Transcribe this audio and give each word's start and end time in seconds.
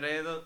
3, 0.00 0.24
2. 0.24 0.44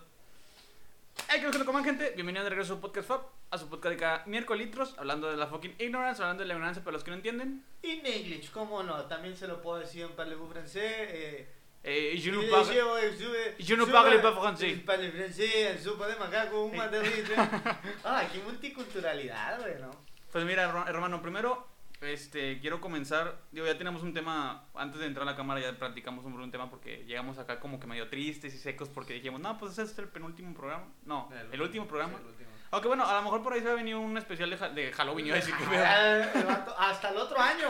Hey, 1.29 1.39
que 1.49 1.57
no 1.59 1.65
coman 1.65 1.85
gente. 1.85 2.09
Bienvenidos 2.13 2.43
de 2.43 2.49
regreso 2.49 2.73
a 2.73 2.75
su 2.75 2.81
podcast 2.81 3.07
Fab. 3.07 3.21
A 3.51 3.57
su 3.57 3.69
podcast 3.69 3.93
de 3.93 3.97
cada 4.01 4.25
miércoles. 4.25 4.67
Hablando 4.97 5.31
de 5.31 5.37
la 5.37 5.47
fucking 5.47 5.75
ignorance. 5.79 6.21
Hablando 6.21 6.43
de 6.43 6.49
la 6.49 6.55
ignorancia 6.55 6.83
para 6.83 6.91
los 6.95 7.05
que 7.05 7.11
no 7.11 7.15
entienden. 7.15 7.63
Y 7.81 8.01
English, 8.05 8.51
cómo 8.51 8.83
no, 8.83 9.05
también 9.05 9.37
se 9.37 9.47
lo 9.47 9.61
puedo 9.61 9.79
decir 9.79 10.01
en 10.03 10.11
parlez-vous 10.11 10.49
français. 10.51 10.81
Eh, 10.83 11.47
Eh, 11.87 12.17
je 12.19 12.31
ne 12.31 12.37
le 12.41 12.49
parle- 12.51 13.55
Je 13.59 13.75
ne 13.77 13.85
parle 13.85 14.19
pas 14.21 14.33
français. 14.33 14.75
parle 14.85 15.09
francés, 15.11 15.81
sopa 15.81 16.07
de 16.07 16.15
macaco, 16.17 16.65
un 16.65 16.75
material. 16.75 17.13
Ah, 18.03 18.23
qué 18.29 18.39
multiculturalidad, 18.39 19.61
güey, 19.61 19.79
¿no? 19.79 19.91
Pues 20.33 20.43
mira, 20.43 20.63
herma- 20.67 20.89
hermano, 20.89 21.21
primero, 21.21 21.65
este, 22.05 22.59
quiero 22.59 22.81
comenzar. 22.81 23.39
Digo, 23.51 23.65
ya 23.65 23.77
tenemos 23.77 24.03
un 24.03 24.13
tema. 24.13 24.65
Antes 24.73 24.99
de 24.99 25.07
entrar 25.07 25.27
a 25.27 25.31
la 25.31 25.37
cámara, 25.37 25.59
ya 25.59 25.77
platicamos 25.77 26.23
sobre 26.23 26.43
un 26.43 26.51
tema 26.51 26.69
porque 26.69 27.03
llegamos 27.05 27.37
acá 27.37 27.59
como 27.59 27.79
que 27.79 27.87
medio 27.87 28.09
tristes 28.09 28.53
y 28.53 28.57
secos 28.57 28.89
porque 28.89 29.13
dijimos, 29.13 29.41
no, 29.41 29.57
pues 29.57 29.73
ese 29.73 29.83
es 29.83 29.97
el 29.99 30.07
penúltimo 30.07 30.53
programa. 30.53 30.85
No, 31.05 31.29
el, 31.51 31.61
último 31.61 31.87
programa. 31.87 32.13
Sí, 32.13 32.23
el 32.23 32.29
último. 32.29 32.49
Aunque 32.71 32.87
bueno, 32.87 33.05
a 33.05 33.13
lo 33.15 33.21
mejor 33.21 33.43
por 33.43 33.53
ahí 33.53 33.61
se 33.61 33.67
va 33.67 33.73
a 33.73 33.75
venir 33.75 33.95
un 33.95 34.17
especial 34.17 34.49
de, 34.49 34.91
Halloween. 34.91 35.31
a 35.31 35.35
decir 35.35 35.55
que 35.55 35.77
Ah, 35.77 36.65
hasta 36.79 37.09
el 37.09 37.17
otro 37.17 37.39
año. 37.39 37.69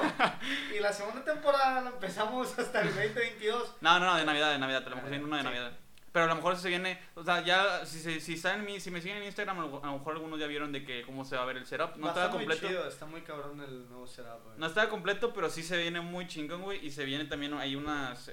Y 0.75 0.79
la 0.79 0.91
segunda 0.91 1.23
temporada 1.23 1.81
la 1.81 1.89
empezamos 1.91 2.57
hasta 2.57 2.81
el 2.81 2.87
2022. 2.95 3.75
No, 3.81 3.99
no, 3.99 4.05
no, 4.05 4.15
de 4.15 4.25
Navidad, 4.25 4.51
de 4.51 4.59
Navidad, 4.59 4.83
a 4.85 4.89
lo 4.89 4.95
mejor 4.95 5.11
sí, 5.11 5.17
una 5.17 5.37
de. 5.37 5.43
Navidad. 5.43 5.84
Pero 6.15 6.25
a 6.25 6.27
lo 6.29 6.35
mejor 6.35 6.55
se 6.55 6.69
viene, 6.69 6.97
o 7.13 7.25
sea, 7.25 7.43
ya, 7.43 7.85
si, 7.85 7.99
se- 7.99 8.21
si, 8.21 8.35
están 8.35 8.59
en 8.61 8.65
mi, 8.65 8.79
si 8.79 8.89
me 8.89 9.01
siguen 9.01 9.17
en 9.17 9.25
Instagram, 9.25 9.59
a 9.59 9.61
lo 9.65 9.83
a 9.83 9.91
mejor 9.91 10.13
algunos 10.13 10.39
ya 10.39 10.47
vieron 10.47 10.71
de 10.71 10.85
que 10.85 11.01
cómo 11.01 11.25
se 11.25 11.35
va 11.35 11.41
a 11.41 11.45
ver 11.45 11.57
el 11.57 11.65
setup. 11.65 11.97
No 11.97 12.05
a 12.07 12.09
estaba 12.11 12.27
estar 12.27 12.29
muy 12.31 12.45
completo. 12.47 12.67
chido, 12.69 12.87
está 12.87 13.05
muy 13.05 13.21
cabrón 13.21 13.59
el 13.59 13.89
nuevo 13.89 14.07
setup, 14.07 14.41
güey. 14.45 14.57
No 14.57 14.65
estaba 14.65 14.89
completo, 14.89 15.33
pero 15.33 15.49
sí 15.49 15.61
se 15.61 15.75
viene 15.75 15.99
muy 15.99 16.25
chingón, 16.25 16.61
güey. 16.61 16.85
Y 16.85 16.91
se 16.91 17.03
viene 17.03 17.25
también, 17.25 17.53
hay 17.55 17.75
unas, 17.75 18.31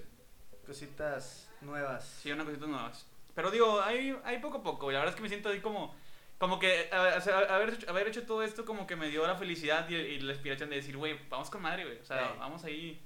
Cositas 0.65 1.49
nuevas. 1.61 2.05
sí, 2.23 2.31
unas 2.31 2.47
cositas 2.47 2.69
nuevas. 2.69 3.07
Pero 3.35 3.51
digo, 3.51 3.83
hay, 3.83 4.17
hay 4.25 4.39
poco 4.39 4.59
a 4.59 4.63
poco, 4.63 4.85
güey. 4.87 4.95
La 4.95 5.01
verdad 5.01 5.15
es 5.15 5.17
que 5.17 5.23
me 5.23 5.29
siento 5.29 5.49
así 5.49 5.59
como, 5.59 5.93
como 6.39 6.61
que 6.61 6.89
a- 6.93 7.21
sea, 7.21 7.39
haber, 7.39 7.71
hecho, 7.75 7.91
haber 7.91 8.07
hecho 8.07 8.23
todo 8.25 8.45
esto 8.45 8.65
como 8.65 8.87
que 8.87 8.95
me 8.95 9.09
dio 9.09 9.27
la 9.27 9.35
felicidad 9.35 9.89
y, 9.89 9.97
y 9.97 10.21
la 10.21 10.33
inspiración 10.35 10.71
de 10.71 10.77
decir, 10.77 10.97
güey, 10.97 11.19
vamos 11.29 11.51
con 11.51 11.61
madre, 11.63 11.85
güey. 11.85 11.99
O 11.99 12.05
sea, 12.05 12.29
Sí. 12.29 12.35
vamos 12.39 12.63
ahí. 12.65 13.03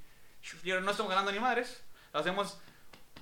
No 0.64 0.90
estamos 0.90 1.08
ganando 1.10 1.32
ni 1.32 1.40
madres. 1.40 1.82
Lo 2.12 2.20
hacemos 2.20 2.60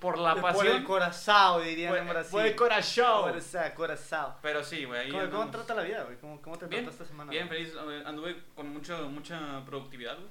por 0.05 0.19
la 0.19 0.35
Por 0.35 0.51
el 0.51 0.55
pasión. 0.57 0.85
corazón, 0.85 1.65
dirían 1.65 1.89
Por, 1.91 1.99
en 1.99 2.09
Brasil. 2.09 2.31
por 2.31 2.45
el 2.47 2.55
corazón. 2.57 3.23
Corazón, 3.23 3.71
corazón. 3.75 4.35
Pero 4.43 4.63
sí, 4.63 4.85
güey. 4.85 5.11
¿Cómo, 5.11 5.31
cómo 5.31 5.51
trata 5.51 5.75
la 5.75 5.83
vida, 5.83 6.03
güey? 6.05 6.19
¿Cómo, 6.19 6.43
¿Cómo 6.43 6.59
te 6.59 6.67
Bien, 6.67 6.83
trata 6.85 6.95
esta 6.97 7.07
semana? 7.07 7.31
Bien, 7.31 7.49
feliz. 7.49 7.73
Anduve 8.05 8.37
con 8.55 8.69
mucho, 8.69 9.09
mucha 9.09 9.65
productividad, 9.65 10.17
güey. 10.19 10.29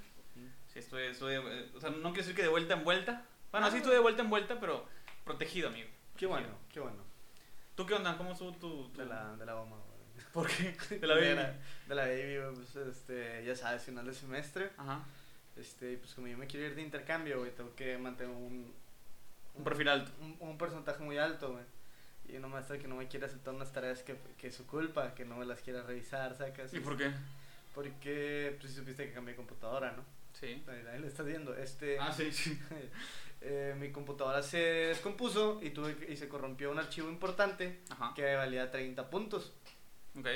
Sí, 0.72 0.80
estuve, 0.80 1.10
estuve, 1.10 1.36
eh, 1.38 1.72
o 1.76 1.80
sea, 1.80 1.90
no 1.90 2.02
quiero 2.10 2.18
decir 2.18 2.36
que 2.36 2.42
de 2.44 2.48
vuelta 2.50 2.74
en 2.76 2.84
vuelta. 2.84 3.26
Bueno, 3.52 3.68
Ah. 3.68 3.72
sí 3.72 3.78
estuve 3.78 3.94
de 3.96 4.00
vuelta 4.00 4.22
en 4.24 4.30
vuelta, 4.30 4.60
pero 4.60 4.86
protegido, 5.24 5.70
amigo. 5.70 5.90
Qué 6.18 6.26
bueno, 6.28 6.48
qué 6.72 6.80
bueno. 6.80 7.04
¿Tú 7.76 7.86
qué 7.86 7.96
onda? 7.96 8.16
¿Cómo 8.18 8.32
estuvo 8.34 8.52
tu...? 8.54 8.90
tu- 8.90 9.00
De 9.02 9.06
la, 9.08 9.36
de 9.36 9.46
la 9.46 9.54
goma, 9.54 9.78
güey. 9.78 10.26
¿Por 10.34 10.48
qué? 10.48 10.76
De 11.00 11.08
la 11.08 11.16
de 11.16 11.34
baby. 11.36 11.48
de 11.88 11.96
la 11.96 12.04
baby, 12.04 12.38
güey, 12.38 12.54
pues, 12.56 12.76
este, 12.76 13.44
ya 13.46 13.56
sabes, 13.56 13.84
final 13.84 14.06
de 14.06 14.14
semestre. 14.14 14.70
Ajá. 14.78 15.04
Este, 15.56 15.98
pues 15.98 16.14
como 16.16 16.28
yo 16.28 16.38
me 16.38 16.48
quiero 16.48 16.66
ir 16.68 16.76
de 16.76 16.82
intercambio, 16.82 17.40
güey, 17.40 17.52
tengo 17.56 17.76
que 17.76 17.98
mantener 17.98 18.36
un... 18.36 18.74
Un 19.56 19.64
perfil 19.64 19.88
alto. 19.90 20.12
Un, 20.22 20.36
un 20.40 20.58
porcentaje 20.58 21.04
muy 21.04 21.18
alto, 21.18 21.52
güey. 21.54 21.64
Y 22.28 22.38
una 22.38 22.48
maestra 22.48 22.78
que 22.78 22.88
no 22.88 22.96
me 22.96 23.08
quiere 23.08 23.26
aceptar 23.26 23.54
unas 23.54 23.72
tareas 23.72 24.02
que, 24.02 24.18
que 24.38 24.48
es 24.48 24.56
su 24.56 24.66
culpa, 24.66 25.14
que 25.14 25.26
no 25.26 25.36
me 25.38 25.46
las 25.46 25.62
quiera 25.62 25.84
revisar, 25.84 26.36
sacas. 26.36 26.74
¿Y 26.74 26.80
por 26.80 26.98
qué? 26.98 27.12
Porque, 27.74 28.58
pues, 28.60 28.74
supiste 28.74 29.06
que 29.08 29.14
cambié 29.14 29.34
de 29.34 29.38
computadora, 29.38 29.92
¿no? 29.92 30.04
Sí. 30.34 30.64
Ahí, 30.68 30.84
ahí 30.92 31.00
lo 31.00 31.08
estás 31.08 31.26
viendo. 31.26 31.56
Este, 31.56 32.00
Ah, 32.00 32.12
sí, 32.12 32.32
sí. 32.32 32.58
eh, 33.42 33.76
mi 33.78 33.92
computadora 33.92 34.42
se 34.42 34.58
descompuso 34.58 35.60
y, 35.62 35.72
tuve 35.72 35.96
y 36.10 36.16
se 36.16 36.28
corrompió 36.30 36.72
un 36.72 36.80
archivo 36.80 37.10
importante 37.10 37.82
Ajá. 37.90 38.14
que 38.16 38.36
valía 38.36 38.72
30 38.72 39.10
puntos. 39.10 39.54
Ok. 40.18 40.28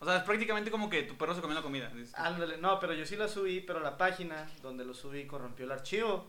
O 0.00 0.04
sea, 0.06 0.18
es 0.18 0.22
prácticamente 0.24 0.70
como 0.70 0.90
que 0.90 1.02
tu 1.04 1.16
perro 1.16 1.34
se 1.34 1.40
comió 1.40 1.54
la 1.54 1.62
comida. 1.62 1.90
Ándale, 2.14 2.58
no, 2.58 2.78
pero 2.80 2.94
yo 2.94 3.06
sí 3.06 3.16
la 3.16 3.28
subí, 3.28 3.60
pero 3.60 3.80
la 3.80 3.96
página 3.96 4.48
donde 4.60 4.84
lo 4.84 4.92
subí 4.92 5.26
corrompió 5.26 5.64
el 5.64 5.72
archivo 5.72 6.28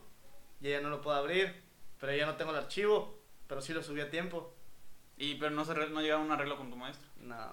y 0.60 0.68
ella 0.68 0.80
no 0.80 0.88
lo 0.88 1.00
puedo 1.02 1.16
abrir, 1.16 1.62
pero 2.06 2.16
ya 2.16 2.26
no 2.26 2.36
tengo 2.36 2.52
el 2.52 2.58
archivo, 2.58 3.18
pero 3.48 3.60
sí 3.60 3.72
lo 3.72 3.82
subí 3.82 4.00
a 4.00 4.08
tiempo. 4.08 4.54
Y 5.16 5.34
pero 5.34 5.50
no, 5.50 5.64
se 5.64 5.74
no 5.74 6.00
llegaron 6.00 6.22
a 6.22 6.26
un 6.26 6.30
arreglo 6.30 6.56
con 6.56 6.70
tu 6.70 6.76
maestro. 6.76 7.08
No, 7.20 7.52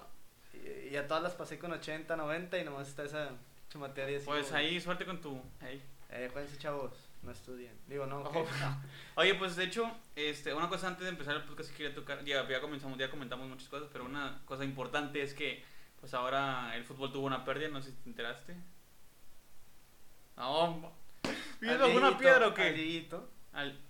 y, 0.52 0.94
y 0.94 0.96
a 0.96 1.08
todas 1.08 1.24
las 1.24 1.32
pasé 1.32 1.58
con 1.58 1.72
80, 1.72 2.14
90 2.14 2.58
y 2.58 2.64
nomás 2.64 2.86
está 2.86 3.02
esa 3.02 3.30
así. 4.14 4.24
Pues 4.24 4.46
como, 4.46 4.58
ahí, 4.58 4.80
suerte 4.80 5.04
con 5.04 5.20
tu... 5.20 5.42
ahí. 5.60 5.82
Eh, 6.10 6.28
acuérdense, 6.30 6.56
chavos, 6.56 6.92
no 7.24 7.32
estudien. 7.32 7.72
Digo, 7.88 8.06
no, 8.06 8.20
Ojo. 8.20 8.44
¿qué? 8.44 8.50
Oye, 9.20 9.34
pues 9.34 9.56
de 9.56 9.64
hecho, 9.64 9.90
este, 10.14 10.54
una 10.54 10.68
cosa 10.68 10.86
antes 10.86 11.02
de 11.02 11.10
empezar 11.10 11.34
el 11.34 11.42
podcast 11.42 11.70
que 11.70 11.78
quería 11.78 11.92
tocar, 11.92 12.24
ya, 12.24 12.48
ya 12.48 12.60
comenzamos, 12.60 12.96
ya 12.96 13.10
comentamos 13.10 13.48
muchas 13.48 13.68
cosas, 13.68 13.88
pero 13.92 14.04
una 14.04 14.40
cosa 14.44 14.64
importante 14.64 15.20
es 15.20 15.34
que, 15.34 15.64
pues 15.98 16.14
ahora 16.14 16.76
el 16.76 16.84
fútbol 16.84 17.10
tuvo 17.10 17.26
una 17.26 17.44
pérdida, 17.44 17.70
no 17.70 17.82
sé 17.82 17.90
si 17.90 17.96
te 17.96 18.08
enteraste. 18.08 18.54
No, 20.36 20.92
¿viendo 21.60 21.86
Al 21.86 21.90
alguna 21.90 22.16
piedra 22.16 22.46
o 22.46 22.54
qué? 22.54 23.08
Al, 23.52 23.80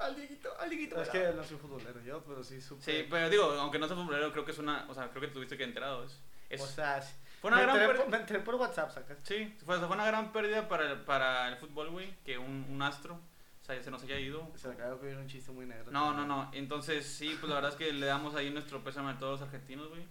al 0.00 0.16
Dieguito, 0.16 0.50
al 0.58 0.70
Dieguito. 0.70 1.00
Es 1.02 1.08
que 1.08 1.32
no 1.34 1.44
soy 1.44 1.56
futbolero 1.58 2.00
yo, 2.02 2.22
pero 2.24 2.42
sí 2.42 2.60
supe. 2.60 2.82
Sí, 2.82 3.06
pero 3.08 3.28
digo, 3.30 3.44
aunque 3.52 3.78
no 3.78 3.86
seas 3.86 3.98
futbolero, 3.98 4.32
creo 4.32 4.44
que 4.44 4.52
es 4.52 4.58
una, 4.58 4.86
o 4.88 4.94
sea, 4.94 5.08
creo 5.10 5.20
que 5.22 5.28
tuviste 5.28 5.56
que 5.56 5.64
enterado. 5.64 6.04
Es, 6.04 6.20
es- 6.48 6.60
o 6.60 6.66
sea, 6.66 7.00
sí. 7.00 7.14
fue 7.40 7.48
una 7.48 7.58
me, 7.58 7.62
gran 7.64 7.74
enteré 7.76 7.88
pérdida. 7.88 8.04
por, 8.04 8.12
me 8.12 8.18
enteré 8.18 8.40
por 8.40 8.54
WhatsApp, 8.56 8.90
sacas. 8.90 9.18
Sí, 9.22 9.54
fue, 9.64 9.78
fue 9.78 9.88
una 9.88 10.06
gran 10.06 10.32
pérdida 10.32 10.68
para 10.68 10.90
el, 10.92 11.00
para 11.02 11.48
el 11.48 11.56
fútbol, 11.56 11.90
güey, 11.90 12.14
que 12.24 12.38
un, 12.38 12.66
un 12.68 12.82
astro, 12.82 13.14
o 13.14 13.64
sea, 13.64 13.80
se 13.82 13.90
nos 13.90 14.02
haya 14.02 14.18
ido. 14.18 14.50
Se 14.56 14.68
me 14.68 14.74
acaba 14.74 14.90
de 14.90 14.94
ocurrir 14.96 15.16
un 15.16 15.26
chiste 15.28 15.50
muy 15.52 15.66
negro. 15.66 15.90
No, 15.92 16.12
no, 16.14 16.26
no. 16.26 16.50
Entonces, 16.52 17.06
sí, 17.06 17.36
pues 17.40 17.48
la 17.50 17.56
verdad 17.56 17.70
es 17.70 17.76
que 17.76 17.92
le 17.92 18.06
damos 18.06 18.34
ahí 18.34 18.50
nuestro 18.50 18.82
pésame 18.82 19.10
a 19.10 19.18
todos 19.18 19.38
los 19.40 19.48
argentinos, 19.48 19.88
güey. 19.88 20.02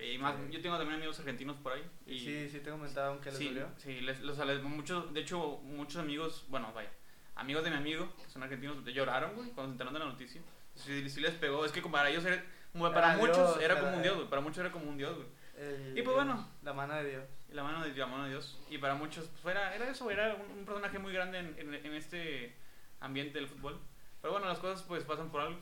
Y 0.00 0.16
más, 0.18 0.36
Sí. 0.36 0.52
yo 0.52 0.62
tengo 0.62 0.78
también 0.78 0.96
amigos 0.96 1.18
argentinos 1.18 1.56
por 1.56 1.72
ahí. 1.72 1.82
Y 2.06 2.20
Sí, 2.20 2.48
sí 2.48 2.60
te 2.60 2.70
comentaron 2.70 3.20
que 3.20 3.30
les 3.30 3.38
sí, 3.38 3.46
dolió. 3.48 3.68
sí, 3.76 4.00
les, 4.00 4.20
los, 4.20 4.38
les- 4.38 4.62
muchos, 4.62 5.12
de 5.12 5.20
hecho, 5.20 5.58
muchos 5.64 5.96
amigos, 5.96 6.44
bueno, 6.48 6.72
vaya, 6.72 6.90
amigos 7.40 7.64
de 7.64 7.70
mi 7.70 7.76
amigo, 7.76 8.08
que 8.16 8.28
son 8.30 8.42
argentinos, 8.42 8.84
lloraron, 8.84 9.34
güey, 9.34 9.50
cuando 9.50 9.70
se 9.70 9.72
enteraron 9.72 9.94
de 9.94 10.00
la 10.00 10.06
noticia. 10.06 10.40
Sí, 10.74 11.08
sí 11.10 11.20
les 11.20 11.34
pegó, 11.34 11.64
es 11.64 11.72
que 11.72 11.82
como 11.82 11.92
para 11.92 12.08
ellos, 12.10 12.24
era, 12.24 12.42
como 12.72 12.90
para 12.92 13.08
Era 13.14 13.16
muchos 13.18 13.36
Dios, 13.36 13.60
era 13.62 13.80
como 13.80 13.96
un 13.96 14.02
dios, 14.02 14.16
güey, 14.16 14.28
para 14.28 14.42
muchos 14.42 14.58
era 14.58 14.70
como 14.70 14.88
un 14.88 14.96
dios, 14.96 15.14
güey. 15.16 15.28
El- 15.58 15.98
Y 15.98 16.02
pues 16.02 16.14
bueno. 16.16 16.48
La 16.62 16.72
mano 16.72 16.94
de 16.94 17.10
Dios. 17.10 17.24
La 17.50 17.62
mano 17.64 17.82
de, 17.84 17.92
la 17.94 18.06
mano 18.06 18.24
de 18.24 18.30
Dios. 18.30 18.58
Y 18.70 18.78
para 18.78 18.94
muchos, 18.94 19.28
pues 19.42 19.54
era, 19.56 19.74
era 19.74 19.88
eso, 19.90 20.10
era 20.10 20.34
un, 20.36 20.58
un 20.60 20.64
personaje 20.64 20.98
muy 20.98 21.12
grande 21.12 21.38
en, 21.40 21.54
en, 21.58 21.74
en 21.74 21.94
este 21.94 22.54
ambiente 23.00 23.38
del 23.38 23.48
fútbol. 23.48 23.78
Pero 24.22 24.32
bueno, 24.32 24.46
las 24.48 24.58
cosas 24.58 24.82
pues 24.84 25.02
pasan 25.04 25.30
por 25.30 25.40
algo. 25.42 25.58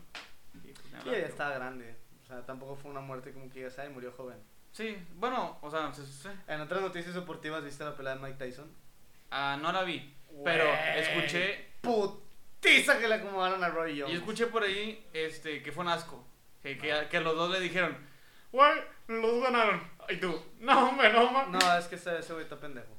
Y, 0.62 0.72
pues, 0.72 0.92
nada, 0.92 1.04
Sí, 1.04 1.10
estaba 1.14 1.54
grande. 1.54 1.96
O 2.22 2.26
sea, 2.26 2.44
tampoco 2.44 2.76
fue 2.76 2.90
una 2.90 3.00
muerte 3.00 3.32
como 3.32 3.48
que 3.50 3.62
ya 3.62 3.70
sabe, 3.70 3.88
murió 3.88 4.12
joven. 4.12 4.36
Sí, 4.72 4.96
bueno, 5.16 5.58
o 5.62 5.70
sea, 5.70 5.92
se- 5.94 6.06
se- 6.06 6.30
En 6.46 6.60
otras 6.60 6.80
noticias 6.82 7.14
deportivas, 7.14 7.64
¿viste 7.64 7.82
la 7.84 7.96
pelea 7.96 8.14
de 8.16 8.20
Mike 8.20 8.36
Tyson? 8.44 8.70
ah, 9.30 9.58
no 9.60 9.72
la 9.72 9.82
vi, 9.82 10.14
pero 10.44 10.64
Güey. 10.66 10.98
escuché, 11.00 11.68
Putiza 11.80 12.98
que 12.98 13.08
le 13.08 13.14
acomodaron 13.16 13.62
a 13.62 13.68
Roy 13.68 13.92
y 13.92 14.00
Jones. 14.00 14.16
escuché 14.16 14.46
por 14.46 14.62
ahí 14.62 15.06
este, 15.12 15.62
que 15.62 15.72
fue 15.72 15.84
un 15.84 15.90
asco. 15.90 16.24
Que, 16.62 16.76
que, 16.76 17.06
que 17.10 17.20
los 17.20 17.36
dos 17.36 17.50
le 17.50 17.60
dijeron, 17.60 17.96
güey, 18.52 18.72
los 19.06 19.22
dos 19.22 19.42
ganaron. 19.44 19.80
Y 20.08 20.16
tú, 20.16 20.40
no, 20.60 20.88
hombre, 20.90 21.12
no, 21.12 21.30
ma-". 21.30 21.46
No, 21.46 21.78
es 21.78 21.86
que 21.86 21.94
ese, 21.96 22.18
ese 22.18 22.32
güey 22.32 22.44
está 22.44 22.56
pendejo. 22.56 22.96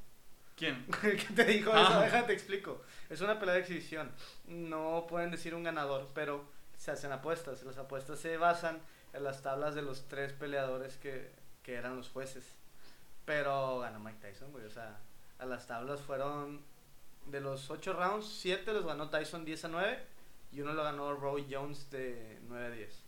¿Quién? 0.56 0.86
El 1.02 1.16
que 1.16 1.32
te 1.34 1.44
dijo 1.44 1.70
Ah. 1.74 1.82
eso, 1.82 2.00
déjate 2.00 2.32
explico. 2.32 2.82
Es 3.08 3.20
una 3.20 3.38
pelea 3.38 3.54
de 3.56 3.60
exhibición. 3.60 4.10
No 4.46 5.06
pueden 5.08 5.30
decir 5.30 5.54
un 5.54 5.62
ganador, 5.62 6.08
pero 6.14 6.44
se 6.76 6.90
hacen 6.90 7.12
apuestas. 7.12 7.62
Las 7.62 7.76
apuestas 7.78 8.18
se 8.18 8.36
basan 8.36 8.80
en 9.12 9.24
las 9.24 9.42
tablas 9.42 9.74
de 9.74 9.82
los 9.82 10.08
tres 10.08 10.32
peleadores 10.32 10.96
que, 10.96 11.32
que 11.62 11.74
eran 11.74 11.96
los 11.96 12.08
jueces. 12.08 12.44
Pero 13.24 13.78
ganó 13.80 14.00
Mike 14.00 14.18
Tyson, 14.20 14.50
güey. 14.52 14.64
O 14.64 14.70
sea, 14.70 14.98
a 15.38 15.44
las 15.46 15.66
tablas 15.66 16.00
fueron 16.00 16.64
de 17.26 17.40
los 17.40 17.70
ocho 17.70 17.92
rounds, 17.92 18.26
siete 18.26 18.72
los 18.72 18.84
ganó 18.84 19.08
Tyson 19.10 19.44
10 19.44 19.64
a 19.64 19.68
9 19.68 19.98
y 20.52 20.60
uno 20.60 20.72
lo 20.72 20.82
ganó 20.82 21.14
Roy 21.14 21.46
Jones 21.50 21.90
de 21.90 22.38
9 22.48 22.66
a 22.66 22.70
10. 22.70 23.04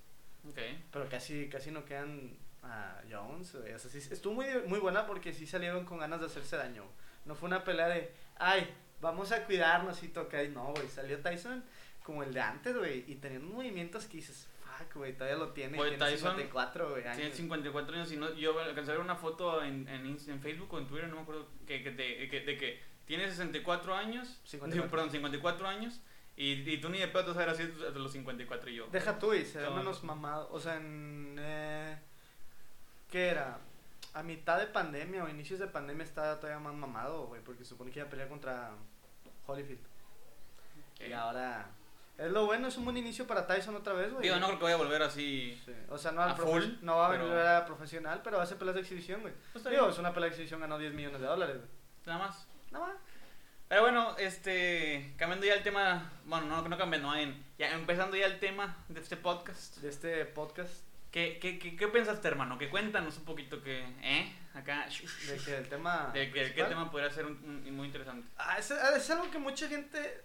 Ok. 0.51 0.59
Pero 0.91 1.09
casi, 1.09 1.49
casi 1.49 1.71
no 1.71 1.85
quedan 1.85 2.37
a 2.63 3.01
Jones. 3.11 3.55
O 3.55 3.63
sea, 3.63 3.79
sí, 3.79 3.99
estuvo 3.99 4.35
muy, 4.35 4.47
muy 4.67 4.79
buena 4.79 5.07
porque 5.07 5.33
sí 5.33 5.47
salieron 5.47 5.85
con 5.85 5.99
ganas 5.99 6.21
de 6.21 6.27
hacerse 6.27 6.57
daño. 6.57 6.85
No 7.25 7.35
fue 7.35 7.49
una 7.49 7.65
pelea 7.65 7.89
de, 7.89 8.13
ay, 8.37 8.73
vamos 9.01 9.33
a 9.33 9.45
cuidarnos 9.45 10.03
y 10.03 10.09
toca. 10.09 10.43
No, 10.45 10.73
güey, 10.73 10.89
salió 10.89 11.21
Tyson 11.21 11.65
como 12.05 12.23
el 12.23 12.33
de 12.33 12.41
antes, 12.41 12.77
güey. 12.77 13.05
Y 13.09 13.21
unos 13.27 13.55
movimientos 13.55 14.07
que 14.07 14.19
dices, 14.19 14.49
fuck, 14.61 14.95
güey, 14.97 15.17
todavía 15.17 15.39
lo 15.39 15.53
tiene. 15.53 15.77
y 15.77 15.79
Güey, 15.79 15.97
tiene 15.97 16.05
Tyson 16.05 16.31
54, 16.31 16.91
güey. 16.91 17.03
Tiene 17.03 17.23
años. 17.25 17.37
54 17.37 17.95
años 17.97 18.13
y 18.13 18.17
no, 18.17 18.33
yo 18.35 18.59
alcancé 18.59 18.91
a 18.93 18.95
ver 18.95 19.03
una 19.03 19.17
foto 19.17 19.63
en, 19.63 19.89
en, 19.89 20.17
en 20.27 20.41
Facebook 20.41 20.73
o 20.73 20.79
en 20.79 20.87
Twitter, 20.87 21.09
no 21.09 21.17
me 21.17 21.23
acuerdo, 21.23 21.49
que, 21.67 21.83
que 21.83 21.91
de, 21.91 22.29
que, 22.29 22.41
de 22.41 22.57
que 22.57 22.81
tiene 23.17 23.29
64 23.31 23.95
años, 23.95 24.41
54. 24.45 24.73
digo, 24.73 24.91
perdón, 24.91 25.11
54 25.11 25.69
años, 25.69 26.01
y, 26.37 26.53
y 26.71 26.81
tú 26.81 26.89
ni 26.89 26.99
de 26.99 27.09
pedo 27.09 27.25
te 27.35 27.43
vas 27.43 27.59
a 27.59 27.63
ver 27.63 27.93
los 27.97 28.11
54 28.13 28.71
y 28.71 28.75
yo. 28.77 28.87
Deja 28.91 29.19
tú, 29.19 29.35
y 29.35 29.45
se 29.45 29.59
ve 29.59 29.65
No. 29.65 29.77
menos 29.77 30.03
mamado. 30.03 30.49
O 30.51 30.59
sea, 30.59 30.77
en. 30.77 31.37
Eh, 31.39 31.99
¿Qué 33.11 33.29
era? 33.29 33.59
A 34.15 34.23
mitad 34.23 34.59
de 34.59 34.67
pandemia 34.67 35.25
o 35.25 35.29
inicios 35.29 35.61
de 35.61 35.67
pandemia 35.67 36.05
estaba 36.05 36.41
todavía 36.41 36.59
más 36.59 36.73
mamado, 36.75 37.27
güey. 37.27 37.43
Porque 37.43 37.65
supone 37.65 37.91
que 37.91 37.99
iba 37.99 38.07
a 38.09 38.11
pelear 38.11 38.29
contra 38.31 38.71
Holyfield. 39.47 39.81
Y 41.07 41.13
ahora. 41.13 41.67
Es 42.19 42.31
lo 42.31 42.47
bueno, 42.47 42.69
es 42.69 42.77
un 42.77 42.85
buen 42.85 42.97
inicio 42.97 43.27
para 43.27 43.47
Tyson 43.47 43.75
otra 43.77 43.93
vez, 43.95 44.11
güey. 44.11 44.23
Digo, 44.23 44.37
no 44.37 44.47
creo 44.47 44.59
que 44.59 44.65
vaya 44.65 44.77
a 44.77 44.79
volver 44.79 45.03
así. 45.03 45.61
Sí. 45.65 45.73
O 45.89 45.99
sea, 45.99 46.13
no, 46.13 46.23
al 46.23 46.31
A 46.31 46.37
full, 46.37 46.63
no 46.83 46.97
va 46.99 47.09
a 47.09 47.11
pero- 47.11 47.25
volver 47.27 47.47
a 47.47 47.67
profesional, 47.67 48.21
pero 48.25 48.37
va 48.37 48.43
a 48.43 48.45
hacer 48.45 48.59
peleas 48.59 48.75
de 48.77 48.81
exhibición, 48.83 49.21
güey. 49.23 49.35
Pues 49.53 49.57
está 49.57 49.71
Digo, 49.71 49.83
bien. 49.83 49.93
es 49.93 49.99
una 49.99 50.13
pelea 50.13 50.29
de 50.29 50.35
exhibición, 50.35 50.61
ganó 50.61 50.79
10 50.79 50.93
millones 50.95 51.21
de 51.21 51.27
dólares, 51.27 51.57
güey. 51.57 51.69
Nada 52.07 52.19
más. 52.27 52.47
Nada 52.73 52.87
más. 52.87 52.97
Pero 53.69 53.83
bueno, 53.83 54.17
este, 54.19 55.15
cambiando 55.17 55.47
ya 55.47 55.55
el 55.55 55.63
tema, 55.63 56.13
bueno, 56.27 56.47
no, 56.47 56.69
no 56.69 56.77
cambiando, 56.77 57.09
no, 57.09 57.17
en- 57.17 57.43
ya 57.59 57.71
empezando 57.73 58.17
ya 58.17 58.27
el 58.27 58.39
tema 58.39 58.77
de 58.89 59.01
este 59.01 59.17
podcast. 59.17 59.77
De 59.79 59.89
este 59.89 60.25
podcast, 60.27 60.85
¿Qué, 61.11 61.39
qué, 61.41 61.59
qué, 61.59 61.77
qué 61.77 61.89
pensaste, 61.89 62.27
hermano? 62.29 62.57
Que 62.59 62.71
cuéntanos 62.71 63.19
un 63.19 63.25
poquito 63.27 63.63
que, 63.63 63.81
¿eh? 64.03 64.35
Acá, 64.55 64.87
de 65.29 65.37
que 65.39 65.57
el 65.57 65.69
tema. 65.69 66.11
de 66.15 66.31
que, 66.33 66.53
qué 66.55 66.65
tema 66.65 66.91
podría 66.91 67.11
ser 67.11 67.27
un- 67.27 67.65
un- 67.67 67.77
muy 67.77 67.87
interesante. 67.87 68.27
Ah, 68.39 68.57
es, 68.59 68.71
es 68.71 69.11
algo 69.11 69.31
que 69.31 69.39
mucha 69.39 69.69
gente 69.69 70.25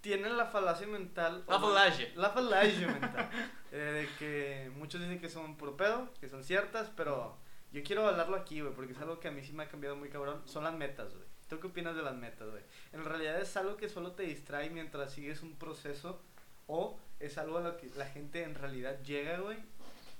tiene 0.00 0.30
la 0.30 0.46
falacia 0.46 0.86
mental. 0.86 1.44
La 1.46 1.58
no- 1.58 1.68
falacia. 1.68 2.08
La 2.16 2.30
falacia 2.30 2.86
mental. 3.00 3.28
eh, 3.72 3.76
de 3.76 4.08
que 4.18 4.70
muchos 4.76 5.00
dicen 5.02 5.20
que 5.20 5.28
son 5.28 5.56
puro 5.56 5.76
pedo, 5.76 6.10
que 6.20 6.28
son 6.30 6.42
ciertas, 6.44 6.90
pero 6.96 7.36
yo 7.72 7.82
quiero 7.82 8.06
hablarlo 8.08 8.36
aquí, 8.36 8.60
güey, 8.62 8.72
porque 8.74 8.92
es 8.92 8.98
algo 9.00 9.20
que 9.20 9.28
a 9.28 9.30
mí 9.32 9.42
sí 9.42 9.52
me 9.52 9.64
ha 9.64 9.68
cambiado 9.68 9.96
muy 9.96 10.08
cabrón. 10.08 10.42
Son 10.46 10.64
las 10.64 10.72
metas, 10.74 11.12
güey. 11.14 11.26
¿Tú 11.48 11.60
qué 11.60 11.66
opinas 11.68 11.94
de 11.94 12.02
las 12.02 12.16
metas, 12.16 12.48
güey? 12.50 12.62
En 12.92 13.04
realidad 13.04 13.40
es 13.40 13.56
algo 13.56 13.76
que 13.76 13.88
solo 13.88 14.12
te 14.12 14.24
distrae 14.24 14.68
mientras 14.70 15.12
sigues 15.12 15.42
un 15.42 15.56
proceso 15.56 16.20
o 16.66 16.98
es 17.20 17.38
algo 17.38 17.58
a 17.58 17.60
lo 17.60 17.76
que 17.76 17.88
la 17.96 18.06
gente 18.06 18.42
en 18.42 18.54
realidad 18.56 19.00
llega, 19.02 19.38
güey, 19.38 19.58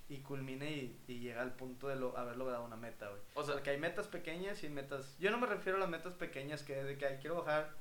y 0.09 0.19
culmina 0.19 0.67
y, 0.67 0.97
y 1.09 1.19
llega 1.19 1.43
al 1.43 1.53
punto 1.55 1.89
de 1.89 1.97
lo, 1.97 2.17
haber 2.17 2.37
logrado 2.37 2.65
una 2.65 2.77
meta, 2.77 3.09
güey. 3.09 3.21
O 3.35 3.43
sea, 3.45 3.55
Porque 3.55 3.71
hay 3.71 3.79
metas 3.79 4.07
pequeñas 4.07 4.63
y 4.63 4.69
metas. 4.69 5.17
Yo 5.19 5.31
no 5.33 5.39
me 5.39 5.47
refiero 5.49 5.79
a 5.79 5.81
las 5.81 5.89
metas 5.89 6.13
pequeñas 6.15 6.63
que 6.63 6.79
es 6.79 6.87
de 6.87 6.97
que 6.97 7.07
ay, 7.07 7.19
quiero 7.21 7.37
bajar 7.43 7.75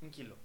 un 0.00 0.10
kilo. 0.10 0.36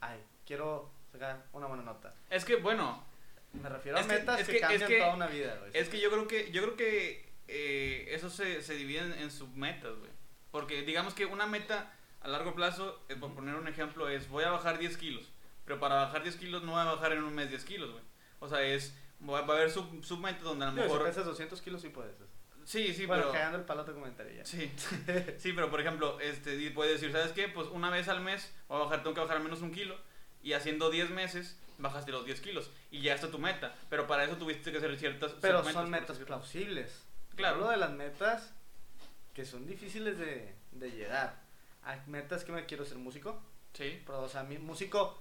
Ay, 0.00 0.22
quiero 0.46 0.92
sacar 1.10 1.44
una 1.52 1.66
buena 1.66 1.82
nota. 1.82 2.14
es 2.30 2.44
que, 2.44 2.56
bueno, 2.56 3.04
Me 3.52 3.68
refiero 3.68 3.96
a 3.98 4.00
Es 4.02 4.06
que- 4.06 4.12
metas 4.12 4.40
es 4.40 4.46
que, 4.46 4.52
que- 4.52 4.58
es 4.58 4.62
cambian 4.62 4.88
que- 4.90 4.98
toda 4.98 5.14
una 5.14 5.26
vida, 5.26 5.56
güey. 5.58 5.70
es 5.74 5.88
que 5.88 5.98
yo 6.00 6.10
creo 6.10 6.28
que, 6.28 6.52
yo 6.52 6.62
creo 6.62 6.76
que 6.76 7.26
eh, 7.48 8.06
eso 8.10 8.28
se, 8.30 8.62
se 8.62 8.74
divide 8.74 9.00
en, 9.00 9.12
en 9.14 9.30
submetas, 9.30 9.96
güey. 9.98 10.10
Porque 10.52 10.82
digamos 10.82 11.14
que 11.14 11.26
una 11.26 11.46
meta 11.46 11.92
a 12.26 12.28
largo 12.28 12.54
plazo, 12.54 13.00
eh, 13.08 13.14
por 13.14 13.32
poner 13.34 13.54
un 13.54 13.68
ejemplo, 13.68 14.08
es 14.08 14.28
voy 14.28 14.42
a 14.42 14.50
bajar 14.50 14.78
10 14.78 14.96
kilos. 14.96 15.30
Pero 15.64 15.78
para 15.78 15.94
bajar 15.94 16.24
10 16.24 16.36
kilos 16.36 16.62
no 16.64 16.72
voy 16.72 16.80
a 16.80 16.84
bajar 16.84 17.12
en 17.12 17.22
un 17.22 17.32
mes 17.32 17.48
10 17.50 17.64
kilos, 17.64 17.92
güey. 17.92 18.02
O 18.40 18.48
sea, 18.48 18.62
es, 18.62 18.96
va 19.22 19.42
va 19.42 19.54
a 19.54 19.56
haber 19.58 19.70
sub, 19.70 20.04
submetas 20.04 20.42
donde 20.42 20.64
a 20.64 20.68
lo 20.68 20.74
Digo, 20.74 20.86
si 20.86 20.92
mejor... 20.92 21.06
pesas 21.06 21.24
200 21.24 21.62
kilos, 21.62 21.80
sí 21.80 21.88
puedes. 21.88 22.16
Sí, 22.64 22.92
sí, 22.92 23.06
bueno, 23.06 23.22
pero... 23.22 23.32
cagando 23.32 23.58
el 23.58 23.64
palo 23.64 23.84
te 23.84 23.92
comentaría. 23.92 24.44
Sí, 24.44 24.72
sí, 25.38 25.52
pero 25.52 25.70
por 25.70 25.80
ejemplo, 25.80 26.18
este, 26.20 26.68
puedes 26.72 27.00
decir, 27.00 27.12
¿sabes 27.12 27.30
qué? 27.30 27.46
Pues 27.48 27.68
una 27.68 27.90
vez 27.90 28.08
al 28.08 28.20
mes 28.20 28.52
voy 28.66 28.80
a 28.80 28.84
bajar, 28.84 29.04
tengo 29.04 29.14
que 29.14 29.20
bajar 29.20 29.36
al 29.36 29.44
menos 29.44 29.62
un 29.62 29.70
kilo. 29.70 29.96
Y 30.42 30.52
haciendo 30.52 30.90
10 30.90 31.10
meses, 31.10 31.60
bajaste 31.78 32.10
los 32.10 32.24
10 32.24 32.40
kilos. 32.40 32.70
Y 32.90 33.02
ya 33.02 33.14
está 33.14 33.30
tu 33.30 33.38
meta. 33.38 33.76
Pero 33.88 34.08
para 34.08 34.24
eso 34.24 34.36
tuviste 34.36 34.72
que 34.72 34.78
hacer 34.78 34.98
ciertas 34.98 35.32
Pero 35.40 35.62
son 35.64 35.90
metas 35.90 36.18
plausibles. 36.18 37.04
Claro. 37.36 37.56
Hablo 37.56 37.70
de 37.70 37.76
las 37.76 37.92
metas 37.92 38.52
que 39.32 39.44
son 39.44 39.64
difíciles 39.66 40.18
de, 40.18 40.56
de 40.72 40.90
llegar. 40.90 41.45
Metas 42.06 42.44
que 42.44 42.52
me 42.52 42.66
quiero 42.66 42.84
ser 42.84 42.98
músico. 42.98 43.40
Sí. 43.72 44.02
Pero, 44.06 44.22
o 44.22 44.28
sea, 44.28 44.42
mi- 44.42 44.58
músico 44.58 45.18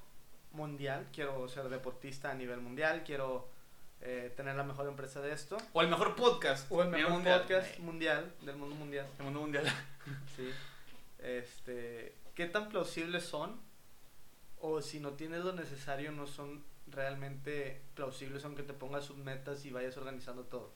mundial. 0.51 1.07
Quiero 1.13 1.47
ser 1.47 1.69
deportista 1.69 2.31
a 2.31 2.33
nivel 2.35 2.61
mundial. 2.61 3.03
Quiero 3.05 3.47
eh, 4.01 4.33
tener 4.35 4.55
la 4.55 4.63
mejor 4.63 4.87
empresa 4.87 5.21
de 5.21 5.31
esto. 5.33 5.57
O 5.73 5.81
el 5.81 5.89
mejor 5.89 6.15
podcast. 6.15 6.71
O 6.71 6.81
el 6.83 6.89
mejor 6.89 7.11
mundial. 7.11 7.41
podcast 7.41 7.79
mundial, 7.79 8.33
del 8.41 8.55
mundo 8.55 8.75
mundial. 8.75 9.07
El 9.19 9.25
mundo 9.25 9.41
mundial. 9.41 9.65
Sí. 10.35 10.49
Este, 11.19 12.13
¿qué 12.35 12.45
tan 12.45 12.69
plausibles 12.69 13.23
son? 13.25 13.59
O 14.59 14.81
si 14.81 14.99
no 14.99 15.13
tienes 15.13 15.43
lo 15.43 15.53
necesario, 15.53 16.11
no 16.11 16.27
son 16.27 16.63
realmente 16.87 17.81
plausibles 17.95 18.45
aunque 18.45 18.61
te 18.63 18.73
pongas 18.73 19.05
sus 19.05 19.17
metas 19.17 19.65
y 19.65 19.71
vayas 19.71 19.97
organizando 19.97 20.43
todo. 20.43 20.71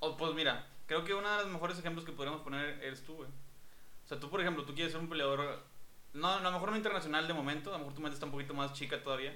O, 0.00 0.16
pues 0.16 0.34
mira, 0.34 0.66
creo 0.86 1.04
que 1.04 1.14
uno 1.14 1.30
de 1.30 1.44
los 1.44 1.52
mejores 1.52 1.78
ejemplos 1.78 2.04
que 2.04 2.12
podríamos 2.12 2.42
poner 2.42 2.82
eres 2.82 3.02
tú, 3.04 3.14
güey. 3.16 3.28
O 3.28 4.08
sea, 4.08 4.18
tú, 4.20 4.28
por 4.30 4.40
ejemplo, 4.40 4.64
tú 4.64 4.74
quieres 4.74 4.92
ser 4.92 5.00
un 5.00 5.08
peleador. 5.08 5.60
No, 6.12 6.28
a 6.28 6.40
lo 6.40 6.52
mejor 6.52 6.70
no 6.70 6.76
internacional 6.76 7.26
de 7.26 7.34
momento. 7.34 7.70
A 7.70 7.72
lo 7.74 7.78
mejor 7.80 7.94
tu 7.94 8.00
meta 8.02 8.14
está 8.14 8.26
un 8.26 8.32
poquito 8.32 8.54
más 8.54 8.72
chica 8.74 9.02
todavía. 9.02 9.34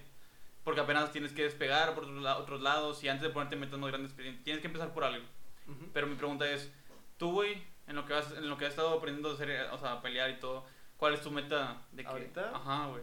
Porque 0.64 0.80
apenas 0.80 1.10
tienes 1.10 1.32
que 1.32 1.44
despegar 1.44 1.94
por 1.94 2.04
otros, 2.04 2.22
la- 2.22 2.36
otros 2.38 2.60
lados. 2.60 3.02
Y 3.02 3.08
antes 3.08 3.22
de 3.22 3.30
ponerte 3.30 3.56
metas 3.56 3.78
más 3.78 3.90
grandes, 3.90 4.14
tienes 4.44 4.60
que 4.60 4.66
empezar 4.66 4.92
por 4.92 5.04
algo. 5.04 5.24
Ujú. 5.66 5.86
Pero 5.92 6.06
mi 6.06 6.14
pregunta 6.16 6.48
es, 6.50 6.70
tú, 7.16 7.32
güey, 7.32 7.62
en 7.86 7.96
lo 7.96 8.04
que 8.04 8.14
has, 8.14 8.30
en 8.32 8.48
lo 8.48 8.58
que 8.58 8.66
has 8.66 8.70
estado 8.70 8.92
aprendiendo 8.96 9.30
a 9.30 9.34
hacer, 9.34 9.68
o 9.72 9.78
sea, 9.78 9.92
a 9.94 10.02
pelear 10.02 10.28
y 10.30 10.38
todo, 10.38 10.66
¿cuál 10.98 11.14
es 11.14 11.22
tu 11.22 11.30
meta 11.30 11.80
de 11.92 12.02
que 12.02 12.08
¿Ahorita? 12.10 12.50
Ajá, 12.54 12.86
güey. 12.88 13.02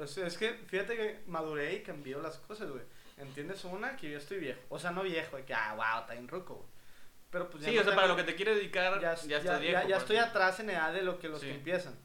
O 0.00 0.06
sea, 0.06 0.26
es 0.26 0.36
que 0.38 0.52
fíjate 0.52 0.94
que 0.96 1.22
maduré 1.26 1.74
y 1.74 1.82
cambió 1.82 2.20
las 2.20 2.36
cosas, 2.38 2.70
güey. 2.70 2.82
¿Entiendes? 3.16 3.64
Una, 3.64 3.96
que 3.96 4.10
yo 4.10 4.18
estoy 4.18 4.38
viejo. 4.38 4.60
O 4.68 4.78
sea, 4.78 4.90
no 4.92 5.02
viejo, 5.02 5.36
de 5.36 5.44
que, 5.44 5.54
ah, 5.54 5.74
wow, 5.74 6.02
está 6.02 6.14
en 6.14 6.28
ruco, 6.28 6.54
güey. 6.54 6.68
Pero 7.34 7.50
pues 7.50 7.64
ya 7.64 7.70
Sí, 7.70 7.74
no 7.74 7.80
o 7.80 7.84
sea, 7.84 7.90
tengo- 7.90 7.96
para 8.02 8.06
lo 8.06 8.16
que 8.16 8.22
te 8.22 8.36
quieres 8.36 8.54
dedicar, 8.58 9.00
ya, 9.00 9.16
ya, 9.16 9.40
ya- 9.42 9.58
viejo. 9.58 9.72
ya- 9.82 9.88
ya 9.88 9.94
por 9.96 10.02
estoy 10.02 10.16
atrás 10.18 10.60
en 10.60 10.70
edad 10.70 10.92
de 10.92 11.02
lo 11.02 11.18
que 11.18 11.28
los 11.28 11.40
Sí. 11.40 11.48
que 11.48 11.54
empiezan. 11.56 11.96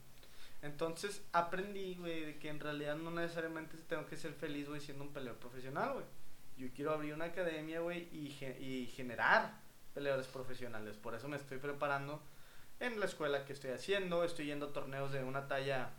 Entonces 0.64 1.22
aprendí, 1.34 1.96
güey, 2.00 2.26
de 2.26 2.40
que 2.40 2.50
en 2.50 2.60
realidad 2.60 2.96
no 2.96 3.12
necesariamente 3.12 3.78
tengo 3.88 4.08
que 4.08 4.18
ser 4.18 4.34
feliz, 4.34 4.68
güey, 4.68 4.82
siendo 4.82 5.04
un 5.04 5.14
peleador 5.14 5.40
profesional, 5.40 5.94
güey. 5.94 6.06
Yo 6.58 6.68
quiero 6.76 6.92
abrir 6.94 7.14
una 7.14 7.26
academia, 7.26 7.80
güey, 7.80 8.10
y, 8.12 8.32
ge- 8.32 8.60
y 8.60 8.88
generar 8.88 9.54
peleadores 9.94 10.26
profesionales. 10.26 10.98
Por 10.98 11.14
eso 11.14 11.28
me 11.28 11.38
estoy 11.38 11.60
preparando 11.60 12.24
en 12.80 13.00
la 13.00 13.06
escuela 13.06 13.46
que 13.46 13.54
estoy 13.54 13.70
haciendo. 13.70 14.24
Estoy 14.24 14.48
yendo 14.48 14.66
a 14.70 14.74
torneos 14.74 15.12
de 15.12 15.24
una 15.24 15.48
talla 15.48 15.92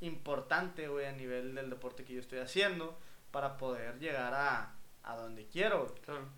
importante, 0.00 0.88
güey, 0.88 1.06
a 1.06 1.12
nivel 1.12 1.54
del 1.54 1.70
deporte 1.70 2.04
que 2.04 2.14
yo 2.14 2.20
estoy 2.20 2.38
haciendo 2.38 2.98
para 3.30 3.56
poder 3.56 3.98
llegar 3.98 4.32
a, 4.34 4.74
a 5.02 5.16
donde 5.16 5.46
quiero. 5.46 5.94
Claro. 6.04 6.28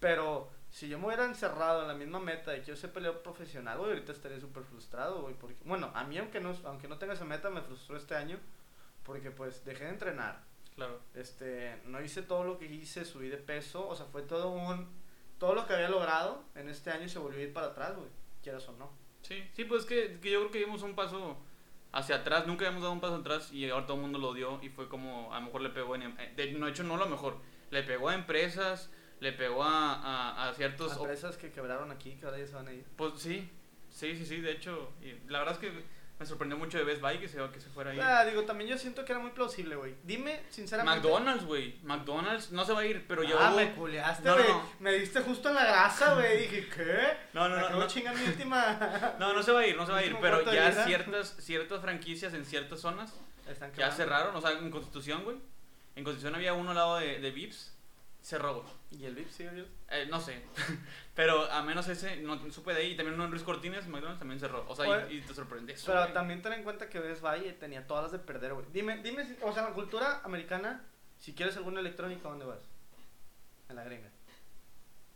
Pero 0.00 0.50
si 0.70 0.88
yo 0.88 0.98
me 0.98 1.06
hubiera 1.06 1.24
encerrado 1.24 1.82
en 1.82 1.88
la 1.88 1.94
misma 1.94 2.18
meta 2.18 2.50
de 2.50 2.62
quiero 2.62 2.78
ser 2.78 2.92
peleador 2.92 3.22
profesional, 3.22 3.78
güey, 3.78 3.90
ahorita 3.90 4.12
estaría 4.12 4.40
súper 4.40 4.64
frustrado, 4.64 5.22
güey. 5.22 5.34
Porque, 5.34 5.56
bueno, 5.64 5.90
a 5.94 6.04
mí, 6.04 6.18
aunque 6.18 6.40
no, 6.40 6.54
aunque 6.64 6.88
no 6.88 6.98
tenga 6.98 7.14
esa 7.14 7.24
meta, 7.24 7.50
me 7.50 7.62
frustró 7.62 7.96
este 7.96 8.14
año. 8.14 8.38
Porque, 9.02 9.30
pues, 9.30 9.64
dejé 9.64 9.84
de 9.84 9.90
entrenar. 9.90 10.44
Claro. 10.74 11.00
Este, 11.14 11.80
no 11.86 12.02
hice 12.02 12.22
todo 12.22 12.44
lo 12.44 12.58
que 12.58 12.66
hice, 12.66 13.04
subí 13.04 13.28
de 13.28 13.38
peso. 13.38 13.88
O 13.88 13.94
sea, 13.94 14.06
fue 14.06 14.22
todo 14.22 14.50
un. 14.50 14.88
Todo 15.38 15.54
lo 15.54 15.66
que 15.66 15.74
había 15.74 15.88
logrado 15.88 16.44
en 16.54 16.68
este 16.68 16.90
año 16.90 17.08
se 17.08 17.18
volvió 17.18 17.40
a 17.40 17.42
ir 17.44 17.52
para 17.52 17.68
atrás, 17.68 17.94
güey. 17.96 18.08
Quieras 18.42 18.68
o 18.68 18.72
no. 18.72 18.90
Sí, 19.22 19.42
sí, 19.54 19.64
pues 19.64 19.84
que, 19.84 20.18
que 20.20 20.30
yo 20.30 20.40
creo 20.40 20.50
que 20.50 20.58
dimos 20.60 20.82
un 20.82 20.94
paso 20.94 21.36
hacia 21.92 22.16
atrás, 22.16 22.46
nunca 22.46 22.64
habíamos 22.64 22.82
dado 22.82 22.92
un 22.92 23.00
paso 23.00 23.16
atrás 23.16 23.52
y 23.52 23.68
ahora 23.70 23.86
todo 23.86 23.96
el 23.96 24.02
mundo 24.02 24.18
lo 24.18 24.34
dio 24.34 24.60
y 24.62 24.68
fue 24.68 24.88
como, 24.88 25.32
a 25.32 25.40
lo 25.40 25.46
mejor 25.46 25.62
le 25.62 25.70
pegó 25.70 25.94
en, 25.94 26.02
eh, 26.02 26.32
de, 26.36 26.52
no, 26.52 26.66
de 26.66 26.72
hecho 26.72 26.84
no 26.84 26.96
lo 26.96 27.06
mejor, 27.06 27.38
le 27.70 27.82
pegó 27.82 28.10
a 28.10 28.14
empresas, 28.14 28.90
le 29.20 29.32
pegó 29.32 29.62
a, 29.62 29.94
a, 29.94 30.48
a 30.48 30.54
ciertos... 30.54 30.96
Empresas 30.96 31.36
que 31.36 31.50
quebraron 31.50 31.90
aquí, 31.90 32.16
que 32.16 32.26
ahora 32.26 32.38
ya 32.38 32.46
se 32.46 32.54
van 32.54 32.68
a 32.68 32.72
ir. 32.72 32.84
Pues 32.96 33.14
sí, 33.18 33.50
sí, 33.90 34.16
sí, 34.16 34.26
sí, 34.26 34.40
de 34.40 34.52
hecho, 34.52 34.92
y 35.02 35.30
la 35.30 35.38
verdad 35.40 35.54
es 35.54 35.60
que 35.60 35.84
me 36.18 36.24
sorprendió 36.24 36.56
mucho 36.56 36.78
de 36.78 36.84
Best 36.84 37.02
Buy 37.02 37.18
que 37.18 37.28
se, 37.28 37.38
que 37.50 37.60
se 37.60 37.68
fuera 37.68 37.90
ahí. 37.90 38.00
Ah, 38.00 38.24
digo, 38.24 38.44
también 38.44 38.70
yo 38.70 38.78
siento 38.78 39.04
que 39.04 39.12
era 39.12 39.20
muy 39.20 39.32
plausible, 39.32 39.76
güey. 39.76 39.94
Dime, 40.02 40.44
sinceramente. 40.48 41.06
McDonald's, 41.06 41.44
güey, 41.44 41.78
McDonald's 41.82 42.52
no 42.52 42.64
se 42.64 42.72
va 42.72 42.80
a 42.80 42.86
ir, 42.86 43.04
pero 43.06 43.22
yo... 43.22 43.38
ah, 43.38 43.50
me 43.50 43.72
culeaste, 43.72 44.26
No, 44.26 44.36
no, 44.36 44.48
no. 44.48 44.70
Me 44.80 44.92
diste 44.92 45.20
justo 45.20 45.50
en 45.50 45.56
la 45.56 45.64
grasa, 45.64 46.14
güey. 46.14 46.38
Dije, 46.42 46.68
¿qué? 46.74 47.16
No, 47.34 47.50
no, 47.50 47.56
Me 47.56 47.78
no, 47.78 47.86
chingar 47.86 48.16
mi 48.16 48.24
última. 48.24 49.14
No, 49.18 49.34
no 49.34 49.42
se 49.42 49.52
va 49.52 49.60
a 49.60 49.66
ir, 49.66 49.76
no 49.76 49.84
se 49.84 49.92
va 49.92 49.98
a 49.98 50.04
ir, 50.04 50.16
pero 50.20 50.42
ya 50.50 50.72
ciertas, 50.86 51.36
ciertas 51.38 51.82
franquicias 51.82 52.32
en 52.32 52.44
ciertas 52.46 52.80
zonas 52.80 53.14
Están 53.46 53.72
ya 53.74 53.90
cerraron, 53.90 54.34
o 54.34 54.40
sea, 54.40 54.52
en 54.52 54.70
Constitución, 54.70 55.22
güey. 55.22 55.36
En 55.96 56.04
Constitución 56.04 56.34
había 56.34 56.54
uno 56.54 56.70
al 56.70 56.76
lado 56.76 56.96
de, 56.96 57.20
de 57.20 57.30
Vips, 57.30 57.75
cerró, 58.26 58.54
güey. 58.62 58.74
¿Y 58.90 59.04
el 59.04 59.14
VIP 59.14 59.30
sigue 59.30 59.48
abierto? 59.50 59.70
Eh, 59.90 60.06
no 60.10 60.20
sé, 60.20 60.42
pero 61.14 61.50
a 61.50 61.62
menos 61.62 61.86
ese, 61.88 62.16
no 62.16 62.50
supe 62.50 62.74
de 62.74 62.80
ahí. 62.80 62.90
Y 62.92 62.96
también 62.96 63.14
uno 63.14 63.24
en 63.26 63.30
Ruiz 63.30 63.44
Cortines, 63.44 63.86
McDonald's 63.86 64.18
también 64.18 64.40
cerró. 64.40 64.64
O 64.68 64.74
sea, 64.74 65.08
y, 65.10 65.18
y 65.18 65.20
te 65.22 65.32
sorprende 65.34 65.72
eso. 65.74 65.86
Pero 65.86 66.00
güey. 66.02 66.12
también 66.12 66.42
ten 66.42 66.52
en 66.54 66.64
cuenta 66.64 66.88
que 66.88 66.98
Best 66.98 67.22
Buy 67.22 67.52
tenía 67.60 67.86
todas 67.86 68.02
las 68.04 68.12
de 68.12 68.18
perder, 68.18 68.54
güey. 68.54 68.66
Dime, 68.72 68.96
dime, 69.02 69.24
si- 69.24 69.36
o 69.42 69.52
sea, 69.52 69.62
la 69.62 69.72
cultura 69.74 70.20
americana, 70.24 70.84
si 71.18 71.34
quieres 71.34 71.56
alguna 71.56 71.80
electrónica, 71.80 72.26
¿a 72.26 72.30
dónde 72.32 72.46
vas? 72.46 72.60
En 73.68 73.76
la 73.76 73.84
gringa. 73.84 74.10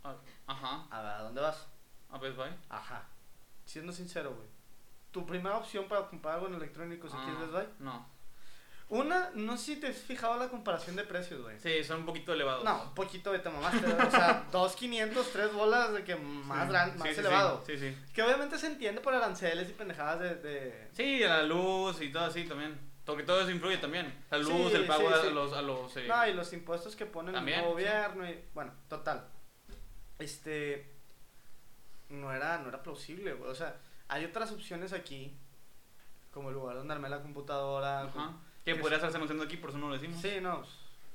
Ah, 0.03 0.15
Ajá, 0.47 0.87
A 0.89 1.01
ver, 1.01 1.11
¿a 1.11 1.21
dónde 1.23 1.41
vas? 1.41 1.67
a 2.11 2.17
Best 2.17 2.35
Buy. 2.37 2.49
Ajá. 2.69 3.07
Siendo 3.65 3.91
sincero, 3.93 4.33
güey. 4.33 4.47
Tu 5.11 5.25
primera 5.25 5.57
opción 5.57 5.87
para 5.89 6.07
comprar 6.07 6.35
algo 6.35 6.47
en 6.47 6.55
electrónico, 6.55 7.09
si 7.09 7.15
Ah, 7.17 7.21
quieres 7.23 7.41
Best 7.41 7.53
Buy. 7.53 7.67
No. 7.85 8.05
Una, 8.91 9.29
no 9.35 9.55
sé 9.55 9.75
si 9.75 9.75
te 9.77 9.87
has 9.87 9.95
fijado 9.95 10.37
la 10.37 10.49
comparación 10.49 10.97
de 10.97 11.05
precios, 11.05 11.41
güey. 11.41 11.57
Sí, 11.61 11.81
son 11.81 12.01
un 12.01 12.05
poquito 12.05 12.33
elevados. 12.33 12.65
No, 12.65 12.83
un 12.83 12.93
poquito 12.93 13.31
de 13.31 13.39
te 13.39 13.49
mamaste, 13.49 13.87
o 13.87 14.11
sea, 14.11 14.45
2.500, 14.51 15.25
3 15.31 15.53
bolas 15.53 15.93
de 15.93 16.03
que 16.03 16.17
más, 16.17 16.67
gran, 16.67 16.97
más 16.97 17.07
Sí, 17.07 17.13
sí, 17.13 17.19
elevado. 17.21 17.63
Sí, 17.65 17.77
sí. 17.77 17.97
Que 18.13 18.21
obviamente 18.21 18.57
se 18.57 18.67
entiende 18.67 18.99
por 18.99 19.13
aranceles 19.13 19.69
y 19.69 19.71
pendejadas 19.71 20.19
de... 20.19 20.35
de... 20.35 20.89
Sí, 20.91 21.19
la 21.19 21.41
luz 21.43 22.01
y 22.01 22.11
todo 22.11 22.25
así 22.25 22.43
también. 22.43 22.77
Porque 23.05 23.23
todo 23.23 23.39
eso 23.39 23.51
influye 23.51 23.77
también. 23.77 24.13
La 24.29 24.37
luz, 24.39 24.73
el 24.73 24.85
pago 24.85 25.07
a 25.07 25.23
los... 25.23 25.53
A 25.53 25.61
los 25.61 25.95
eh, 25.95 26.07
No, 26.09 26.27
y 26.27 26.33
los 26.33 26.51
impuestos 26.51 26.93
que 26.97 27.05
ponen 27.05 27.33
También, 27.33 27.61
el 27.61 27.67
gobierno 27.67 28.29
y... 28.29 28.43
Bueno, 28.53 28.73
total. 28.89 29.25
Este... 30.19 30.91
No 32.09 32.33
era, 32.33 32.57
no 32.57 32.67
era 32.67 32.83
plausible, 32.83 33.35
güey. 33.35 33.49
O 33.49 33.55
sea, 33.55 33.77
hay 34.09 34.25
otras 34.25 34.51
opciones 34.51 34.91
aquí, 34.91 35.33
como 36.33 36.49
el 36.49 36.55
lugar 36.55 36.75
donde 36.75 36.93
armé 36.93 37.07
la 37.07 37.21
computadora, 37.21 38.01
Ajá. 38.01 38.33
Que 38.65 38.75
podría 38.75 38.97
estarse 38.97 39.17
anunciando 39.17 39.43
aquí, 39.43 39.57
por 39.57 39.69
eso 39.71 39.79
no 39.79 39.87
lo 39.89 39.93
decimos. 39.95 40.21
Sí, 40.21 40.39
no, 40.41 40.63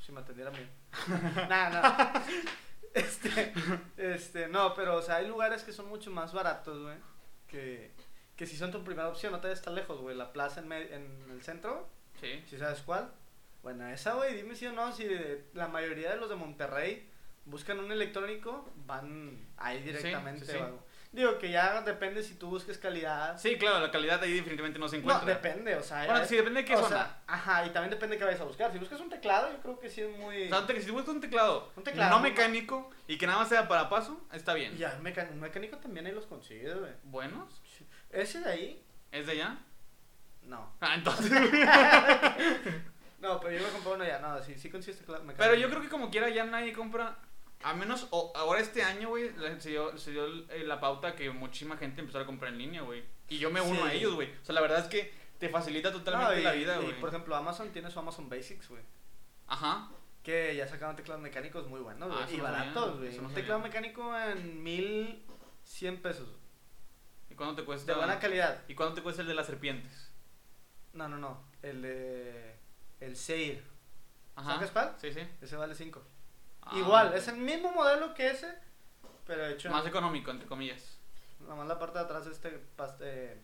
si 0.01 0.13
me 0.13 0.21
atendieran 0.21 0.53
bien. 0.55 0.69
Nada, 1.49 1.71
nada. 1.71 2.25
Este, 2.95 3.53
este, 3.97 4.49
no, 4.49 4.75
pero, 4.75 4.97
o 4.97 5.03
sea, 5.03 5.17
hay 5.17 5.29
lugares 5.29 5.63
que 5.63 5.73
son 5.73 5.89
mucho 5.89 6.11
más 6.11 6.33
baratos, 6.33 6.83
güey. 6.83 6.97
Que, 7.47 7.93
que 8.37 8.47
si 8.47 8.57
son 8.57 8.73
tu 8.73 8.83
primera 8.83 9.09
opción, 9.09 9.33
no 9.33 9.41
te 9.41 9.49
debes 9.49 9.59
estar 9.61 9.73
lejos, 9.75 10.01
güey. 10.01 10.17
La 10.17 10.33
plaza 10.33 10.61
en, 10.61 10.73
en 10.73 11.27
el 11.31 11.43
centro, 11.43 11.89
Sí. 12.21 12.43
si 12.49 12.57
sabes 12.59 12.81
cuál. 12.81 13.11
Bueno, 13.63 13.87
esa, 13.89 14.15
güey, 14.15 14.35
dime 14.35 14.55
si 14.55 14.67
o 14.67 14.73
no, 14.73 14.93
si 14.93 15.07
la 15.53 15.69
mayoría 15.69 16.11
de 16.11 16.17
los 16.17 16.29
de 16.31 16.37
Monterrey 16.37 17.09
buscan 17.45 17.79
un 17.81 17.93
electrónico, 17.93 18.73
van 18.87 19.47
ahí 19.59 19.83
directamente. 19.83 20.47
sí, 20.47 20.53
sí. 20.53 20.59
Digo 21.13 21.39
que 21.39 21.51
ya 21.51 21.81
depende 21.83 22.23
si 22.23 22.35
tú 22.35 22.49
busques 22.49 22.77
calidad. 22.79 23.39
Sí, 23.39 23.57
claro, 23.57 23.81
la 23.81 23.91
calidad 23.91 24.23
ahí 24.23 24.35
definitivamente 24.35 24.79
no 24.79 24.89
se 24.89 24.97
no, 24.97 25.03
encuentra. 25.03 25.27
depende, 25.35 25.75
o 25.77 25.83
sea. 25.83 26.05
Bueno, 26.07 26.25
sí, 26.27 26.37
depende 26.37 26.61
de 26.61 26.67
qué 26.67 26.75
o 26.77 26.83
zona. 26.83 26.89
sea, 26.97 27.23
ajá, 27.27 27.65
y 27.67 27.71
también 27.71 27.91
depende 27.91 28.17
de 28.17 28.19
qué 28.19 28.25
vayas 28.25 28.41
a 28.41 28.45
buscar. 28.45 28.73
Si 28.73 28.79
buscas 28.79 29.01
un 29.01 29.09
teclado, 29.09 29.51
yo 29.51 29.59
creo 29.63 29.79
que 29.79 29.89
sí 29.89 30.03
es 30.03 30.11
muy. 30.19 30.51
O 30.53 30.67
sea, 30.67 30.81
si 30.81 30.91
buscas 30.91 31.15
un 31.15 31.21
teclado, 31.21 31.73
Un 31.77 31.85
teclado, 31.85 32.11
no 32.11 32.17
¿no? 32.17 32.23
mecánico 32.23 32.91
y 33.07 33.17
que 33.17 33.27
nada 33.27 33.39
más 33.39 33.49
sea 33.49 33.67
para 33.69 33.89
paso, 33.89 34.21
está 34.33 34.53
bien. 34.55 34.77
Ya, 34.77 34.95
un 34.99 35.41
mecánico 35.41 35.79
también 35.79 36.07
ahí 36.07 36.13
los 36.13 36.27
consigue, 36.27 36.75
güey. 36.75 36.93
Buenos. 37.05 37.63
Ese 38.11 38.41
de 38.41 38.51
ahí, 38.51 38.83
¿Es 39.13 39.27
de 39.27 39.33
allá? 39.33 39.59
no. 40.43 40.73
Ah, 40.81 40.95
entonces. 40.95 41.33
No, 43.19 43.41
pero 43.41 43.57
yo 43.59 43.65
me 43.65 43.71
compré 43.73 43.93
uno 43.93 44.05
ya, 44.05 44.19
no, 44.19 44.43
sí, 44.43 44.55
sí 44.59 44.71
consigues 44.71 44.99
teclado 45.01 45.25
mecánico. 45.25 45.43
Pero 45.43 45.55
yo 45.61 45.69
creo 45.71 45.81
que 45.83 45.89
como 45.89 46.11
quiera 46.11 46.29
ya 46.29 46.45
nadie 46.45 46.73
compra. 46.73 47.17
A 47.63 47.73
menos 47.75 48.07
o- 48.11 48.33
ahora 48.37 48.61
este 48.61 48.83
año, 48.83 49.09
güey, 49.09 49.31
se 49.59 49.71
dio, 49.71 49.97
se 49.99 50.11
dio 50.13 50.27
eh, 50.51 50.63
la 50.65 50.79
pauta 50.79 51.15
que 51.17 51.31
muchísima 51.31 51.77
gente 51.77 52.01
empezó 52.01 52.19
a 52.21 52.27
comprar 52.27 52.53
en 52.53 52.59
línea, 52.59 52.83
güey. 52.83 53.03
Y 53.29 53.39
yo 53.39 53.51
me 53.51 53.61
uno 53.61 53.81
Sí. 53.83 53.89
a 53.89 53.93
ellos, 53.95 54.15
güey. 54.15 54.31
O 54.41 54.45
sea, 54.45 54.55
la 54.55 54.61
verdad 54.61 54.79
es 54.81 54.87
que 54.87 55.13
te 55.39 55.49
facilita 55.49 55.91
totalmente 55.93 56.35
No, 56.35 56.41
y- 56.41 56.45
la 56.45 56.53
vida, 56.53 56.79
y, 56.81 56.85
güey. 56.85 57.01
por 57.01 57.09
ejemplo, 57.09 57.35
Amazon 57.35 57.71
tiene 57.73 57.91
su 57.91 57.99
Amazon 57.99 58.29
Basics, 58.29 58.69
güey. 58.69 58.83
Ajá. 59.49 59.89
Que 60.23 60.55
ya 60.57 60.67
sacaron 60.67 60.97
teclados 60.97 61.23
mecánicos 61.23 61.67
muy 61.69 61.81
buenos, 61.81 62.09
Ah, 62.11 62.15
güey. 62.15 62.25
eso 62.25 62.35
y 62.35 62.37
no 62.39 62.43
baratos, 62.45 62.99
güey. 62.99 63.17
no 63.19 63.29
un 63.29 63.35
teclado 63.35 63.61
mecánico 63.61 64.17
en 64.19 64.63
1100 64.63 66.03
pesos. 66.03 66.29
¿Y 67.31 67.35
cuánto 67.35 67.57
te 67.57 67.65
cuesta? 67.65 67.93
De 67.93 67.99
buena 67.99 68.19
calidad. 68.19 68.63
¿Y 68.69 68.75
cuánto 68.75 68.95
te 68.97 69.03
cuesta 69.03 69.23
el 69.23 69.29
de 69.29 69.35
las 69.35 69.47
serpientes? 69.47 70.11
No, 70.93 71.09
no, 71.09 71.17
no. 71.19 71.43
El 71.63 71.83
de. 71.83 72.57
El 73.01 73.17
Seir. 73.17 73.63
Ajá. 74.37 74.55
¿Sabes 74.55 74.71
cuál? 74.71 74.95
Sí, 75.01 75.13
sí. 75.13 75.21
Ese 75.43 75.57
vale 75.57 75.75
5. 75.75 76.03
Ah, 76.67 76.73
Igual, 76.77 77.15
es 77.15 77.29
el 77.29 77.37
mismo 77.37 77.71
modelo 77.73 78.13
que 78.15 78.31
ese, 78.31 78.53
pero 79.27 79.47
hecho. 79.47 79.69
en- 79.69 79.75
Más 79.75 79.87
económico, 79.87 80.31
entre 80.31 80.47
comillas. 80.49 80.99
Nomás 81.41 81.67
la 81.69 81.79
parte 81.79 81.99
de 81.99 82.05
atrás 82.05 82.27
es 82.27 82.33
este 82.33 82.61
pas- 82.77 82.97
eh, 83.01 83.41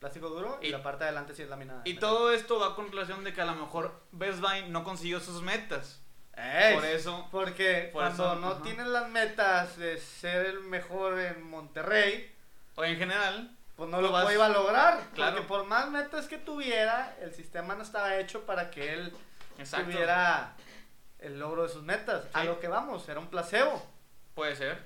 plástico 0.00 0.28
duro 0.28 0.58
y, 0.60 0.66
Y- 0.66 0.70
la 0.70 0.82
parte 0.82 1.04
de 1.04 1.10
adelante 1.10 1.34
sí 1.34 1.42
es 1.42 1.48
laminada. 1.48 1.82
Y 1.84 1.94
todo 1.94 2.32
esto 2.32 2.58
va 2.58 2.74
con 2.74 2.90
relación 2.90 3.24
de 3.24 3.32
que 3.32 3.40
a 3.40 3.44
lo 3.46 3.54
mejor 3.54 4.00
Best 4.12 4.40
Buy 4.40 4.68
no 4.68 4.84
consiguió 4.84 5.20
sus 5.20 5.40
metas. 5.42 6.00
¡Ey! 6.36 6.74
Por 6.74 6.84
eso. 6.84 7.28
Porque 7.30 7.90
por 7.92 8.02
cuando 8.02 8.24
eso, 8.32 8.34
no 8.40 8.48
ajá. 8.48 8.62
tienes 8.62 8.86
las 8.88 9.08
metas 9.10 9.76
de 9.76 9.98
ser 9.98 10.46
el 10.46 10.60
mejor 10.60 11.18
en 11.20 11.42
Monterrey, 11.44 12.34
O 12.74 12.84
en 12.84 12.96
general. 12.98 13.56
pues 13.76 13.88
no 13.88 14.00
Lo 14.00 14.08
lo 14.08 14.12
vas- 14.12 14.32
iba 14.32 14.46
a 14.46 14.48
lograr. 14.48 15.00
Claro. 15.14 15.36
Porque 15.36 15.48
por 15.48 15.64
más 15.66 15.88
metas 15.90 16.26
que 16.26 16.38
tuviera, 16.38 17.16
el 17.20 17.32
sistema 17.32 17.74
no 17.76 17.82
estaba 17.82 18.16
hecho 18.18 18.44
para 18.46 18.70
que 18.70 18.92
él 18.94 19.12
Exacto. 19.58 19.90
tuviera 19.92 20.54
el 21.24 21.38
logro 21.38 21.62
de 21.64 21.68
sus 21.68 21.82
metas. 21.82 22.26
A 22.32 22.44
lo 22.44 22.60
que 22.60 22.68
vamos, 22.68 23.08
era 23.08 23.20
un 23.20 23.28
placebo. 23.28 23.84
Puede 24.34 24.54
ser. 24.56 24.82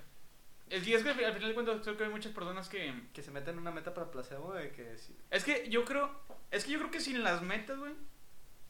Es, 0.71 0.87
y 0.87 0.95
es 0.95 1.03
que 1.03 1.09
al 1.11 1.33
final 1.35 1.49
de 1.49 1.55
cuentas 1.55 1.81
creo 1.83 1.97
que 1.97 2.05
hay 2.05 2.11
muchas 2.11 2.33
personas 2.33 2.69
que... 2.69 3.09
Que 3.15 3.23
se 3.23 3.31
meten 3.31 3.55
en 3.55 3.61
una 3.61 3.71
meta 3.71 3.95
para 3.95 4.11
placebo 4.11 4.53
de 4.53 4.71
que 4.73 4.99
sí. 4.99 5.17
Es 5.31 5.45
que 5.45 5.69
yo 5.71 5.85
creo... 5.85 6.11
Es 6.51 6.65
que 6.65 6.73
yo 6.73 6.79
creo 6.79 6.91
que 6.91 7.01
sin 7.01 7.23
las 7.23 7.43
metas, 7.43 7.79
güey, 7.79 7.93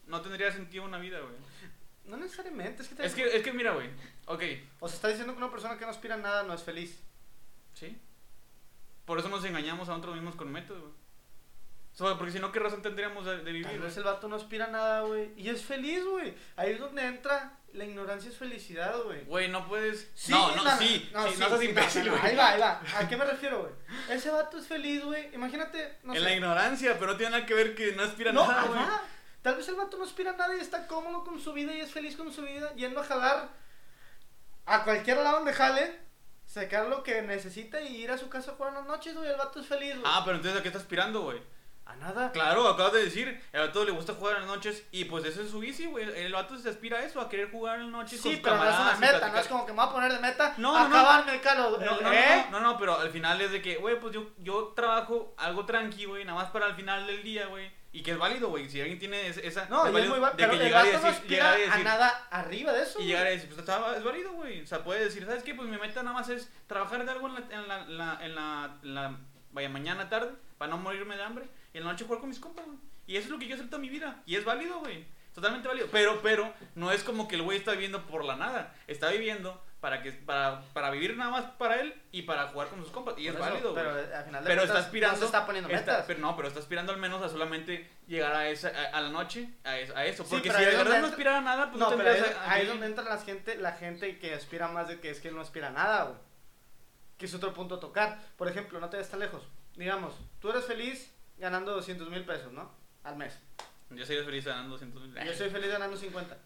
no 0.07 0.21
tendría 0.21 0.51
sentido 0.53 0.85
una 0.85 0.99
vida, 0.99 1.19
güey. 1.21 1.35
No 2.05 2.17
necesariamente, 2.17 2.83
es 2.83 2.89
que, 2.89 2.95
te- 2.95 3.05
Es 3.07 3.15
que, 3.15 3.37
es 3.37 3.43
que 3.43 3.53
mira, 3.53 3.73
güey. 3.73 3.89
Ok, 4.27 4.43
O 4.81 4.89
sea, 4.89 4.97
está 4.97 5.09
diciendo 5.09 5.33
que 5.35 5.39
una 5.39 5.51
persona 5.51 5.77
que 5.79 5.85
no 5.85 5.91
aspira 5.91 6.15
a 6.15 6.19
nada 6.19 6.43
no 6.45 6.55
es 6.55 6.63
feliz. 6.63 7.01
sí. 7.75 7.97
Por 9.05 9.19
eso 9.19 9.29
nos 9.31 9.43
engañamos 9.45 9.89
a 9.89 9.93
nosotros 9.93 10.15
mismos 10.17 10.35
con 10.37 10.53
metas, 10.53 10.77
güey. 10.79 10.93
Sea, 11.99 12.17
porque 12.17 12.31
si 12.31 12.39
no, 12.39 12.53
¿qué 12.53 12.61
razón 12.61 12.81
tendríamos 12.81 13.27
de, 13.27 13.39
de 13.39 13.43
Tal 13.43 13.53
vivir? 13.53 13.81
vez 13.81 13.97
el 13.97 14.05
vato 14.05 14.29
no 14.29 14.37
aspira 14.37 14.67
a 14.67 14.69
nada, 14.69 15.01
güey. 15.01 15.33
Y 15.37 15.49
es 15.49 15.65
feliz, 15.65 16.05
güey. 16.05 16.33
Ahí 16.55 16.73
es 16.73 16.79
donde 16.79 17.05
entra 17.05 17.59
la 17.73 17.85
ignorancia 17.85 18.31
es 18.31 18.37
felicidad, 18.37 18.95
güey. 19.03 19.25
Güey, 19.25 19.49
no 19.49 19.67
puedes... 19.67 20.09
Sí, 20.15 20.31
no, 20.31 20.55
no, 20.55 20.79
sí, 20.79 20.87
sí, 20.87 21.11
no, 21.13 21.29
sí, 21.29 21.37
seas 21.37 21.59
sí, 21.59 21.67
imbécil, 21.67 22.07
no, 22.07 22.13
no, 22.13 22.19
güey. 22.19 22.31
Ahí 22.31 22.37
va, 22.37 22.49
ahí 22.51 22.61
va. 22.61 22.81
¿A 22.99 23.09
qué 23.09 23.17
me 23.17 23.25
refiero, 23.25 23.63
güey? 23.63 23.73
Ese 24.09 24.31
vato 24.31 24.59
es 24.59 24.67
feliz, 24.69 25.05
güey. 25.05 25.35
Imagínate, 25.35 25.99
no 26.05 26.13
en 26.15 26.21
sé. 26.21 26.25
la 26.25 26.35
ignorancia, 26.35 26.95
pero 27.01 27.13
no 27.13 27.17
tiene 27.17 27.33
nada 27.33 27.47
que 27.47 27.55
ver 27.55 27.75
que 27.75 27.93
no 27.93 28.05
aspira 28.05 28.31
a 28.31 28.33
no, 28.33 28.47
nada, 28.47 28.63
güey. 28.63 28.81
Tal 29.43 29.57
vez 29.57 29.69
el 29.69 29.75
vato 29.75 29.99
no 29.99 30.05
aspira 30.05 30.31
a 30.31 30.37
nada 30.37 30.57
y 30.57 30.61
está 30.61 30.87
cómodo 30.87 31.25
con 31.25 31.41
su 31.41 31.53
vida 31.53 31.75
y 31.75 31.81
es 31.81 31.91
feliz 31.91 32.17
con 32.17 32.33
su 32.33 32.43
vida, 32.43 32.73
yendo 32.77 33.01
a 33.01 33.05
jalar 33.05 33.49
a 34.67 34.85
cualquier 34.85 35.17
lado 35.17 35.39
donde 35.39 35.53
jale, 35.53 35.99
sacar 36.47 36.87
lo 36.87 37.03
que 37.03 37.23
necesita 37.23 37.81
y 37.81 37.97
ir 37.97 38.11
a 38.13 38.19
su 38.19 38.29
casa 38.29 38.53
a 38.53 38.55
jugar 38.55 38.73
noches, 38.87 39.17
güey. 39.17 39.29
El 39.29 39.37
vato 39.37 39.59
es 39.59 39.67
feliz, 39.67 39.95
güey. 39.95 40.05
Ah, 40.07 40.23
pero 40.25 40.37
entonces 40.37 40.61
¿a 40.61 40.63
qué 40.63 40.69
está 40.69 40.79
aspirando, 40.79 41.23
güey? 41.23 41.41
A 41.89 41.97
nada. 41.97 42.31
Claro, 42.33 42.69
acabas 42.69 42.93
de 42.93 43.05
decir, 43.05 43.43
el 43.51 43.61
vato 43.61 43.83
le 43.83 43.93
gusta 43.93 44.13
jugar 44.13 44.35
en 44.37 44.43
las 44.43 44.51
noches 44.55 44.85
y 44.93 45.07
pues 45.07 45.25
ese 45.25 45.43
es 45.43 45.51
su 45.51 45.59
bici, 45.59 45.87
güey. 45.87 46.05
El 46.05 46.33
vato 46.35 46.55
se 46.59 46.69
aspira 46.69 46.99
a 46.99 47.03
eso, 47.03 47.19
a 47.19 47.31
querer 47.31 47.51
jugar 47.51 47.77
en 47.77 47.85
las 47.85 47.91
noches 47.93 48.21
Sí, 48.21 48.41
pero 48.43 48.57
no 48.57 48.69
es 48.69 48.79
una 48.79 48.97
meta, 48.97 49.29
no 49.31 49.39
es 49.39 49.47
como 49.49 49.65
que 49.65 49.73
me 49.73 49.81
voy 49.81 49.89
a 49.89 49.93
poner 49.93 50.13
de 50.13 50.19
meta 50.19 50.53
No, 50.59 50.73
no, 50.75 50.87
no. 50.89 50.95
acabarme 50.99 51.35
el 51.37 51.41
calo. 51.41 51.79
No, 51.79 52.13
¿eh? 52.13 52.47
no, 52.51 52.61
no, 52.61 52.73
no, 52.73 52.79
pero 52.79 52.99
al 53.01 53.11
final 53.11 53.41
es 53.41 53.53
de 53.53 53.63
que, 53.63 53.77
güey, 53.77 53.99
pues 53.99 54.13
yo, 54.13 54.27
yo 54.39 54.75
trabajo 54.77 55.35
algo 55.39 55.65
tranqui, 55.65 56.05
güey, 56.05 56.27
nada 56.27 56.39
más 56.43 56.51
para 56.51 56.67
el 56.67 56.75
final 56.75 57.07
del 57.07 57.23
día, 57.23 57.47
güey. 57.47 57.73
Y 57.91 58.03
que 58.03 58.11
es 58.11 58.19
válido, 58.19 58.51
güey. 58.51 58.69
Si 58.69 58.79
alguien 58.83 58.99
tiene 58.99 59.27
es- 59.29 59.39
esa. 59.39 59.65
No, 59.71 59.87
es 59.87 59.93
válido 59.95 60.15
muy 60.15 60.23
de 60.23 60.31
pero 60.37 60.51
que 60.59 60.67
el 60.67 60.71
no 60.71 61.09
aspira 61.09 61.55
a 61.73 61.79
nada 61.79 62.27
arriba 62.31 62.71
de 62.75 62.83
eso. 62.83 63.01
y 63.01 63.07
llegar 63.07 63.27
y 63.29 63.31
decir, 63.31 63.49
pues 63.49 63.61
está, 63.61 63.97
es 63.97 64.05
válido, 64.05 64.33
güey. 64.35 64.61
O 64.61 64.67
sea, 64.67 64.85
puede 64.85 65.05
decir, 65.05 65.25
¿sabes 65.25 65.43
qué? 65.43 65.55
Pues 65.55 65.67
mi 65.71 65.79
meta 65.79 66.03
nada 66.03 66.13
más 66.15 66.29
es 66.29 66.51
trabajar 66.67 67.03
de 67.07 67.11
algo 67.11 67.29
en 67.29 67.35
la, 67.35 67.41
en 67.51 67.67
la, 67.67 67.79
la- 67.87 68.19
en 68.21 68.35
la, 68.35 68.77
en 68.83 68.95
la- 68.95 69.17
vaya, 69.53 69.71
mañana, 69.71 70.11
tarde, 70.11 70.33
para 70.59 70.71
no 70.71 70.77
morirme 70.77 71.17
de 71.17 71.23
hambre. 71.23 71.49
Y 71.73 71.79
en 71.79 71.85
la 71.85 71.93
noche 71.93 72.05
jugar 72.05 72.21
con 72.21 72.29
mis 72.29 72.41
compas, 72.41 72.65
güey. 72.67 72.79
Y 73.07 73.17
eso 73.17 73.27
es 73.27 73.31
lo 73.31 73.39
que 73.39 73.47
yo 73.47 73.55
hacer 73.55 73.67
toda 73.67 73.79
mi 73.81 73.89
vida. 73.89 74.23
Y 74.27 74.37
es 74.37 74.45
válido, 74.45 74.81
güey. 74.81 75.05
Totalmente 75.35 75.69
válido. 75.69 75.89
Pero, 75.93 76.21
pero, 76.23 76.53
no 76.75 76.91
es 76.93 77.03
como 77.05 77.29
que 77.29 77.37
el 77.37 77.43
güey 77.43 77.59
está 77.59 77.73
viviendo 77.73 78.07
por 78.07 78.25
la 78.25 78.37
nada. 78.37 78.75
Está 78.87 79.09
viviendo 79.11 79.63
para 79.81 80.03
que 80.03 80.11
para, 80.11 80.63
para 80.73 80.91
vivir 80.91 81.17
nada 81.17 81.31
más 81.31 81.45
para 81.53 81.81
él 81.81 81.95
y 82.11 82.23
para 82.23 82.49
jugar 82.49 82.67
con 82.69 82.83
sus 82.83 82.91
compas. 82.91 83.15
Y 83.19 83.29
es 83.29 83.35
Por 83.35 83.43
eso, 83.43 83.51
válido, 83.53 83.73
güey. 83.73 83.85
Pero 83.85 83.99
eh, 84.01 84.15
al 84.17 84.25
final 84.25 84.43
de 84.43 84.49
Pero 84.49 84.61
cuentas, 84.63 84.77
está 84.77 84.79
aspirando. 84.87 85.21
no 85.21 85.27
está 85.27 85.47
poniendo 85.47 85.71
está- 85.71 85.93
metas. 85.93 86.05
pero 86.09 86.19
no, 86.19 86.35
pero 86.37 86.49
está 86.49 86.61
aspirando 86.61 86.93
al 86.93 86.99
menos 86.99 87.23
a 87.23 87.29
solamente 87.29 87.89
llegar 88.09 88.35
a 88.35 88.49
esa 88.49 88.69
a, 88.69 88.99
a 88.99 89.01
la 89.01 89.11
noche, 89.11 89.49
a, 89.63 89.79
es- 89.79 89.91
a 89.95 90.05
eso. 90.05 90.25
Sí, 90.25 90.31
Porque 90.31 90.49
pero 90.49 90.59
si 90.59 90.65
de 90.65 90.71
es 90.73 90.77
verdad 90.79 90.85
donde 90.95 91.01
no 91.01 91.07
entra- 91.07 91.11
aspirara 91.15 91.39
a 91.39 91.43
nada, 91.43 91.67
pues 91.71 91.79
no, 91.79 91.91
no, 91.91 91.97
pero 91.97 92.11
ahí, 92.11 92.21
a- 92.21 92.53
ahí 92.53 92.63
es 92.63 92.69
donde 92.69 92.87
entra 92.87 93.05
la 93.05 93.19
gente, 93.19 93.57
la 93.59 93.73
gente 93.73 94.19
que 94.19 94.35
aspira 94.35 94.67
más 94.69 94.89
de 94.89 94.99
que 94.99 95.11
es 95.11 95.21
que 95.21 95.29
él 95.29 95.37
no 95.37 95.41
aspira 95.43 95.69
a 95.69 95.71
nada, 95.71 96.03
güey. 96.05 96.17
Que 97.17 97.27
es 97.27 97.35
otro 97.35 97.55
punto 97.55 97.77
a 97.77 97.81
tocar. 97.81 98.19
Por 98.37 98.49
ejemplo, 98.49 98.81
no 98.81 98.89
te 98.91 98.97
vayas 98.97 99.11
tan 99.11 99.21
lejos. 99.21 99.43
Digamos, 99.77 100.15
tú 100.41 100.51
eres 100.51 100.65
feliz 100.65 101.13
ganando 101.39 101.73
200 101.73 102.09
mil 102.11 102.25
pesos, 102.25 102.53
¿no? 102.53 102.71
Al 103.05 103.17
mes. 103.17 103.39
Yo 103.91 104.05
sería 104.05 104.25
feliz 104.25 104.45
ganando 104.45 104.73
200 104.73 105.03
mil. 105.03 105.25
Yo 105.25 105.35
soy 105.35 105.51
feliz 105.51 105.71
ganando 105.71 105.97
50. 105.97 106.37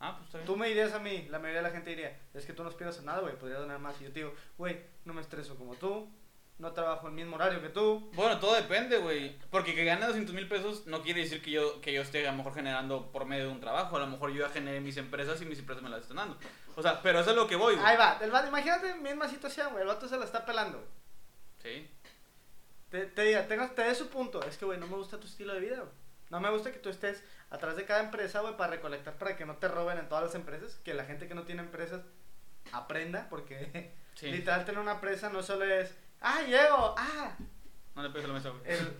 Ah, 0.00 0.14
pues 0.16 0.26
está 0.26 0.38
bien. 0.38 0.46
Tú 0.46 0.56
me 0.56 0.68
dirías 0.68 0.92
a 0.92 0.98
mí, 0.98 1.28
la 1.30 1.38
mayoría 1.38 1.62
de 1.62 1.68
la 1.68 1.74
gente 1.74 1.90
diría, 1.90 2.18
es 2.34 2.44
que 2.44 2.52
tú 2.52 2.62
no 2.62 2.68
aspiras 2.68 2.98
a 2.98 3.02
nada, 3.02 3.20
güey, 3.20 3.38
podrías 3.38 3.60
ganar 3.60 3.78
más. 3.78 4.00
Y 4.00 4.04
yo 4.04 4.12
te 4.12 4.20
digo, 4.20 4.34
güey, 4.58 4.80
no 5.04 5.14
me 5.14 5.20
estreso 5.20 5.56
como 5.56 5.74
tú, 5.76 6.10
no 6.58 6.72
trabajo 6.72 7.08
el 7.08 7.14
mismo 7.14 7.36
horario 7.36 7.60
que 7.60 7.68
tú. 7.68 8.10
Bueno, 8.14 8.38
todo 8.38 8.54
depende, 8.54 8.98
güey. 8.98 9.36
Porque 9.50 9.74
que 9.74 9.84
gane 9.84 10.06
200 10.06 10.34
mil 10.34 10.48
pesos 10.48 10.86
no 10.86 11.02
quiere 11.02 11.22
decir 11.22 11.42
que 11.42 11.50
yo, 11.50 11.80
que 11.80 11.92
yo 11.92 12.02
esté 12.02 12.26
a 12.26 12.30
lo 12.30 12.38
mejor 12.38 12.54
generando 12.54 13.10
por 13.10 13.24
medio 13.24 13.46
de 13.46 13.50
un 13.50 13.60
trabajo. 13.60 13.96
A 13.96 14.00
lo 14.00 14.06
mejor 14.06 14.32
yo 14.32 14.46
ya 14.46 14.52
generé 14.52 14.80
mis 14.80 14.96
empresas 14.96 15.40
y 15.42 15.46
mis 15.46 15.58
empresas 15.58 15.82
me 15.82 15.90
las 15.90 16.02
están 16.02 16.18
dando. 16.18 16.38
O 16.76 16.82
sea, 16.82 17.00
pero 17.02 17.20
eso 17.20 17.30
es 17.30 17.36
lo 17.36 17.46
que 17.46 17.56
voy, 17.56 17.74
güey. 17.74 17.86
Ahí 17.86 17.96
va, 17.96 18.18
el 18.20 18.30
vato, 18.30 18.48
imagínate 18.48 18.94
misma 18.94 19.28
situación, 19.28 19.70
güey, 19.72 19.82
el 19.82 19.88
vato 19.88 20.08
se 20.08 20.16
la 20.16 20.24
está 20.24 20.44
pelando. 20.44 20.84
Sí. 21.62 21.88
Te, 22.94 23.06
te 23.06 23.22
diga, 23.22 23.48
tengo, 23.48 23.66
te 23.70 23.82
dé 23.82 23.92
su 23.92 24.08
punto. 24.08 24.40
Es 24.44 24.56
que, 24.56 24.64
güey, 24.66 24.78
no 24.78 24.86
me 24.86 24.94
gusta 24.94 25.18
tu 25.18 25.26
estilo 25.26 25.52
de 25.52 25.58
vida, 25.58 25.78
güey. 25.78 25.90
No 26.30 26.38
me 26.38 26.48
gusta 26.50 26.70
que 26.70 26.78
tú 26.78 26.90
estés 26.90 27.24
atrás 27.50 27.74
de 27.76 27.84
cada 27.84 27.98
empresa, 28.04 28.38
güey, 28.40 28.56
para 28.56 28.70
recolectar, 28.70 29.14
para 29.18 29.36
que 29.36 29.44
no 29.44 29.56
te 29.56 29.66
roben 29.66 29.98
en 29.98 30.08
todas 30.08 30.22
las 30.22 30.34
empresas. 30.36 30.76
Que 30.84 30.94
la 30.94 31.04
gente 31.04 31.26
que 31.26 31.34
no 31.34 31.42
tiene 31.42 31.62
empresas 31.62 32.02
aprenda, 32.70 33.26
porque 33.28 33.92
Sí. 34.14 34.30
literal 34.30 34.64
tener 34.64 34.80
una 34.80 34.92
empresa 34.92 35.28
no 35.28 35.42
solo 35.42 35.64
es, 35.64 35.92
ah, 36.20 36.42
llego, 36.42 36.94
ah, 36.96 37.36
No 37.96 38.02
le 38.04 38.10
pegues 38.10 38.28
la 38.28 38.34
mesa, 38.34 38.50
güey. 38.50 38.62
el, 38.64 38.92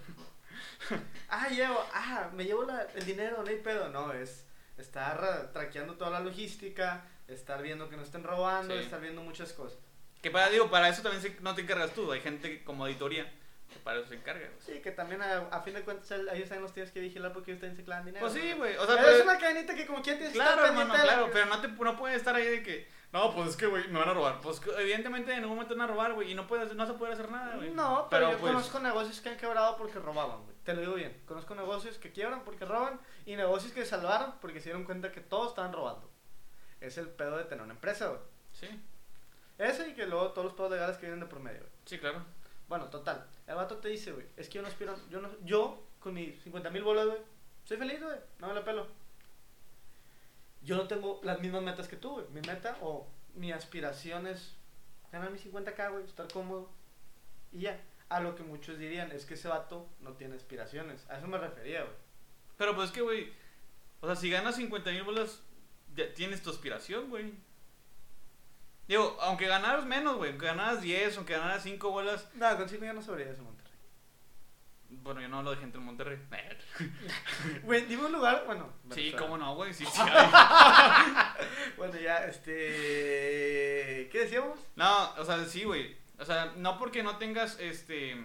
ah, 1.29 1.49
llego, 1.51 1.85
ah, 1.95 2.31
me 2.35 2.45
llevo 2.45 2.65
la- 2.65 2.89
el 2.97 3.05
dinero, 3.07 3.45
no 3.45 3.49
hay 3.49 3.59
pedo. 3.61 3.91
No, 3.91 4.13
es 4.13 4.45
estar 4.77 5.53
traqueando 5.53 5.95
toda 5.95 6.11
la 6.11 6.19
logística, 6.21 7.05
estar 7.29 7.63
viendo 7.63 7.89
que 7.89 7.97
no 7.97 8.03
estén 8.03 8.25
robando, 8.25 8.75
Sí. 8.77 8.83
estar 8.83 9.01
viendo 9.01 9.23
muchas 9.23 9.53
cosas. 9.53 9.79
Que 10.21 10.33
para, 10.33 10.49
digo, 10.49 10.69
para 10.69 10.89
eso 10.89 11.01
también 11.03 11.37
no 11.43 11.55
te 11.55 11.61
encargas 11.63 11.93
tú. 11.93 12.11
Hay 12.11 12.21
gente 12.21 12.65
como 12.65 12.85
auditoría 12.87 13.31
que 13.75 13.81
para 13.81 13.99
eso 13.99 14.09
se 14.09 14.15
encarga, 14.15 14.47
güey. 14.47 14.61
Sí, 14.61 14.81
que 14.81 14.91
también 14.93 15.21
a, 15.23 15.39
a 15.51 15.61
fin 15.61 15.75
de 15.75 15.83
cuentas 15.83 16.11
ellos 16.11 16.49
también 16.49 16.63
los 16.63 16.73
tienes 16.73 16.91
que 16.93 17.01
vigilar 17.01 17.33
porque 17.33 17.51
ellos 17.51 17.61
también 17.61 17.77
se 17.77 17.85
clavan 17.85 18.07
dinero. 18.07 18.27
Pues 18.27 18.33
sí, 18.41 18.53
güey. 18.55 18.77
O 18.77 18.87
sea, 18.87 18.97
Pero 18.97 19.09
es 19.11 19.23
una 19.23 19.39
cadenita 19.39 19.75
que 19.75 19.87
como 19.87 20.01
quien 20.03 20.17
tienes 20.17 20.33
que 20.33 20.39
Claro, 20.39 20.53
estar 20.65 20.69
hermano, 20.71 20.93
pendiente 20.93 21.15
claro, 21.15 21.31
pero 21.33 21.47
no, 21.47 21.61
te, 21.61 21.69
no 21.69 21.97
puedes 21.99 22.17
estar 22.17 22.35
ahí 22.35 22.47
de 22.47 22.63
que, 22.63 22.89
no, 23.13 23.35
pues 23.35 23.51
es 23.51 23.57
que, 23.57 23.67
güey, 23.67 23.87
me 23.89 23.99
van 23.99 24.09
a 24.09 24.15
robar. 24.15 24.41
Pues 24.41 24.59
que, 24.61 24.71
evidentemente 24.81 25.33
en 25.33 25.39
algún 25.41 25.57
momento 25.57 25.75
van 25.77 25.89
a 25.89 25.93
robar, 25.93 26.13
güey, 26.15 26.33
y 26.33 26.35
no, 26.35 26.47
puedes, 26.47 26.75
no 26.75 26.87
se 26.87 26.95
puede 26.95 27.13
hacer 27.13 27.31
nada, 27.31 27.57
güey. 27.57 27.71
No, 27.71 28.09
pero, 28.11 28.33
yo 28.33 28.39
pues, 28.39 28.53
conozco 28.53 28.81
negocios 28.81 29.21
que 29.21 29.29
han 29.29 29.37
quebrado 29.37 29.77
porque 29.77 29.99
robaban, 29.99 30.43
güey. 30.45 30.57
te 30.65 30.73
lo 30.75 30.81
digo 30.81 30.95
bien, 30.95 31.23
conozco 31.27 31.55
negocios 31.55 31.99
que 31.99 32.11
quiebran 32.13 32.43
porque 32.45 32.65
roban 32.65 32.99
y 33.27 33.37
negocios 33.37 33.73
que 33.73 33.85
salvaron 33.85 34.35
porque 34.41 34.61
se 34.61 34.71
dieron 34.71 34.85
cuenta 34.85 35.13
que 35.13 35.21
todos 35.21 35.51
estaban 35.51 35.73
robando. 35.73 36.11
Es 36.81 36.99
el 36.99 37.09
pedo 37.09 37.37
de 37.39 37.45
tener 37.45 37.63
una 37.65 37.75
empresa, 37.75 38.09
güey. 38.09 38.21
Sí, 38.53 38.69
Ese 39.59 39.89
y 39.89 39.95
que 39.95 40.07
luego 40.07 40.33
todos 40.33 40.47
los 40.47 40.55
pedos 40.55 40.71
legales 40.73 40.97
que 40.97 41.07
vienen 41.07 41.21
de 41.21 41.27
por 41.27 41.41
medio, 41.41 41.61
güey. 41.61 41.73
sí, 41.87 41.99
claro. 41.99 42.25
Bueno, 42.67 42.87
total. 42.87 43.27
El 43.47 43.57
vato 43.57 43.77
te 43.77 43.89
dice, 43.89 44.13
güey, 44.13 44.27
es 44.37 44.49
que 44.49 44.55
yo 44.55 44.63
no 44.63 44.69
aspiro, 44.69 44.95
yo 45.11 45.21
no, 45.21 45.29
yo 45.45 45.83
con 46.01 46.15
mis 46.15 46.43
50 46.43 46.71
mil 46.71 46.83
bolas, 46.83 47.07
güey, 47.07 47.19
soy 47.65 47.77
feliz, 47.77 48.03
güey, 48.03 48.17
no 48.39 48.49
me 48.49 48.55
la 48.55 48.65
pelo. 48.65 48.87
Yo 50.63 50.77
no 50.77 50.89
tengo 50.89 51.21
las 51.23 51.41
mismas 51.41 51.63
metas 51.63 51.89
que 51.89 51.97
tú, 51.97 52.13
güey. 52.13 52.27
Mi 52.29 52.41
meta 52.41 52.79
o 52.81 53.07
mi 53.35 53.53
aspiración 53.53 54.27
es 54.27 54.57
ganar 55.13 55.31
mis 55.31 55.45
50k, 55.45 55.93
güey, 55.93 56.05
estar 56.05 56.31
cómodo 56.33 56.71
y 57.53 57.61
ya. 57.61 57.81
A 58.09 58.21
lo 58.21 58.35
que 58.35 58.43
muchos 58.43 58.79
dirían 58.79 59.13
es 59.13 59.25
que 59.25 59.35
ese 59.35 59.49
vato 59.49 59.89
no 60.01 60.13
tiene 60.13 60.37
aspiraciones. 60.37 61.09
A 61.11 61.19
eso 61.19 61.27
me 61.27 61.39
refería, 61.39 61.83
güey. 61.83 61.97
Pero 62.57 62.75
pues 62.75 62.89
es 62.89 62.95
que, 62.95 63.01
güey, 63.01 63.33
o 64.01 64.07
sea, 64.07 64.17
si 64.17 64.31
ganas 64.31 64.57
50 64.57 64.91
mil 64.91 65.03
bolas, 65.03 65.43
ya 65.95 66.13
tienes 66.15 66.43
tu 66.43 66.51
aspiración, 66.51 67.11
güey. 67.11 67.33
Digo, 68.87 69.17
aunque 69.21 69.47
ganaras 69.47 69.85
menos, 69.87 70.17
güey, 70.17 70.31
aunque 70.31 70.47
ganaras 70.47 70.83
10, 70.83 71.17
aunque 71.17 71.33
ganaras 71.33 71.63
5 71.63 71.91
bolas, 71.91 72.29
Nada, 72.35 72.57
con 72.57 72.69
5 72.69 72.85
ya 72.85 72.93
no 72.93 73.03
sabría 73.03 73.31
eso, 73.31 73.43
Monterrey. 73.43 73.73
bueno, 74.91 75.21
yo 75.23 75.29
no 75.29 75.39
hablo 75.39 75.53
de 75.53 75.57
gente 75.57 75.79
en 75.79 75.85
Monterrey. 75.85 76.19
Güey, 77.63 77.87
dime 77.87 78.05
un 78.07 78.13
lugar, 78.13 78.43
bueno. 78.47 78.71
Sí, 78.91 78.97
Venezuela. 78.97 79.19
cómo 79.19 79.39
no, 79.39 79.55
güey, 79.55 79.73
sí, 79.73 79.87
sí. 79.87 80.01
hay. 80.01 81.37
Bueno, 81.77 81.99
ya, 81.99 82.25
este. 82.27 84.09
¿Qué 84.13 84.19
decíamos? 84.21 84.59
No, 84.77 85.15
o 85.15 85.25
sea, 85.25 85.45
sí, 85.45 85.65
güey. 85.65 85.97
O 86.19 86.25
sea, 86.25 86.53
no 86.57 86.79
porque 86.79 87.03
no 87.03 87.17
tengas, 87.17 87.59
este, 87.59 88.17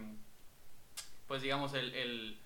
pues 1.28 1.42
digamos, 1.42 1.74
el, 1.74 1.94
el, 1.96 2.40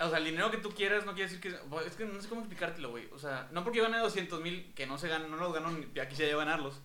o 0.00 0.08
sea, 0.08 0.18
el 0.18 0.24
dinero 0.24 0.50
que 0.50 0.56
tú 0.58 0.70
quieras 0.72 1.04
no 1.06 1.14
quiere 1.14 1.30
decir 1.30 1.40
que, 1.40 1.56
es 1.86 1.94
que 1.96 2.04
no 2.04 2.20
sé 2.20 2.28
cómo 2.28 2.40
explicártelo, 2.42 2.90
güey. 2.90 3.08
O 3.12 3.18
sea, 3.18 3.48
no 3.52 3.62
porque 3.64 3.78
yo 3.78 3.84
gane 3.84 3.98
200 3.98 4.40
mil, 4.40 4.72
que 4.74 4.86
no 4.86 4.98
se 4.98 5.08
ganan, 5.08 5.30
no 5.30 5.36
los 5.36 5.52
gano, 5.54 5.70
ni- 5.70 5.86
ya 5.94 6.08
quisiera 6.08 6.30
yo 6.32 6.38
ganarlos. 6.38 6.80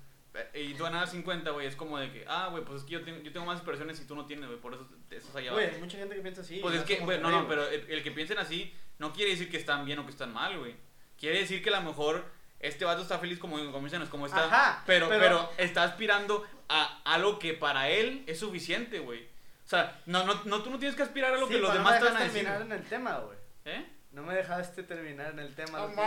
eh, 0.53 0.67
Y 0.69 0.73
tú 0.75 0.83
ganas 0.83 1.09
50, 1.11 1.49
güey, 1.51 1.65
es 1.67 1.75
como 1.75 1.97
de 1.97 2.11
que, 2.11 2.23
ah, 2.27 2.49
güey, 2.51 2.63
pues 2.63 2.79
es 2.81 2.83
que 2.85 2.91
yo 2.93 3.03
tengo, 3.03 3.19
yo 3.23 3.31
tengo 3.33 3.45
más 3.47 3.59
inversiones 3.59 3.99
y 3.99 4.05
tú 4.05 4.15
no 4.15 4.25
tienes, 4.25 4.45
güey, 4.47 4.59
por 4.59 4.73
eso 4.75 4.87
estás 5.09 5.35
allá 5.35 5.51
Güey, 5.51 5.63
abajo. 5.65 5.75
hay 5.77 5.81
mucha 5.83 5.97
gente 5.97 6.15
que 6.15 6.21
piensa 6.21 6.41
así. 6.41 6.59
Pues 6.61 6.75
es 6.75 6.83
que, 6.83 6.97
güey, 6.99 7.19
no, 7.19 7.31
no, 7.31 7.47
pero 7.47 7.67
el, 7.67 7.89
el 7.89 8.03
que 8.03 8.11
piensen 8.11 8.37
así 8.37 8.71
no 8.99 9.11
quiere 9.11 9.31
decir 9.31 9.49
que 9.49 9.57
están 9.57 9.85
bien 9.85 9.97
o 9.99 10.05
que 10.05 10.11
están 10.11 10.31
mal, 10.33 10.57
güey. 10.59 10.75
Quiere 11.17 11.39
decir 11.39 11.63
que 11.63 11.69
a 11.71 11.79
lo 11.79 11.81
mejor 11.89 12.23
este 12.59 12.85
vato 12.85 13.01
está 13.01 13.17
feliz 13.17 13.39
como, 13.39 13.57
como 13.71 13.85
dicen, 13.85 14.01
es 14.03 14.09
como 14.09 14.27
está. 14.27 14.45
Ajá, 14.45 14.83
pero, 14.85 15.09
pero- 15.09 15.19
pero, 15.21 15.51
está 15.57 15.83
aspirando 15.83 16.45
a 16.69 17.01
algo 17.05 17.39
que 17.39 17.53
para 17.55 17.89
él 17.89 18.23
es 18.27 18.39
suficiente, 18.39 18.99
güey. 18.99 19.27
O 19.69 19.71
sea, 19.71 20.01
no, 20.07 20.25
no, 20.25 20.33
no, 20.45 20.63
tú 20.63 20.71
no 20.71 20.79
tienes 20.79 20.95
que 20.97 21.03
aspirar 21.03 21.31
a 21.31 21.37
lo 21.37 21.45
Sí, 21.45 21.53
que 21.53 21.59
los 21.59 21.71
demás 21.71 21.93
no 21.93 21.99
te 21.99 22.05
van 22.05 22.15
a 22.15 22.19
dejaste 22.21 22.39
decir. 22.39 22.49
terminar 22.49 22.61
en 22.75 22.83
el 22.83 22.89
tema, 22.89 23.17
güey. 23.19 23.37
¿Eh? 23.65 23.87
No 24.13 24.23
me 24.23 24.33
dejaste 24.33 24.81
terminar 24.81 25.29
en 25.33 25.39
el 25.39 25.53
tema. 25.53 25.79
lo 25.81 25.89
que- 25.93 26.01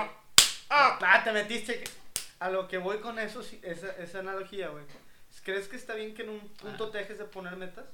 Ah, 0.69 0.99
Ah, 1.01 1.21
te 1.23 1.31
metiste. 1.31 1.85
A 2.41 2.51
lo 2.51 2.67
que 2.67 2.79
voy 2.79 2.99
con 2.99 3.21
eso, 3.21 3.41
sí, 3.41 3.61
esa, 3.63 3.93
esa 3.93 4.19
analogía, 4.19 4.71
güey. 4.71 4.85
¿Crees 5.45 5.69
que 5.69 5.77
está 5.77 5.95
bien 5.95 6.13
que 6.13 6.23
en 6.23 6.31
un 6.31 6.41
punto 6.41 6.87
Ah. 6.87 6.91
te 6.91 6.99
dejes 6.99 7.19
de 7.19 7.25
poner 7.25 7.55
metas? 7.57 7.85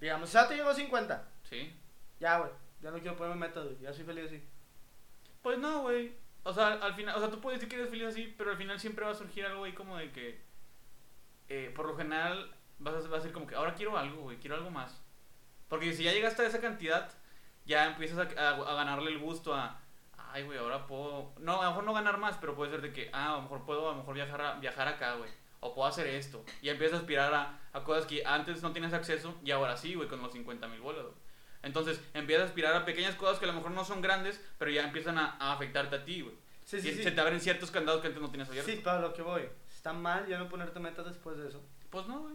Digamos, 0.00 0.32
ya 0.32 0.48
te 0.48 0.56
llegó 0.56 0.70
a 0.70 0.74
50. 0.74 1.28
Sí. 1.48 1.74
Ya, 2.20 2.38
güey. 2.38 2.50
Ya 2.80 2.90
no 2.90 2.98
quiero 3.00 3.16
ponerme 3.18 3.46
metas, 3.48 3.64
güey. 3.64 3.78
Ya 3.80 3.92
soy 3.92 4.04
feliz 4.04 4.26
así. 4.26 4.42
Pues 5.42 5.58
no, 5.58 5.82
güey. 5.82 6.16
O 6.42 6.52
sea, 6.54 6.68
al 6.68 6.94
final, 6.94 7.16
o 7.16 7.20
sea, 7.20 7.30
tú 7.30 7.40
puedes 7.40 7.60
decir 7.60 7.68
que 7.68 7.76
eres 7.76 7.90
feliz 7.90 8.06
así, 8.08 8.34
pero 8.38 8.50
al 8.52 8.56
final 8.56 8.78
siempre 8.80 9.04
va 9.04 9.10
a 9.10 9.14
surgir 9.14 9.44
algo 9.44 9.64
ahí 9.64 9.72
como 9.72 9.96
de 9.98 10.10
que, 10.12 10.40
eh, 11.48 11.72
por 11.74 11.86
lo 11.86 11.96
general, 11.96 12.50
vas 12.78 12.94
a, 13.04 13.08
va 13.08 13.18
a 13.18 13.20
ser 13.20 13.32
como 13.32 13.46
que 13.46 13.54
ahora 13.54 13.74
quiero 13.74 13.96
algo, 13.96 14.22
güey, 14.22 14.38
quiero 14.38 14.56
algo 14.56 14.70
más. 14.70 15.00
Porque 15.68 15.92
si 15.92 16.04
ya 16.04 16.12
llegaste 16.12 16.42
a 16.42 16.46
esa 16.46 16.60
cantidad, 16.60 17.10
ya 17.64 17.86
empiezas 17.86 18.18
a, 18.36 18.40
a- 18.40 18.70
a 18.72 18.74
ganarle 18.74 19.10
el 19.10 19.18
gusto 19.18 19.54
a, 19.54 19.78
ay, 20.32 20.42
güey, 20.44 20.58
ahora 20.58 20.86
puedo, 20.86 21.32
no, 21.38 21.60
a 21.60 21.64
lo 21.64 21.70
mejor 21.70 21.84
no 21.84 21.94
ganar 21.94 22.18
más, 22.18 22.36
pero 22.38 22.54
puede 22.54 22.70
ser 22.70 22.82
de 22.82 22.92
que, 22.92 23.10
ah, 23.12 23.32
a 23.32 23.36
lo 23.36 23.42
mejor 23.42 23.64
puedo, 23.64 23.88
a 23.88 23.92
lo 23.92 23.98
mejor 23.98 24.14
viajar, 24.14 24.40
a- 24.40 24.54
viajar 24.60 24.88
acá, 24.88 25.14
güey. 25.14 25.30
O 25.60 25.74
puedo 25.74 25.88
hacer 25.88 26.06
esto. 26.06 26.44
Y 26.62 26.68
empiezas 26.68 26.98
a 26.98 27.00
aspirar 27.00 27.32
a, 27.34 27.58
a 27.72 27.82
cosas 27.82 28.04
que 28.06 28.22
antes 28.24 28.62
no 28.62 28.72
tienes 28.72 28.92
acceso 28.92 29.34
y 29.42 29.50
ahora 29.50 29.76
sí, 29.76 29.94
güey, 29.94 30.08
con 30.08 30.20
los 30.22 30.32
50 30.32 30.68
mil 30.68 30.80
bolas, 30.80 31.02
güey. 31.02 31.14
Entonces 31.62 32.00
empiezas 32.14 32.44
a 32.44 32.48
aspirar 32.48 32.74
a 32.76 32.84
pequeñas 32.84 33.16
cosas 33.16 33.38
que 33.38 33.46
a 33.46 33.48
lo 33.48 33.54
mejor 33.54 33.72
no 33.72 33.84
son 33.84 34.00
grandes, 34.00 34.40
pero 34.58 34.70
ya 34.70 34.84
empiezan 34.84 35.18
a, 35.18 35.36
a 35.40 35.52
afectarte 35.54 35.96
a 35.96 36.04
ti, 36.04 36.20
güey. 36.20 36.36
Sí, 36.64 36.76
Y 36.76 36.80
sí, 36.82 36.94
sí. 36.94 37.02
Se 37.02 37.10
te 37.10 37.20
abren 37.20 37.40
ciertos 37.40 37.70
candados 37.72 38.00
que 38.02 38.08
antes 38.08 38.22
no 38.22 38.30
tenías 38.30 38.48
abiertos. 38.48 38.72
Sí, 38.72 38.80
para 38.80 39.00
lo 39.00 39.12
que 39.12 39.22
voy. 39.22 39.48
Está 39.74 39.92
mal 39.92 40.26
ya 40.28 40.38
no 40.38 40.48
ponerte 40.48 40.78
metas 40.78 41.06
después 41.06 41.36
de 41.38 41.48
eso. 41.48 41.60
Pues 41.90 42.06
no, 42.06 42.20
güey. 42.20 42.34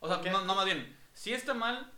O 0.00 0.08
sea, 0.08 0.18
no, 0.32 0.44
no, 0.44 0.54
más 0.54 0.64
bien. 0.64 0.96
Sí 1.14 1.32
está 1.32 1.54
mal 1.54 1.90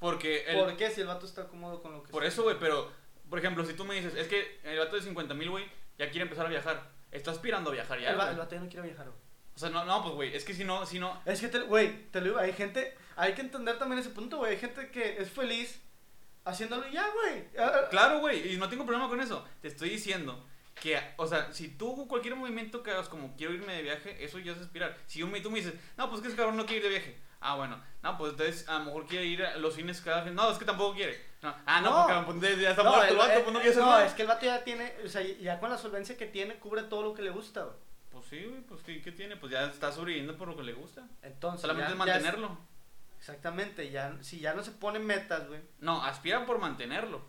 porque... 0.00 0.44
El, 0.46 0.58
¿Por 0.58 0.76
qué 0.76 0.90
si 0.90 1.00
el 1.00 1.06
vato 1.06 1.26
está 1.26 1.46
cómodo 1.48 1.80
con 1.82 1.92
lo 1.92 2.02
que 2.02 2.10
Por 2.12 2.24
está? 2.24 2.34
eso, 2.34 2.42
güey, 2.44 2.56
pero... 2.58 2.90
Por 3.30 3.38
ejemplo, 3.38 3.64
si 3.64 3.72
tú 3.74 3.84
me 3.84 3.94
dices, 3.94 4.14
es 4.14 4.28
que 4.28 4.60
el 4.64 4.78
vato 4.78 4.96
de 4.96 5.02
50 5.02 5.32
mil, 5.34 5.50
güey, 5.50 5.64
ya 5.98 6.10
quiere 6.10 6.22
empezar 6.24 6.46
a 6.46 6.50
viajar. 6.50 6.90
Está 7.10 7.30
aspirando 7.30 7.70
a 7.70 7.72
viajar 7.72 7.98
ya, 8.00 8.10
El, 8.10 8.18
va- 8.18 8.30
el 8.30 8.36
vato 8.36 8.54
ya 8.54 8.60
no 8.60 8.68
quiere 8.68 8.86
viajar, 8.88 9.06
güey. 9.06 9.18
O 9.56 9.58
sea, 9.58 9.70
no, 9.70 9.84
no, 9.84 10.02
pues, 10.02 10.14
güey, 10.14 10.34
es 10.36 10.44
que 10.44 10.52
si 10.52 10.64
no, 10.64 10.84
si 10.84 10.98
no... 10.98 11.22
Es 11.24 11.40
que, 11.40 11.48
güey, 11.60 12.10
te 12.10 12.18
lo 12.20 12.26
digo, 12.26 12.38
hay 12.38 12.52
gente, 12.52 12.96
hay 13.16 13.32
que 13.34 13.40
entender 13.40 13.78
también 13.78 14.00
ese 14.00 14.10
punto, 14.10 14.38
güey. 14.38 14.52
Hay 14.52 14.58
gente 14.58 14.90
que 14.90 15.16
es 15.22 15.30
feliz 15.30 15.80
haciéndolo 16.44 16.86
ya, 16.88 17.08
güey. 17.10 17.44
Ah, 17.58 17.86
Claro, 17.90 18.18
güey, 18.20 18.52
y 18.54 18.56
no 18.58 18.68
tengo 18.68 18.84
problema 18.84 19.08
con 19.08 19.20
eso. 19.20 19.46
Te 19.62 19.68
estoy 19.68 19.88
diciendo 19.90 20.44
que, 20.80 21.00
o 21.16 21.26
sea, 21.26 21.52
si 21.52 21.68
tú 21.68 22.06
cualquier 22.08 22.34
movimiento 22.36 22.82
que 22.82 22.90
hagas 22.90 23.08
como 23.08 23.34
quiero 23.36 23.54
irme 23.54 23.74
de 23.74 23.82
viaje, 23.82 24.22
eso 24.24 24.38
ya 24.38 24.52
es 24.52 24.58
aspirar. 24.58 24.96
Si 25.06 25.22
un- 25.22 25.32
tú 25.42 25.50
me 25.50 25.58
dices, 25.60 25.74
no, 25.96 26.10
pues 26.10 26.20
que 26.20 26.28
ese 26.28 26.36
cabrón 26.36 26.56
no 26.56 26.66
quiere 26.66 26.78
ir 26.78 26.92
de 26.92 26.98
viaje. 26.98 27.18
Ah, 27.46 27.56
bueno, 27.56 27.78
no, 28.02 28.16
pues 28.16 28.32
entonces 28.32 28.66
a 28.70 28.78
lo 28.78 28.86
mejor 28.86 29.06
quiere 29.06 29.26
ir 29.26 29.44
a 29.44 29.56
los 29.58 29.74
fines 29.74 30.00
cada 30.00 30.22
fin. 30.22 30.34
No, 30.34 30.50
es 30.50 30.56
que 30.56 30.64
tampoco 30.64 30.94
quiere. 30.94 31.22
No. 31.42 31.54
Ah, 31.66 31.80
no, 31.82 31.90
No. 32.08 32.24
porque 32.24 32.40
pues, 32.40 32.58
ya 32.58 32.70
está 32.70 32.82
No, 32.82 32.90
muerto 32.90 33.06
el 33.06 33.12
el- 33.12 33.18
vato, 33.18 33.32
eh, 33.32 33.40
pues 33.42 33.52
no 33.52 33.60
quiere 33.60 33.70
hacer 33.70 33.82
no, 33.84 33.90
nada. 33.90 34.06
es 34.06 34.12
que 34.14 34.22
el 34.22 34.28
vato 34.28 34.46
ya 34.46 34.64
tiene, 34.64 34.94
o 35.04 35.08
sea, 35.10 35.20
ya 35.22 35.60
con 35.60 35.68
la 35.70 35.76
solvencia 35.76 36.16
que 36.16 36.24
tiene, 36.26 36.54
cubre 36.54 36.84
todo 36.84 37.02
lo 37.02 37.12
que 37.14 37.20
le 37.20 37.28
gusta, 37.30 37.64
güey. 37.64 37.76
Pues 38.10 38.24
sí, 38.30 38.44
güey, 38.44 38.62
pues 38.62 38.80
¿qué, 38.82 39.02
qué 39.02 39.12
tiene? 39.12 39.36
Pues 39.36 39.52
ya 39.52 39.64
está 39.64 39.92
sobreviviendo 39.92 40.36
por 40.38 40.48
lo 40.48 40.56
que 40.56 40.62
le 40.62 40.72
gusta. 40.72 41.02
Entonces, 41.22 41.60
Solamente 41.60 41.90
ya- 41.90 41.92
es 41.92 41.98
ya 41.98 42.12
mantenerlo. 42.14 42.58
exactamente, 43.18 43.90
ya, 43.90 44.16
si 44.22 44.40
ya 44.40 44.54
no 44.54 44.62
se 44.62 44.70
ponen 44.70 45.04
metas, 45.06 45.46
güey. 45.48 45.60
No, 45.80 46.02
aspira 46.02 46.44
por 46.46 46.58
mantenerlo. 46.58 47.22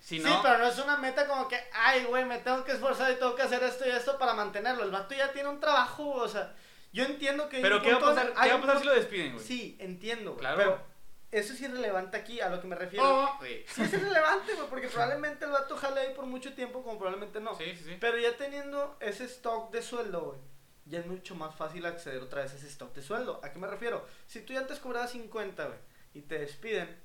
Si 0.00 0.20
Sí, 0.20 0.28
pero 0.42 0.58
no 0.58 0.66
es 0.66 0.78
una 0.78 0.96
meta 0.96 1.28
como 1.28 1.46
que, 1.46 1.58
ay, 1.72 2.04
güey, 2.04 2.24
me 2.24 2.38
tengo 2.38 2.64
que 2.64 2.72
esforzar 2.72 3.12
y 3.12 3.16
tengo 3.16 3.36
que 3.36 3.42
hacer 3.42 3.62
esto 3.62 3.86
y 3.86 3.90
esto 3.90 4.18
para 4.18 4.34
mantenerlo. 4.34 4.82
El 4.82 4.90
vato 4.90 5.14
ya 5.14 5.30
tiene 5.32 5.48
un 5.48 5.60
trabajo, 5.60 6.10
o 6.10 6.26
sea, 6.28 6.54
yo 6.92 7.04
entiendo 7.04 7.48
que... 7.48 7.60
pero 7.60 7.80
¿qué 7.82 7.92
va 7.92 8.00
pasar, 8.00 8.32
¿qué 8.34 8.48
va 8.50 8.54
a 8.56 8.60
pasar 8.60 8.78
si 8.80 8.84
lo 8.86 8.94
despiden, 8.94 9.32
güey? 9.34 9.44
Sí, 9.44 9.76
entiendo, 9.80 10.32
güey, 10.32 10.40
Claro. 10.40 10.56
pero 10.56 10.92
eso 11.30 11.54
es 11.54 11.60
irrelevante 11.62 12.16
aquí, 12.16 12.40
a 12.40 12.50
lo 12.50 12.60
que 12.60 12.66
me 12.66 12.76
refiero. 12.76 13.04
Oh, 13.06 13.36
güey. 13.38 13.64
Sí 13.66 13.82
es 13.82 13.92
irrelevante, 13.94 14.52
güey, 14.54 14.68
porque 14.68 14.88
probablemente 14.92 15.44
el 15.46 15.50
vato 15.50 15.76
jale 15.76 16.00
ahí 16.00 16.14
por 16.14 16.26
mucho 16.26 16.52
tiempo, 16.54 16.82
como 16.82 16.98
probablemente 16.98 17.40
no. 17.40 17.54
Sí, 17.56 17.64
sí, 17.76 17.84
sí. 17.84 17.96
Pero 18.00 18.18
ya 18.18 18.36
teniendo 18.36 18.96
ese 19.00 19.24
stock 19.24 19.70
de 19.72 19.80
sueldo, 19.82 20.20
güey, 20.20 20.38
ya 20.84 20.98
es 20.98 21.06
mucho 21.06 21.34
más 21.34 21.54
fácil 21.54 21.86
acceder 21.86 22.20
otra 22.22 22.42
vez 22.42 22.52
a 22.52 22.56
ese 22.56 22.66
stock 22.68 22.92
de 22.94 23.02
sueldo. 23.02 23.40
¿A 23.42 23.50
qué 23.52 23.58
me 23.58 23.66
refiero? 23.68 24.06
Si 24.26 24.40
tú 24.42 24.52
ya 24.52 24.58
antes 24.60 24.78
cobrabas 24.78 25.12
50, 25.12 25.64
güey, 25.64 25.78
y 26.14 26.20
te 26.20 26.38
despiden, 26.38 27.00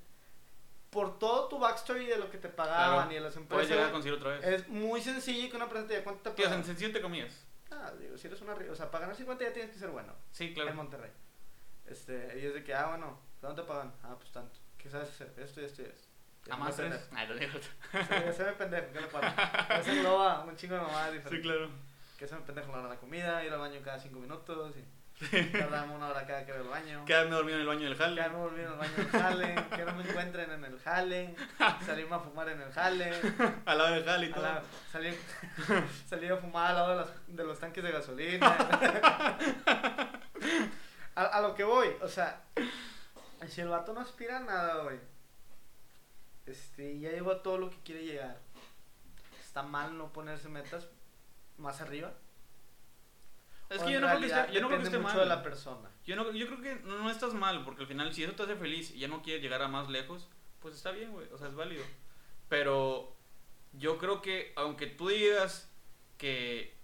por 0.90 1.18
todo 1.18 1.48
tu 1.48 1.58
backstory 1.58 2.06
de 2.06 2.16
lo 2.16 2.30
que 2.30 2.38
te 2.38 2.48
pagaban 2.48 2.94
Claro. 3.08 3.10
y 3.10 3.14
de 3.14 3.20
las 3.20 3.32
Puedes 3.34 3.42
empresas, 3.50 3.70
llegar 3.70 3.88
a 3.88 3.92
conseguir 3.92 4.18
otra 4.18 4.30
vez. 4.32 4.44
es 4.46 4.68
muy 4.68 5.00
sencillo 5.02 5.48
que 5.50 5.56
una 5.56 5.64
empresa 5.66 5.86
te 5.86 5.92
diga 5.94 6.04
cuánto 6.04 6.30
te 6.30 6.36
Tío, 6.36 6.44
pagan. 6.46 6.60
en 6.60 6.66
sencillo 6.66 6.92
te 6.92 7.00
comías. 7.00 7.32
Ah, 7.70 7.92
digo, 7.98 8.16
si 8.16 8.26
eres 8.26 8.40
una... 8.40 8.54
O 8.54 8.74
sea, 8.74 8.90
para 8.90 9.02
ganar 9.02 9.16
50 9.16 9.44
ya 9.44 9.52
tienes 9.52 9.72
que 9.72 9.78
ser 9.78 9.90
bueno. 9.90 10.14
Sí, 10.30 10.54
claro. 10.54 10.70
En 10.70 10.76
Monterrey. 10.76 11.10
Este, 11.86 12.38
y 12.40 12.46
es 12.46 12.54
de 12.54 12.64
que, 12.64 12.74
ah, 12.74 12.88
bueno, 12.88 13.18
¿cuánto 13.40 13.62
te 13.62 13.68
pagan? 13.68 13.92
Ah, 14.02 14.16
pues 14.18 14.30
tanto. 14.32 14.58
¿Qué 14.76 14.90
sabes 14.90 15.08
hacer? 15.08 15.32
Esto 15.36 15.60
y 15.60 15.64
esto 15.64 15.82
y 15.82 15.86
esto. 15.86 16.08
A 16.50 16.56
más 16.56 16.76
tres. 16.76 17.08
Ay, 17.14 17.26
lo 17.28 17.34
digo. 17.36 17.52
Sí, 17.92 18.32
se 18.32 18.44
me 18.44 18.52
pendejo, 18.52 18.92
¿qué 18.92 19.00
le 19.00 19.06
pasa? 19.08 19.82
Se 19.82 19.92
engloba 19.92 20.44
un 20.44 20.56
chingo 20.56 20.74
de 20.74 20.80
mamadas 20.80 21.12
diferentes. 21.12 21.42
claro. 21.42 21.70
Que 22.18 22.26
se 22.26 22.34
me 22.34 22.40
pendejo 22.42 22.72
la 22.72 22.78
hora 22.78 22.88
de 22.88 22.94
la 22.94 23.00
comida, 23.00 23.44
ir 23.44 23.52
al 23.52 23.58
baño 23.58 23.80
cada 23.84 23.98
5 23.98 24.18
minutos 24.18 24.74
y 24.76 24.84
tardarme 25.52 25.94
una 25.94 26.08
hora 26.08 26.26
cada 26.26 26.44
que 26.46 26.52
veo 26.52 26.62
el 26.62 26.68
baño. 26.68 27.04
Quedarme 27.04 27.34
dormido 27.34 27.56
en 27.56 27.60
el 27.62 27.66
baño 27.68 27.84
del 27.88 27.96
jale. 27.96 28.14
Quedarme 28.14 28.38
dormido 28.38 28.66
en 28.66 28.72
el 28.72 28.78
baño 28.78 28.94
del 28.96 29.08
jale, 29.08 29.54
que 29.76 29.84
no 29.84 29.92
me 29.94 30.02
encuentren 30.08 30.50
en 30.52 30.64
el 30.64 30.78
jale, 30.80 31.34
salirme 31.84 32.16
a 32.16 32.20
fumar 32.20 32.48
en 32.48 32.60
el 32.62 32.72
jale, 32.72 33.12
Al 33.66 33.78
lado 33.78 33.94
del 33.94 34.04
jale 34.04 34.26
y 34.26 34.30
todo. 34.32 34.42
la- 34.42 34.62
salir, 34.92 35.18
salir 36.08 36.32
a 36.32 36.36
fumar 36.36 36.68
al 36.68 36.74
lado 36.76 36.90
de, 36.90 36.96
las- 36.96 37.26
de 37.36 37.44
los 37.44 37.58
tanques 37.58 37.82
de 37.84 37.90
gasolina. 37.92 38.56
A, 41.14 41.22
a 41.24 41.40
lo 41.40 41.52
que 41.56 41.64
voy, 41.64 41.88
o 42.00 42.06
sea, 42.06 42.44
si 43.48 43.60
el 43.60 43.66
vato 43.68 43.92
no 43.92 43.98
aspira 44.00 44.36
a 44.36 44.40
nada, 44.40 44.84
güey, 44.84 45.00
este, 46.46 47.00
ya 47.00 47.10
llegó 47.10 47.32
a 47.32 47.42
todo 47.42 47.58
lo 47.58 47.70
que 47.70 47.78
quiere 47.82 48.04
llegar. 48.04 48.38
Está 49.40 49.64
mal 49.64 49.98
no 49.98 50.12
ponerse 50.12 50.48
metas 50.48 50.86
más 51.56 51.80
arriba. 51.80 52.12
Es 53.70 53.82
que 53.82 53.92
yo 53.92 54.00
no 54.00 54.06
creo 54.08 54.20
que 54.20 54.26
esté, 54.26 54.52
yo 54.52 54.60
no 54.60 54.68
creo 54.68 54.80
que 54.80 54.86
esté 54.86 54.98
mal. 54.98 55.16
de 55.18 55.26
la 55.26 55.42
persona. 55.42 55.90
Yo, 56.06 56.16
no, 56.16 56.32
yo 56.32 56.46
creo 56.46 56.62
que 56.62 56.74
no, 56.86 57.10
estás 57.10 57.34
mal, 57.34 57.64
porque 57.64 57.82
al 57.82 57.86
final, 57.86 58.12
si 58.14 58.24
eso 58.24 58.32
te 58.32 58.42
hace 58.42 58.56
feliz 58.56 58.92
y 58.92 59.00
ya 59.00 59.08
no 59.08 59.22
quieres 59.22 59.42
llegar 59.42 59.60
a 59.60 59.68
más 59.68 59.90
lejos, 59.90 60.28
pues 60.60 60.74
está 60.74 60.90
bien, 60.90 61.12
güey. 61.12 61.26
O 61.32 61.38
sea, 61.38 61.48
es 61.48 61.54
válido. 61.54 61.84
Pero 62.48 63.14
yo 63.74 63.98
creo 63.98 64.22
que, 64.22 64.52
aunque 64.56 64.86
tú 64.86 65.08
digas 65.08 65.70
que, 66.16 66.74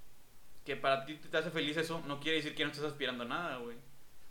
que 0.67 0.77
para 0.77 1.07
ti 1.07 1.15
te 1.15 1.37
hace 1.37 1.51
feliz 1.51 1.77
eso, 1.79 2.03
no 2.07 2.21
quiere 2.21 2.37
decir 2.37 2.55
que 2.55 2.65
no 2.65 2.71
estés 2.71 2.85
aspirando 2.85 3.25
a 3.25 3.29
nada, 3.29 3.57
güey. 3.57 3.79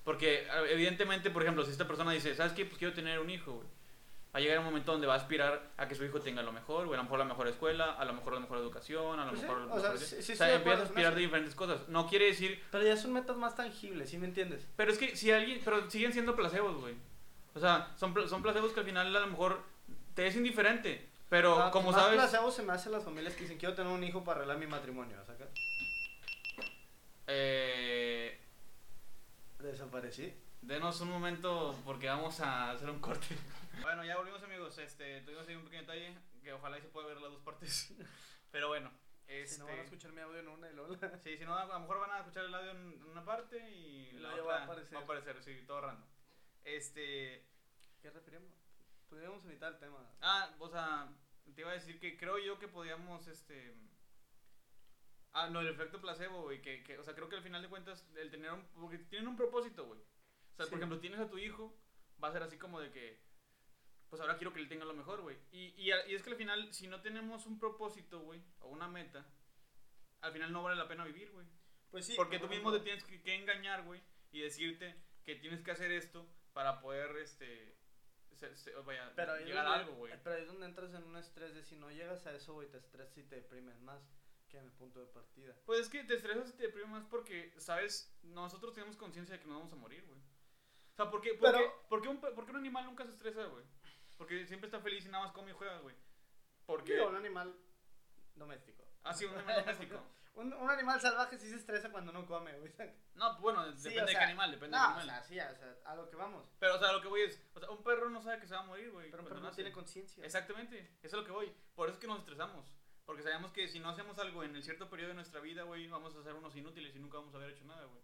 Porque, 0.04 0.46
evidentemente, 0.70 1.32
por 1.32 1.42
ejemplo, 1.42 1.64
si 1.64 1.72
esta 1.72 1.88
persona 1.88 2.12
dice, 2.12 2.36
¿sabes 2.36 2.54
qué? 2.54 2.66
Pues 2.66 2.78
quiero 2.78 2.94
tener 2.94 3.20
un 3.20 3.32
hijo, 3.32 3.54
güey. 3.54 3.68
Va 4.34 4.40
a 4.40 4.42
llegar 4.42 4.58
un 4.60 4.66
momento 4.66 4.92
donde 4.92 5.06
va 5.06 5.14
a 5.14 5.18
aspirar 5.18 5.70
a 5.78 5.88
que 5.88 5.94
su 5.96 6.04
hijo 6.04 6.20
tenga 6.20 6.42
lo 6.42 6.52
mejor, 6.52 6.88
güey, 6.88 6.96
a 6.96 6.98
lo 6.98 7.04
mejor 7.04 7.20
la 7.20 7.26
mejor 7.26 7.48
escuela, 7.48 7.94
a 7.94 8.04
lo 8.06 8.14
mejor 8.14 8.34
la 8.34 8.40
mejor 8.40 8.58
educación, 8.58 9.20
a 9.20 9.26
lo 9.26 9.30
Pues 9.32 9.42
sí, 9.42 9.48
mejor... 9.48 9.68
o 9.72 9.80
sea, 9.80 9.98
sí- 9.98 10.22
sí 10.24 10.34
o 10.34 10.36
sea, 10.36 10.54
empieza 10.56 10.80
a 10.82 10.84
aspirar 10.86 11.14
de 11.14 11.22
diferentes 11.22 11.54
cosas. 11.54 11.88
No 11.88 12.08
quiere 12.08 12.26
decir... 12.26 12.62
Pero 12.72 12.84
ya 12.84 12.98
son 12.98 13.14
metas 13.14 13.38
más 13.38 13.56
tangibles, 13.56 14.10
¿sí 14.10 14.18
me 14.18 14.26
entiendes? 14.26 14.68
Pero 14.76 14.92
es 14.92 14.98
que 14.98 15.16
si 15.16 15.32
alguien... 15.32 15.62
Pero 15.64 15.90
siguen 15.90 16.14
siendo 16.14 16.36
placebos, 16.36 16.80
güey. 16.82 16.96
O 17.54 17.60
sea, 17.60 17.92
son, 17.96 18.14
son 18.28 18.42
placebos 18.42 18.72
que 18.74 18.80
al 18.80 18.86
final 18.88 19.16
a 19.16 19.20
lo 19.20 19.28
mejor 19.28 19.62
te 20.16 20.26
es 20.26 20.36
indiferente. 20.36 21.08
Pero 21.30 21.60
Ah, 21.64 21.70
como 21.72 21.92
más 21.92 22.02
sabes... 22.02 22.16
placebo 22.20 22.50
se 22.50 22.64
me 22.64 22.74
hacen 22.74 22.92
las 22.92 23.04
familias 23.04 23.36
que 23.36 23.42
dicen 23.42 23.58
quiero 23.60 23.76
tener 23.76 23.92
un 23.92 24.04
hijo 24.04 24.24
para 24.24 24.38
arreglar 24.38 24.58
mi 24.58 24.66
matrimonio. 24.68 25.16
Eh, 27.28 28.38
Desaparecí. 29.60 30.34
denos 30.62 31.00
un 31.02 31.10
momento 31.10 31.76
porque 31.86 32.08
vamos 32.08 32.40
a 32.40 32.72
hacer 32.72 32.90
un 32.90 33.00
corte. 33.00 33.28
Bueno, 33.84 34.04
ya 34.06 34.18
volvimos 34.18 34.42
amigos. 34.44 34.78
Este, 34.78 35.22
tuvimos 35.22 35.48
ahí 35.48 35.56
un 35.56 35.64
pequeño 35.66 35.82
detalle 35.84 36.18
que 36.44 36.54
ojalá 36.54 36.78
y 36.78 36.82
se 36.82 36.88
pueda 36.90 37.08
ver 37.08 37.18
las 37.22 37.32
dos 37.32 37.42
partes. 37.44 37.94
Pero 38.52 38.68
bueno. 38.70 38.92
Este, 39.28 39.56
Si 39.56 39.60
no 39.62 39.68
van 39.68 39.80
a 39.80 39.84
escuchar 39.84 40.12
mi 40.12 40.20
audio 40.22 40.40
en 40.40 40.48
una 40.50 40.70
y 40.70 40.74
luego 40.74 40.96
la- 41.02 41.18
Sí, 41.24 41.38
si 41.38 41.46
no, 41.46 41.56
a 41.56 41.66
lo 41.66 41.80
mejor 41.80 42.00
van 42.00 42.12
a 42.12 42.20
escuchar 42.20 42.46
el 42.46 42.54
audio 42.54 42.72
en 42.72 42.78
en 42.94 43.04
una 43.06 43.24
parte 43.24 43.58
y, 43.70 44.10
Y 44.10 44.12
la 44.14 44.30
luego 44.32 44.44
otra 44.48 44.56
va 44.56 44.62
a 44.62 44.64
aparecer. 44.66 44.96
va 44.96 45.00
a 45.02 45.04
aparecer, 45.04 45.42
sí, 45.44 45.64
todo 45.66 45.82
random. 45.82 46.08
Este, 46.66 47.46
¿Qué 48.02 48.10
referimos? 48.10 48.52
Podríamos 49.10 49.44
evitar 49.46 49.74
el 49.74 49.80
tema. 49.80 50.00
ah, 50.22 50.54
o 50.60 50.68
sea, 50.70 51.10
te 51.56 51.62
iba 51.62 51.72
a 51.72 51.74
decir 51.76 52.00
que 52.00 52.18
creo 52.18 52.38
yo 52.40 52.60
que 52.60 52.68
podíamos, 52.68 53.28
este, 53.28 53.76
ah, 55.34 55.50
no, 55.50 55.62
el 55.62 55.68
efecto 55.70 56.02
placebo, 56.02 56.42
güey, 56.44 56.62
que, 56.62 56.84
que, 56.84 56.98
o 57.00 57.04
sea, 57.04 57.14
creo 57.16 57.30
que 57.30 57.36
al 57.38 57.44
final 57.44 57.62
de 57.62 57.70
cuentas, 57.70 58.06
el 58.16 58.30
tener 58.32 58.52
un, 58.52 58.66
porque 58.74 58.98
tienen 58.98 59.28
un 59.30 59.38
propósito, 59.38 59.86
güey. 59.86 60.00
O 60.00 60.56
sea, 60.56 60.66
Sí. 60.66 60.70
por 60.72 60.80
ejemplo, 60.80 61.00
tienes 61.00 61.20
a 61.20 61.30
tu 61.30 61.38
hijo, 61.38 61.76
va 62.24 62.28
a 62.30 62.32
ser 62.34 62.44
así 62.44 62.58
como 62.58 62.80
de 62.80 62.92
que, 62.92 63.20
pues 64.14 64.22
ahora 64.22 64.38
quiero 64.38 64.54
que 64.54 64.60
él 64.60 64.68
tenga 64.70 64.86
lo 64.86 64.94
mejor, 64.94 65.22
güey. 65.22 65.36
Y, 65.52 65.74
y, 65.76 65.92
es 65.92 66.22
que 66.22 66.30
al 66.30 66.36
final, 66.36 66.72
si 66.72 66.86
no 66.88 67.02
tenemos 67.02 67.48
un 67.48 67.58
propósito, 67.58 68.20
güey, 68.20 68.40
o 68.60 68.68
una 68.70 68.88
meta, 68.88 69.26
al 70.22 70.32
final 70.32 70.54
no 70.54 70.62
vale 70.62 70.76
la 70.76 70.88
pena 70.88 71.04
vivir, 71.04 71.32
güey. 71.32 71.48
Pues 71.90 72.06
sí. 72.06 72.14
Porque 72.16 72.38
por 72.38 72.48
tú 72.48 72.54
mismo 72.54 72.72
te 72.72 72.80
tienes 72.82 73.04
que, 73.04 73.24
que 73.24 73.34
engañar, 73.34 73.82
güey, 73.86 74.00
y 74.32 74.42
decirte 74.42 74.96
que 75.24 75.34
tienes 75.36 75.64
que 75.64 75.72
hacer 75.72 75.92
esto 75.92 76.28
para 76.54 76.80
poder, 76.80 77.18
este, 77.18 77.76
se- 78.36 78.56
se- 78.56 78.76
vaya, 78.76 79.12
pero 79.16 79.36
llegar 79.40 79.66
a 79.66 79.74
algo, 79.80 79.96
güey. 79.96 80.14
Pero 80.24 80.36
ahí 80.36 80.44
es 80.44 80.48
donde 80.48 80.68
entras 80.68 80.94
en 80.94 81.04
un 81.06 81.18
estrés 81.18 81.56
de 81.56 81.64
si 81.64 81.76
no 81.76 81.90
llegas 81.90 82.28
a 82.28 82.36
eso, 82.36 82.54
güey, 82.54 82.70
te 82.70 82.78
estresas 82.78 83.18
y 83.18 83.24
te 83.24 83.38
deprimes 83.38 83.80
más 83.82 84.00
que 84.48 84.60
en 84.60 84.66
el 84.66 84.72
punto 84.74 85.00
de 85.00 85.08
partida. 85.08 85.56
Pues 85.66 85.80
es 85.80 85.90
que 85.90 86.04
te 86.04 86.14
estresas 86.14 86.52
y 86.52 86.54
te 86.54 86.68
deprimes 86.68 86.92
más 86.92 87.06
porque, 87.06 87.52
¿sabes? 87.58 88.16
Nosotros 88.22 88.76
tenemos 88.76 88.96
conciencia 88.96 89.38
de 89.38 89.42
que 89.42 89.48
no 89.48 89.56
vamos 89.58 89.74
a 89.74 89.76
morir, 89.76 90.06
güey. 90.06 90.20
O 90.20 90.96
sea, 90.96 91.10
¿por 91.10 91.22
qué, 91.22 91.34
por 91.34 91.52
Pero- 91.52 91.58
qué- 91.58 91.88
por 91.90 92.02
qué 92.04 92.08
un, 92.10 92.22
por 92.22 92.46
qué 92.46 92.52
un 92.52 92.58
animal 92.58 92.86
nunca 92.86 93.04
se 93.06 93.10
estresa, 93.14 93.46
güey? 93.46 93.66
Porque 94.24 94.46
siempre 94.48 94.68
está 94.68 94.80
feliz 94.80 95.06
y 95.06 95.10
nada 95.10 95.26
más 95.26 95.34
come 95.34 95.52
y 95.52 95.54
juega, 95.54 95.80
güey. 95.80 95.94
Porque... 96.66 96.94
Digo, 96.94 97.10
un 97.10 97.18
animal 97.18 97.54
doméstico. 98.36 98.82
Ah, 99.04 99.14
sí, 99.14 99.26
un 99.26 99.36
animal 99.36 99.66
doméstico. 99.66 100.02
Un, 100.36 100.52
un 100.52 100.68
animal 100.68 101.00
salvaje 101.00 101.38
sí 101.38 101.48
se 101.48 101.58
estresa 101.58 101.92
cuando 101.92 102.12
no 102.12 102.26
come, 102.26 102.58
güey. 102.58 102.74
No, 103.14 103.38
bueno, 103.40 103.72
Sí, 103.74 103.90
depende 103.90 104.02
o 104.02 104.06
de 104.08 104.12
sea, 104.14 104.20
qué 104.20 104.26
animal, 104.26 104.50
depende 104.50 104.76
no, 104.76 104.82
de 104.82 104.88
qué 104.88 104.94
o 104.94 105.02
animal. 105.02 105.24
sea, 105.24 105.24
sí, 105.24 105.40
o 105.40 105.56
sea, 105.60 105.76
a 105.86 105.96
lo 105.96 106.10
que 106.10 106.16
vamos. 106.16 106.50
Pero, 106.58 106.74
o 106.76 106.80
sea, 106.80 106.92
lo 106.92 107.02
que 107.02 107.08
voy 107.08 107.22
es, 107.22 107.40
o 107.54 107.60
sea, 107.60 107.70
un 107.70 107.84
perro 107.84 108.10
no 108.10 108.20
sabe 108.20 108.40
que 108.40 108.48
se 108.48 108.56
va 108.56 108.62
a 108.62 108.66
morir, 108.66 108.90
güey. 108.90 109.12
Pero 109.12 109.22
un 109.22 109.30
perro 109.30 109.42
no 109.42 109.48
nace. 109.50 109.58
tiene 109.58 109.72
conciencia. 109.72 110.26
Exactamente, 110.26 110.80
eso 110.80 111.08
es 111.08 111.14
a 111.14 111.18
lo 111.18 111.24
que 111.24 111.32
voy. 111.32 111.54
Por 111.76 111.88
eso 111.88 111.98
es 111.98 112.02
que 112.02 112.08
nos 112.08 112.18
estresamos. 112.18 112.66
Porque 113.06 113.22
sabemos 113.22 113.52
que 113.52 113.68
si 113.68 113.80
no 113.80 113.90
hacemos 113.90 114.18
algo 114.18 114.44
en 114.44 114.56
el 114.56 114.64
cierto 114.64 114.90
periodo 114.90 115.10
de 115.10 115.16
nuestra 115.16 115.40
vida, 115.40 115.64
güey, 115.64 115.88
vamos 115.88 116.16
a 116.16 116.24
ser 116.24 116.34
unos 116.34 116.56
inútiles 116.56 116.96
y 116.96 117.00
nunca 117.00 117.20
vamos 117.20 117.36
a 117.36 117.38
haber 117.38 117.52
hecho 117.52 117.66
nada, 117.66 117.86
güey. 117.86 118.02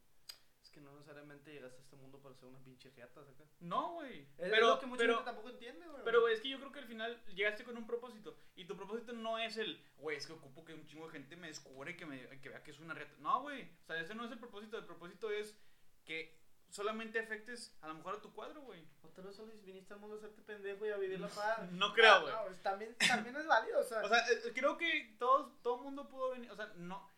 Es 0.69 0.75
que 0.75 0.81
no 0.81 0.91
necesariamente 0.93 1.51
llegaste 1.51 1.79
a 1.79 1.81
este 1.81 1.95
mundo 1.95 2.19
para 2.19 2.35
ser 2.35 2.45
una 2.47 2.59
pinche 2.59 2.91
jeta, 2.91 3.23
¿saca? 3.25 3.43
No, 3.59 3.93
güey. 3.93 4.19
Es 4.37 4.49
Pero, 4.51 4.67
lo 4.67 4.79
que 4.79 4.85
mucha 4.85 4.99
pero, 4.99 5.13
gente 5.15 5.25
tampoco 5.25 5.49
entiende, 5.49 5.87
güey. 5.87 6.03
pero, 6.03 6.21
güey, 6.21 6.35
es 6.35 6.41
que 6.41 6.49
yo 6.49 6.59
creo 6.59 6.71
que 6.71 6.77
al 6.79 6.85
final 6.85 7.19
llegaste 7.33 7.63
con 7.63 7.75
un 7.75 7.87
propósito. 7.87 8.37
Y 8.55 8.65
tu 8.65 8.77
propósito 8.77 9.11
no 9.13 9.39
es 9.39 9.57
el, 9.57 9.83
güey, 9.97 10.17
es 10.17 10.27
que 10.27 10.33
ocupo 10.33 10.63
que 10.63 10.75
un 10.75 10.85
chingo 10.85 11.07
de 11.07 11.13
gente 11.13 11.35
me 11.37 11.47
descubre, 11.47 11.97
que, 11.97 12.05
me, 12.05 12.39
que 12.39 12.49
vea 12.49 12.61
que 12.61 12.69
es 12.69 12.79
una 12.79 12.93
reta. 12.93 13.15
No, 13.19 13.41
güey. 13.41 13.63
O 13.63 13.87
sea, 13.87 13.99
ese 13.99 14.13
no 14.13 14.25
es 14.25 14.31
el 14.31 14.37
propósito. 14.37 14.77
El 14.77 14.85
propósito 14.85 15.31
es 15.31 15.57
que 16.05 16.37
solamente 16.69 17.17
afectes 17.19 17.75
a 17.81 17.87
lo 17.87 17.95
mejor 17.95 18.17
a 18.17 18.21
tu 18.21 18.31
cuadro, 18.31 18.61
güey. 18.61 18.85
O 19.01 19.07
tal 19.09 19.25
vez 19.25 19.35
solo 19.35 19.51
viniste 19.63 19.95
al 19.95 19.99
mundo 19.99 20.17
a 20.17 20.19
hacerte 20.19 20.43
pendejo 20.43 20.85
y 20.85 20.89
a 20.91 20.97
vivir 20.97 21.19
la 21.19 21.27
paz. 21.29 21.71
No 21.71 21.93
creo, 21.93 22.13
Ah, 22.13 22.19
güey. 22.19 22.33
no, 22.33 22.61
también, 22.61 22.95
también 23.07 23.35
es 23.37 23.47
válido, 23.47 23.79
o 23.79 23.83
sea. 23.83 24.03
O 24.03 24.07
sea, 24.07 24.19
eh, 24.29 24.51
creo 24.53 24.77
que 24.77 25.15
todos, 25.17 25.51
todo 25.63 25.79
mundo 25.79 26.07
pudo 26.07 26.29
venir, 26.29 26.51
o 26.51 26.55
sea, 26.55 26.71
no, 26.75 27.09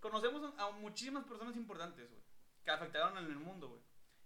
conocemos 0.00 0.52
a 0.58 0.70
muchísimas 0.72 1.24
personas 1.24 1.56
importantes, 1.56 2.08
güey, 2.10 2.22
que 2.68 2.74
afectaron 2.74 3.16
en 3.16 3.24
el 3.24 3.36
mundo, 3.38 3.68
güey. 3.70 3.82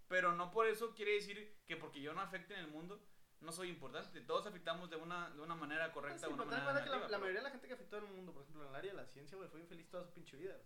Pero 0.09 0.33
no 0.35 0.51
por 0.51 0.67
eso 0.67 0.95
quiere 0.95 1.13
decir 1.13 1.63
que 1.65 1.77
porque 1.77 2.01
yo 2.03 2.13
no 2.13 2.21
afecte 2.21 2.55
en 2.55 2.61
el 2.61 2.67
mundo, 2.69 3.01
no 3.41 3.53
soy 3.53 3.69
importante. 3.69 4.21
Todos 4.23 4.47
afectamos 4.47 4.91
de 4.91 4.97
una, 4.97 5.31
de 5.31 5.41
una 5.41 5.55
manera 5.55 5.87
Sí, 5.87 5.93
correcta, 5.93 6.27
de 6.27 6.33
pero 6.33 6.35
una 6.35 6.45
manera 6.45 6.65
cuenta 6.65 6.83
que 6.85 6.91
la, 6.91 6.97
negativa, 6.97 7.03
la 7.03 7.09
pero, 7.09 7.21
mayoría 7.21 7.39
de 7.41 7.45
la 7.45 7.51
gente 7.51 7.69
que 7.69 7.75
afectó 7.75 7.99
en 7.99 8.05
el 8.05 8.11
mundo, 8.13 8.33
por 8.33 8.43
ejemplo, 8.43 8.63
en 8.65 8.69
el 8.71 8.75
área 8.75 8.91
de 8.91 8.97
la 8.97 9.07
ciencia, 9.07 9.37
güey, 9.39 9.49
fue 9.49 9.61
infeliz 9.61 9.89
toda 9.89 10.03
su 10.05 10.13
pinche 10.13 10.37
vida. 10.37 10.61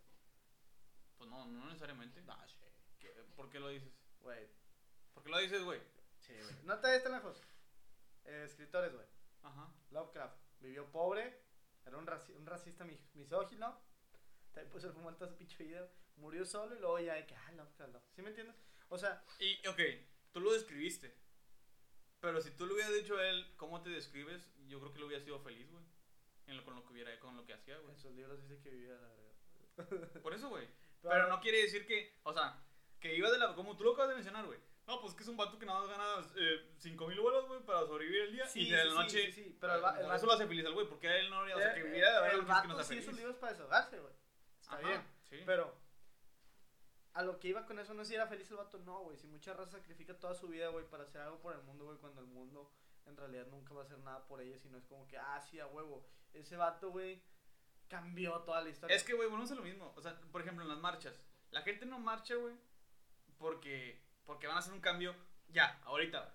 Pues 1.19 1.29
no, 1.31 1.45
no 1.47 1.67
necesariamente. 1.67 2.23
No, 2.23 2.35
sí. 2.49 2.57
¿Qué- 2.99 3.13
¿Por 3.37 3.51
qué 3.51 3.61
lo 3.61 3.69
dices? 3.69 3.93
Güey, 4.21 4.49
¿Por 5.13 5.23
qué 5.23 5.29
lo 5.31 5.39
dices, 5.39 5.63
güey? 5.63 5.81
sí, 6.21 6.33
güey. 6.35 6.55
No 6.65 6.79
te 6.81 6.89
des 6.89 7.03
tan 7.03 7.13
lejos. 7.13 7.43
Eh, 8.25 8.43
escritores, 8.47 8.93
güey. 8.95 9.07
Ajá. 9.43 9.71
Lovecraft 9.91 10.37
vivió 10.61 10.91
pobre, 10.91 11.43
era 11.85 11.97
un, 11.99 12.07
raci- 12.07 12.35
un 12.35 12.47
racista 12.47 12.85
mi- 12.85 12.99
misógino, 13.15 13.79
también 14.53 14.73
puso 14.73 14.89
el 14.89 14.95
fumar 14.95 15.15
toda 15.17 15.31
su 15.31 15.37
pinche 15.37 15.63
vida, 15.63 15.89
murió 16.17 16.45
solo 16.45 16.75
y 16.75 16.79
luego 16.81 16.99
ya 17.01 17.15
de 17.15 17.27
que, 17.27 17.35
ah, 17.35 17.53
Lovecraft, 17.53 17.93
Lovecraft. 17.93 18.15
¿sí 18.17 18.23
me 18.23 18.29
entiendes? 18.29 18.57
O 18.89 18.99
sea, 18.99 19.23
Y, 19.39 19.67
ok, 19.67 19.81
tú 20.33 20.41
lo 20.41 20.53
describiste. 20.53 21.15
Pero 22.21 22.41
si 22.41 22.51
tú 22.53 22.67
le 22.67 22.75
hubieras 22.75 22.95
dicho 22.95 23.17
a 23.17 23.27
él 23.29 23.53
cómo 23.57 23.83
te 23.83 23.91
describes, 23.91 24.51
yo 24.69 24.81
creo 24.81 24.93
que 24.93 24.99
le 25.01 25.05
hubiera 25.07 25.23
sido 25.23 25.39
feliz, 25.41 25.71
güey. 25.71 25.85
En 26.47 26.57
lo, 26.57 26.65
con 26.65 26.75
lo 26.75 26.85
que 26.85 26.93
hubiera, 26.93 27.19
con 27.21 27.37
lo 27.37 27.45
que 27.45 27.53
hacía, 27.55 27.77
güey. 27.79 27.93
en 27.95 27.99
sus 28.01 28.13
libros 28.13 28.41
dice 28.41 28.61
que 28.63 28.71
vivía 28.71 28.95
la 28.95 29.09
verga. 29.09 30.21
Por 30.23 30.33
eso, 30.33 30.49
güey. 30.49 30.67
Pero 31.03 31.29
no 31.29 31.41
quiere 31.41 31.63
decir 31.63 31.87
que, 31.87 32.19
o 32.23 32.33
sea, 32.33 32.63
que 33.01 33.15
iba 33.17 33.31
de 33.31 33.39
la. 33.39 33.55
Como 33.55 33.77
tú 33.77 33.85
lo 33.85 33.93
acabas 33.93 34.11
de 34.11 34.15
mencionar, 34.15 34.47
güey. 34.47 34.59
No, 34.87 35.01
pues 35.01 35.15
que 35.15 35.25
es 35.25 35.29
un 35.29 35.37
vato 35.37 35.59
que 35.59 35.67
nada 35.67 35.81
más 35.81 35.89
gana 35.89 36.27
eh, 36.37 36.71
5 36.79 37.09
mil 37.09 37.19
bolas, 37.21 37.45
güey, 37.47 37.61
para 37.65 37.81
sobrevivir 37.81 38.23
el 38.23 38.33
día. 38.33 38.47
Sí, 38.47 38.61
y 38.61 38.71
de 38.71 38.81
sí, 38.83 38.89
la 38.89 38.95
noche. 38.95 39.27
sí, 39.27 39.33
sí, 39.33 39.57
pero 39.61 39.75
el 39.75 39.85
va- 39.85 39.99
el 39.99 40.05
vato- 40.07 40.15
eso 40.17 40.27
lo 40.27 40.33
hace 40.33 40.47
feliz 40.47 40.65
al 40.65 40.75
güey, 40.75 40.89
porque 40.89 41.19
él 41.19 41.29
no. 41.29 41.41
O 41.41 41.47
sea, 41.59 41.75
que 41.75 41.81
Eh, 41.81 41.85
viviera 41.85 42.11
de 42.13 42.17
eh, 42.17 42.21
verdad 42.21 42.31
el 42.33 42.37
lo 42.39 42.43
que 42.43 42.47
que 42.47 42.53
vato 42.53 42.69
nos 42.69 42.79
hace 42.81 42.93
sí 42.95 42.99
esos 43.01 43.07
feliz. 43.07 43.19
libros 43.21 43.37
para 43.39 43.53
desahogarse, 43.53 43.99
güey. 43.99 44.13
Está 44.61 44.77
Ajá, 44.77 44.89
bien. 44.89 45.03
Sí. 45.29 45.43
Pero 45.45 45.77
a 47.17 47.23
lo 47.23 47.39
que 47.41 47.49
iba 47.49 47.65
con 47.67 47.79
eso 47.79 47.95
no 47.95 48.03
es 48.03 48.09
si 48.09 48.15
era 48.15 48.27
feliz 48.27 48.51
el 48.51 48.57
vato, 48.59 48.79
no, 48.79 49.01
güey. 49.01 49.17
Si 49.17 49.27
mucha 49.27 49.53
raza 49.55 49.73
sacrifica 49.73 50.19
toda 50.19 50.35
su 50.35 50.49
vida, 50.49 50.69
güey, 50.69 50.85
para 50.89 51.05
hacer 51.05 51.21
algo 51.23 51.41
por 51.41 51.55
el 51.55 51.63
mundo, 51.63 51.85
güey, 51.87 51.99
cuando 51.99 52.21
el 52.21 52.27
mundo 52.27 52.73
en 53.07 53.17
realidad 53.17 53.47
nunca 53.47 53.73
va 53.75 53.83
a 53.83 53.85
hacer 53.85 53.99
nada 54.01 54.27
por 54.27 54.41
ellos, 54.41 54.61
sino 54.61 54.77
es 54.79 54.85
como 54.87 55.07
que, 55.09 55.17
ah, 55.19 55.41
sí, 55.41 55.59
a 55.61 55.67
huevo. 55.67 56.07
Ese 56.33 56.57
vato, 56.57 56.91
güey, 56.91 57.23
cambió 57.89 58.41
toda 58.43 58.61
la 58.63 58.69
historia. 58.69 58.95
Es 58.97 59.05
que, 59.05 59.15
güey, 59.15 59.29
volvemos 59.29 59.51
a 59.51 59.55
lo 59.55 59.63
mismo. 59.63 59.93
O 59.97 60.01
sea, 60.03 60.19
por 60.33 60.41
ejemplo, 60.43 60.63
en 60.65 60.69
las 60.69 60.79
marchas. 60.79 61.21
La 61.51 61.63
gente 61.63 61.87
no 61.87 61.99
marcha, 61.99 62.35
güey, 62.35 62.55
porque, 63.39 64.03
porque 64.25 64.47
van 64.47 64.57
a 64.57 64.61
hacer 64.61 64.73
un 64.73 64.81
cambio 64.81 65.15
ya, 65.49 65.81
ahorita. 65.85 66.35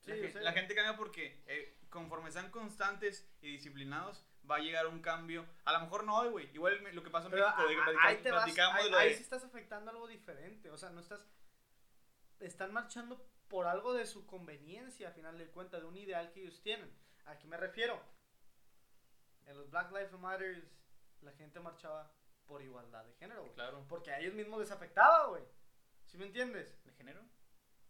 Sí, 0.00 0.10
la, 0.10 0.16
yo 0.16 0.22
gen- 0.24 0.32
sé. 0.32 0.40
la 0.40 0.52
gente 0.52 0.74
cambia 0.74 0.96
porque 0.96 1.42
eh, 1.46 1.78
conforme 1.90 2.30
sean 2.30 2.50
constantes 2.50 3.28
y 3.40 3.52
disciplinados, 3.52 4.24
va 4.50 4.56
a 4.56 4.60
llegar 4.60 4.86
un 4.86 5.00
cambio. 5.00 5.46
A 5.64 5.72
lo 5.72 5.80
mejor 5.80 6.04
no 6.04 6.16
hoy, 6.18 6.28
güey. 6.30 6.50
Igual 6.54 6.82
lo 6.94 7.02
que 7.02 7.10
pasó 7.10 7.26
en 7.28 7.34
México, 7.34 7.62
de 7.68 7.74
que 7.74 7.80
a- 7.80 7.82
a- 7.82 7.84
platica- 7.86 8.06
ahí 8.08 8.16
te 8.22 8.30
vas, 8.30 8.42
platicábamos 8.44 8.82
ahí, 8.82 8.90
de 8.90 8.96
ahí 8.96 9.14
sí 9.14 9.22
estás 9.22 9.44
afectando 9.44 9.90
algo 9.90 10.06
diferente. 10.06 10.70
O 10.70 10.78
sea, 10.78 10.90
no 10.90 11.00
estás. 11.00 11.26
Están 12.40 12.72
marchando 12.72 13.28
por 13.48 13.66
algo 13.66 13.92
de 13.94 14.06
su 14.06 14.26
conveniencia, 14.26 15.08
a 15.08 15.12
final 15.12 15.36
de 15.38 15.48
cuentas, 15.48 15.80
de 15.80 15.86
un 15.88 15.96
ideal 15.96 16.30
que 16.32 16.42
ellos 16.42 16.60
tienen. 16.62 16.92
¿A 17.26 17.38
qué 17.38 17.46
me 17.46 17.56
refiero? 17.56 18.00
En 19.46 19.56
los 19.56 19.70
Black 19.70 19.90
Lives 19.92 20.12
Matter, 20.12 20.68
la 21.22 21.32
gente 21.32 21.58
marchaba 21.60 22.12
por 22.46 22.62
igualdad 22.62 23.04
de 23.04 23.14
género, 23.14 23.42
güey. 23.42 23.54
Claro. 23.54 23.84
Porque 23.88 24.10
a 24.12 24.20
ellos 24.20 24.34
mismos 24.34 24.60
les 24.60 24.70
afectaba, 24.70 25.26
güey. 25.28 25.42
¿Sí 26.06 26.16
me 26.18 26.26
entiendes? 26.26 26.82
¿De 26.84 26.92
género? 26.92 27.20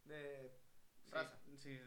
De 0.04 0.56
Sí, 1.04 1.10
raza 1.12 1.36
Sí, 1.44 1.56
sí. 1.58 1.80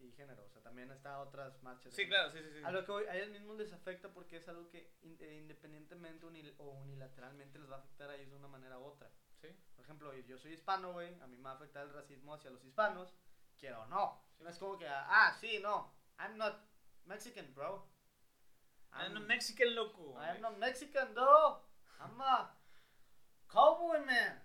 Y 0.00 0.12
género. 0.12 0.44
O 0.44 0.48
sea, 0.50 0.62
también 0.62 0.90
está 0.90 1.20
otras 1.20 1.62
marchas. 1.62 1.92
Sí, 1.94 2.06
claro, 2.08 2.30
sí, 2.30 2.38
sí. 2.42 2.50
sí. 2.58 2.64
A 2.64 2.70
lo 2.70 2.84
que 2.84 2.92
voy, 2.92 3.04
a 3.06 3.16
ellos 3.16 3.30
mismos 3.30 3.56
les 3.56 3.72
afecta 3.72 4.08
porque 4.12 4.36
es 4.36 4.48
algo 4.48 4.68
que 4.70 4.94
in- 5.02 5.16
eh, 5.20 5.36
independientemente 5.36 6.26
unil- 6.26 6.54
o 6.58 6.70
unilateralmente 6.70 7.58
les 7.58 7.70
va 7.70 7.76
a 7.76 7.78
afectar 7.80 8.08
a 8.10 8.14
ellos 8.16 8.30
de 8.30 8.36
una 8.36 8.48
manera 8.48 8.78
u 8.78 8.84
otra. 8.84 9.10
Sí. 9.40 9.48
Por 9.74 9.84
ejemplo, 9.84 10.14
yo 10.14 10.38
soy 10.38 10.52
hispano, 10.52 10.92
güey, 10.92 11.14
a 11.20 11.26
mí 11.26 11.36
me 11.36 11.44
va 11.44 11.52
a 11.52 11.54
afectar 11.54 11.84
el 11.84 11.92
racismo 11.92 12.34
hacia 12.34 12.50
los 12.50 12.64
hispanos, 12.64 13.14
quiero 13.56 13.82
o 13.82 13.86
no. 13.86 14.24
No 14.40 14.48
es 14.48 14.58
como 14.58 14.78
que, 14.78 14.86
ah, 14.88 15.36
sí, 15.40 15.58
no, 15.60 15.94
I'm 16.18 16.36
not 16.36 16.56
Mexican, 17.04 17.52
bro. 17.54 17.88
I'm 18.92 19.16
a 19.16 19.20
Mexican 19.20 19.74
loco. 19.74 20.16
I'm 20.20 20.40
not 20.40 20.56
Mexican, 20.58 21.14
though. 21.14 21.62
I'm 22.00 22.20
a 22.20 22.56
cowboy, 23.48 24.00
man. 24.04 24.42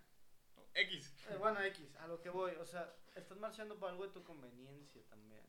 X. 0.76 1.14
Eh, 1.30 1.36
bueno, 1.38 1.62
X, 1.62 1.96
a 1.98 2.08
lo 2.08 2.22
que 2.22 2.30
voy, 2.30 2.52
o 2.60 2.66
sea, 2.66 2.94
estás 3.16 3.38
marchando 3.38 3.78
por 3.78 3.90
algo 3.90 4.06
de 4.08 4.14
tu 4.14 4.24
conveniencia 4.24 5.02
también. 5.10 5.44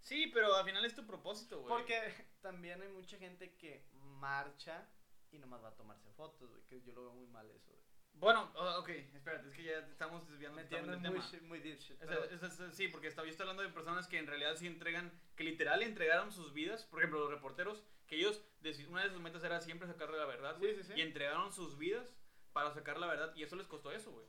Sí, 0.00 0.28
pero 0.32 0.54
al 0.54 0.64
final 0.64 0.84
es 0.84 0.94
tu 0.94 1.06
propósito, 1.06 1.60
güey. 1.60 1.68
Porque 1.68 2.00
también 2.40 2.80
hay 2.82 2.88
mucha 2.88 3.18
gente 3.18 3.54
que 3.56 3.86
marcha 3.92 4.88
y 5.30 5.38
nomás 5.38 5.62
va 5.62 5.68
a 5.68 5.76
tomarse 5.76 6.10
fotos, 6.12 6.48
güey, 6.50 6.62
que 6.66 6.82
yo 6.82 6.92
lo 6.94 7.02
veo 7.02 7.12
muy 7.12 7.26
mal 7.26 7.50
eso, 7.50 7.70
güey. 7.70 7.80
Bueno, 8.14 8.50
ok, 8.78 8.88
espérate, 8.88 9.48
es 9.48 9.54
que 9.54 9.62
ya 9.62 9.78
estamos 9.78 10.28
desviando 10.28 10.56
Metiendo 10.60 10.88
muy, 10.88 10.96
el 11.20 11.30
tema. 11.30 11.48
muy 11.48 11.60
deep 11.60 11.78
shit. 11.78 11.92
Es- 12.02 12.08
pero- 12.08 12.24
es- 12.24 12.42
es- 12.42 12.74
sí, 12.74 12.88
porque 12.88 13.06
estaba, 13.06 13.24
yo 13.26 13.30
estoy 13.30 13.44
hablando 13.44 13.62
de 13.62 13.68
personas 13.70 14.08
que 14.08 14.18
en 14.18 14.26
realidad 14.26 14.56
sí 14.56 14.66
entregan, 14.66 15.12
que 15.36 15.44
literal 15.44 15.82
entregaron 15.82 16.32
sus 16.32 16.52
vidas. 16.52 16.84
Por 16.84 16.98
ejemplo, 17.00 17.20
los 17.20 17.30
reporteros, 17.30 17.82
que 18.08 18.16
ellos, 18.16 18.42
una 18.88 19.04
de 19.04 19.10
sus 19.10 19.20
metas 19.20 19.44
era 19.44 19.60
siempre 19.60 19.86
sacarle 19.86 20.18
la 20.18 20.26
verdad, 20.26 20.54
Sí, 20.56 20.60
güey. 20.60 20.74
sí, 20.76 20.82
sí. 20.82 20.92
Y 20.96 21.02
entregaron 21.02 21.52
sus 21.52 21.78
vidas 21.78 22.14
para 22.52 22.72
sacar 22.74 22.98
la 22.98 23.06
verdad, 23.06 23.34
y 23.36 23.42
eso 23.44 23.54
les 23.56 23.68
costó 23.68 23.92
eso, 23.92 24.10
güey. 24.10 24.26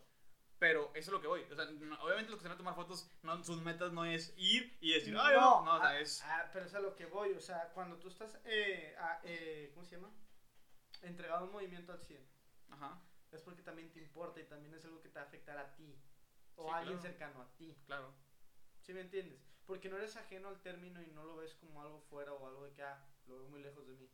Pero 0.61 0.91
eso 0.93 1.09
es 1.09 1.11
lo 1.11 1.19
que 1.19 1.25
voy. 1.25 1.41
O 1.51 1.55
sea, 1.55 1.65
no- 1.65 1.99
obviamente 2.03 2.29
los 2.29 2.37
que 2.37 2.43
se 2.43 2.47
van 2.49 2.53
a 2.53 2.57
tomar 2.59 2.75
fotos, 2.75 3.09
no, 3.23 3.43
sus 3.43 3.59
metas 3.63 3.91
no 3.93 4.05
es 4.05 4.31
ir 4.37 4.77
y 4.79 4.93
decir, 4.93 5.17
ay, 5.19 5.33
no, 5.35 5.65
no, 5.65 5.73
o 5.77 5.79
sea, 5.79 5.87
ah, 5.89 5.99
es. 5.99 6.21
ah, 6.23 6.49
pero 6.53 6.65
es 6.67 6.75
a 6.75 6.79
lo 6.79 6.95
que 6.95 7.07
voy, 7.07 7.31
o 7.33 7.39
sea, 7.41 7.71
cuando 7.73 7.97
tú 7.97 8.09
estás, 8.09 8.39
eh, 8.45 8.95
a- 8.99 9.21
eh, 9.23 9.71
¿cómo 9.73 9.83
se 9.87 9.95
llama? 9.95 10.11
Entregado 11.01 11.45
un 11.45 11.51
movimiento 11.51 11.91
al 11.91 11.99
100, 12.03 12.23
Ajá, 12.69 13.01
es 13.31 13.41
porque 13.41 13.63
también 13.63 13.91
te 13.91 13.99
importa 14.01 14.39
y 14.39 14.43
también 14.43 14.71
es 14.75 14.85
algo 14.85 15.01
que 15.01 15.09
te 15.09 15.15
va 15.15 15.25
a 15.25 15.27
afectar 15.29 15.57
a 15.57 15.73
ti 15.73 15.99
o 16.57 16.65
Sí, 16.67 16.69
a 16.69 16.77
alguien 16.77 16.99
claro. 16.99 17.09
cercano 17.11 17.41
a 17.41 17.55
ti, 17.57 17.75
claro. 17.87 18.13
¿sí 18.81 18.93
me 18.93 19.01
entiendes? 19.01 19.43
Porque 19.65 19.89
no 19.89 19.97
eres 19.97 20.15
ajeno 20.15 20.49
al 20.49 20.61
término 20.61 21.01
y 21.01 21.07
no 21.07 21.23
lo 21.23 21.37
ves 21.37 21.55
como 21.55 21.81
algo 21.81 22.01
fuera 22.01 22.33
o 22.33 22.45
algo 22.45 22.65
de 22.65 22.73
que, 22.73 22.83
ah, 22.83 23.03
lo 23.25 23.39
veo 23.39 23.47
muy 23.49 23.63
lejos 23.63 23.87
de 23.87 23.93
mí. 23.95 24.07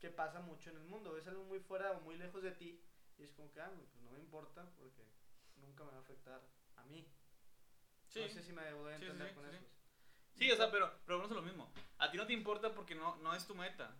Que 0.00 0.08
pasa 0.08 0.40
mucho 0.40 0.70
en 0.70 0.76
el 0.78 0.84
mundo, 0.84 1.12
ves 1.12 1.26
algo 1.26 1.44
muy 1.44 1.60
fuera 1.60 1.92
o 1.92 2.00
muy 2.00 2.16
lejos 2.16 2.42
de 2.42 2.52
ti 2.52 2.82
y 3.18 3.22
es 3.22 3.32
como 3.34 3.52
que, 3.52 3.60
ah, 3.60 3.68
güey, 3.68 3.86
pues 3.86 4.02
no 4.02 4.10
me 4.12 4.18
importa 4.18 4.66
porque 4.78 5.04
nunca 5.64 5.84
me 5.84 5.90
va 5.92 5.98
a 5.98 6.00
afectar 6.00 6.40
a 6.76 6.82
mí. 6.84 7.06
Sí. 8.08 8.20
No 8.20 8.28
sé 8.28 8.42
si 8.42 8.52
me 8.52 8.62
debo 8.64 8.86
de 8.86 8.94
Sí, 8.98 9.00
sí, 9.00 9.06
entender 9.10 9.28
sí, 9.28 9.34
con 9.34 9.46
eso. 9.54 9.64
Sí, 10.36 10.50
o 10.50 10.56
sea, 10.56 10.70
pero, 10.70 10.92
pero 11.04 11.18
vamos 11.18 11.30
a 11.32 11.34
lo 11.34 11.42
mismo. 11.42 11.72
A 11.98 12.10
ti 12.10 12.16
no 12.16 12.26
te 12.26 12.32
importa 12.32 12.74
porque 12.74 12.94
no, 12.94 13.16
no 13.16 13.34
es 13.34 13.46
tu 13.46 13.54
meta. 13.54 13.94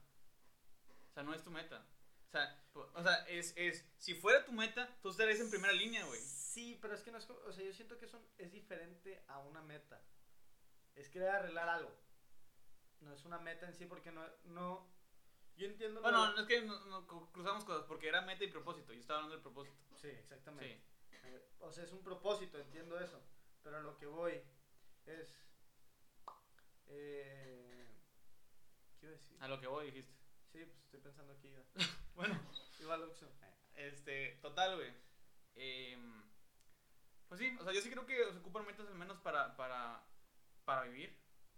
O 1.10 1.12
sea, 1.14 1.22
no 1.22 1.32
es 1.34 1.42
tu 1.42 1.50
meta. 1.50 1.84
O 2.26 2.30
sea, 2.30 2.64
o 2.94 3.02
sea 3.02 3.14
es, 3.28 3.52
es, 3.56 3.88
si 3.98 4.14
fuera 4.14 4.44
tu 4.44 4.52
meta, 4.52 4.88
tú 5.00 5.10
estarías 5.10 5.38
en 5.38 5.50
primera 5.50 5.72
línea, 5.72 6.04
güey. 6.06 6.20
Sí, 6.20 6.76
pero 6.82 6.94
es 6.94 7.02
que 7.02 7.12
no 7.12 7.18
es, 7.18 7.30
o 7.30 7.52
sea, 7.52 7.64
yo 7.64 7.72
siento 7.72 7.96
que 7.98 8.06
eso 8.06 8.20
es 8.38 8.50
diferente 8.52 9.22
a 9.28 9.38
una 9.38 9.62
meta. 9.62 10.02
Es 10.96 11.08
querer 11.08 11.28
arreglar 11.28 11.68
algo. 11.68 11.92
No 13.00 13.12
es 13.12 13.24
una 13.24 13.38
meta 13.38 13.66
en 13.66 13.74
sí 13.74 13.86
porque 13.86 14.10
no, 14.10 14.24
no, 14.44 14.88
yo 15.56 15.66
entiendo. 15.66 16.00
Bueno, 16.00 16.32
no 16.32 16.40
es 16.40 16.46
que 16.48 16.62
no, 16.62 16.84
no 16.86 17.06
cru- 17.06 17.30
cruzamos 17.30 17.64
cosas 17.64 17.84
porque 17.86 18.08
era 18.08 18.22
meta 18.22 18.42
y 18.44 18.48
propósito. 18.50 18.92
Yo 18.92 19.00
estaba 19.00 19.18
hablando 19.20 19.36
del 19.36 19.42
propósito. 19.42 19.76
sí, 20.00 20.08
exactamente. 20.08 20.74
Sí. 20.76 20.82
Eh, 21.24 21.42
O 21.60 21.70
sea, 21.72 21.84
es 21.84 21.92
un 21.92 22.02
propósito, 22.02 22.58
entiendo 22.58 22.98
eso. 22.98 23.20
Pero 23.62 23.78
a 23.78 23.80
lo 23.80 23.96
que 23.96 24.06
voy 24.06 24.40
es, 25.06 25.38
eh, 26.88 27.86
¿qué 29.00 29.06
iba 29.06 29.14
a 29.14 29.18
decir? 29.18 29.36
A 29.40 29.48
lo 29.48 29.60
que 29.60 29.66
voy, 29.66 29.86
dijiste. 29.86 30.12
Sí, 30.52 30.64
pues 30.64 30.78
estoy 30.84 31.00
pensando 31.00 31.32
aquí. 31.32 31.52
Bueno, 32.14 32.40
iba 32.80 32.94
al 32.94 33.02
Oxxo. 33.02 33.26
Este, 33.74 34.38
total, 34.40 34.76
güey. 34.76 34.92
Em, 35.56 36.22
pues 37.28 37.40
sí, 37.40 37.56
o 37.60 37.64
sea, 37.64 37.72
yo 37.72 37.80
sí 37.80 37.90
creo 37.90 38.06
que 38.06 38.30
se 38.32 38.38
ocupan 38.38 38.64
metas 38.64 38.86
al 38.86 38.94
menos 38.94 39.18
para, 39.18 39.56
para, 39.56 40.00
para 40.64 40.82
vivir. 40.84 41.12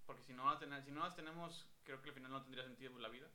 Porque 0.07 0.23
si 0.23 0.33
no, 0.33 0.49
las 0.49 0.59
tener- 0.59 0.83
si 0.83 0.91
no 0.93 1.01
las 1.01 1.15
tenemos, 1.15 1.67
creo 1.85 2.01
que 2.01 2.09
al 2.09 2.15
final 2.15 2.31
no 2.31 2.41
tendría 2.43 2.65
sentido 2.65 2.99
la 2.99 3.11
vida. 3.11 3.29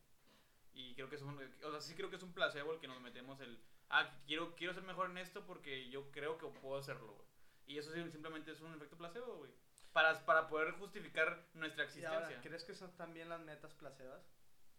Y 0.73 0.95
creo 0.95 1.09
que 1.09 1.17
es 1.17 1.21
un, 1.21 1.37
o 1.63 1.71
sea, 1.71 1.79
sí 1.81 1.93
creo 1.93 2.09
que 2.09 2.15
es 2.15 2.23
un 2.23 2.33
placebo 2.33 2.73
el 2.73 2.79
que 2.79 2.87
nos 2.87 2.99
metemos 3.01 3.39
el, 3.41 3.61
ah, 3.91 4.09
quiero, 4.25 4.55
quiero 4.55 4.73
ser 4.73 4.83
mejor 4.83 5.09
en 5.09 5.17
esto 5.17 5.45
porque 5.45 5.89
yo 5.89 6.09
creo 6.11 6.37
que 6.37 6.47
puedo 6.47 6.77
hacerlo, 6.77 7.13
güey. 7.13 7.27
Y 7.67 7.77
eso 7.77 7.91
simplemente 7.93 8.51
es 8.51 8.61
un 8.61 8.73
efecto 8.73 8.97
placebo, 8.97 9.37
güey. 9.37 9.51
Para, 9.93 10.25
para 10.25 10.47
poder 10.47 10.71
justificar 10.73 11.45
nuestra 11.53 11.83
existencia. 11.83 12.17
ahora, 12.25 12.41
¿crees 12.41 12.63
que 12.63 12.73
son 12.73 12.95
también 12.97 13.29
las 13.29 13.39
metas 13.41 13.73
placebas? 13.73 14.21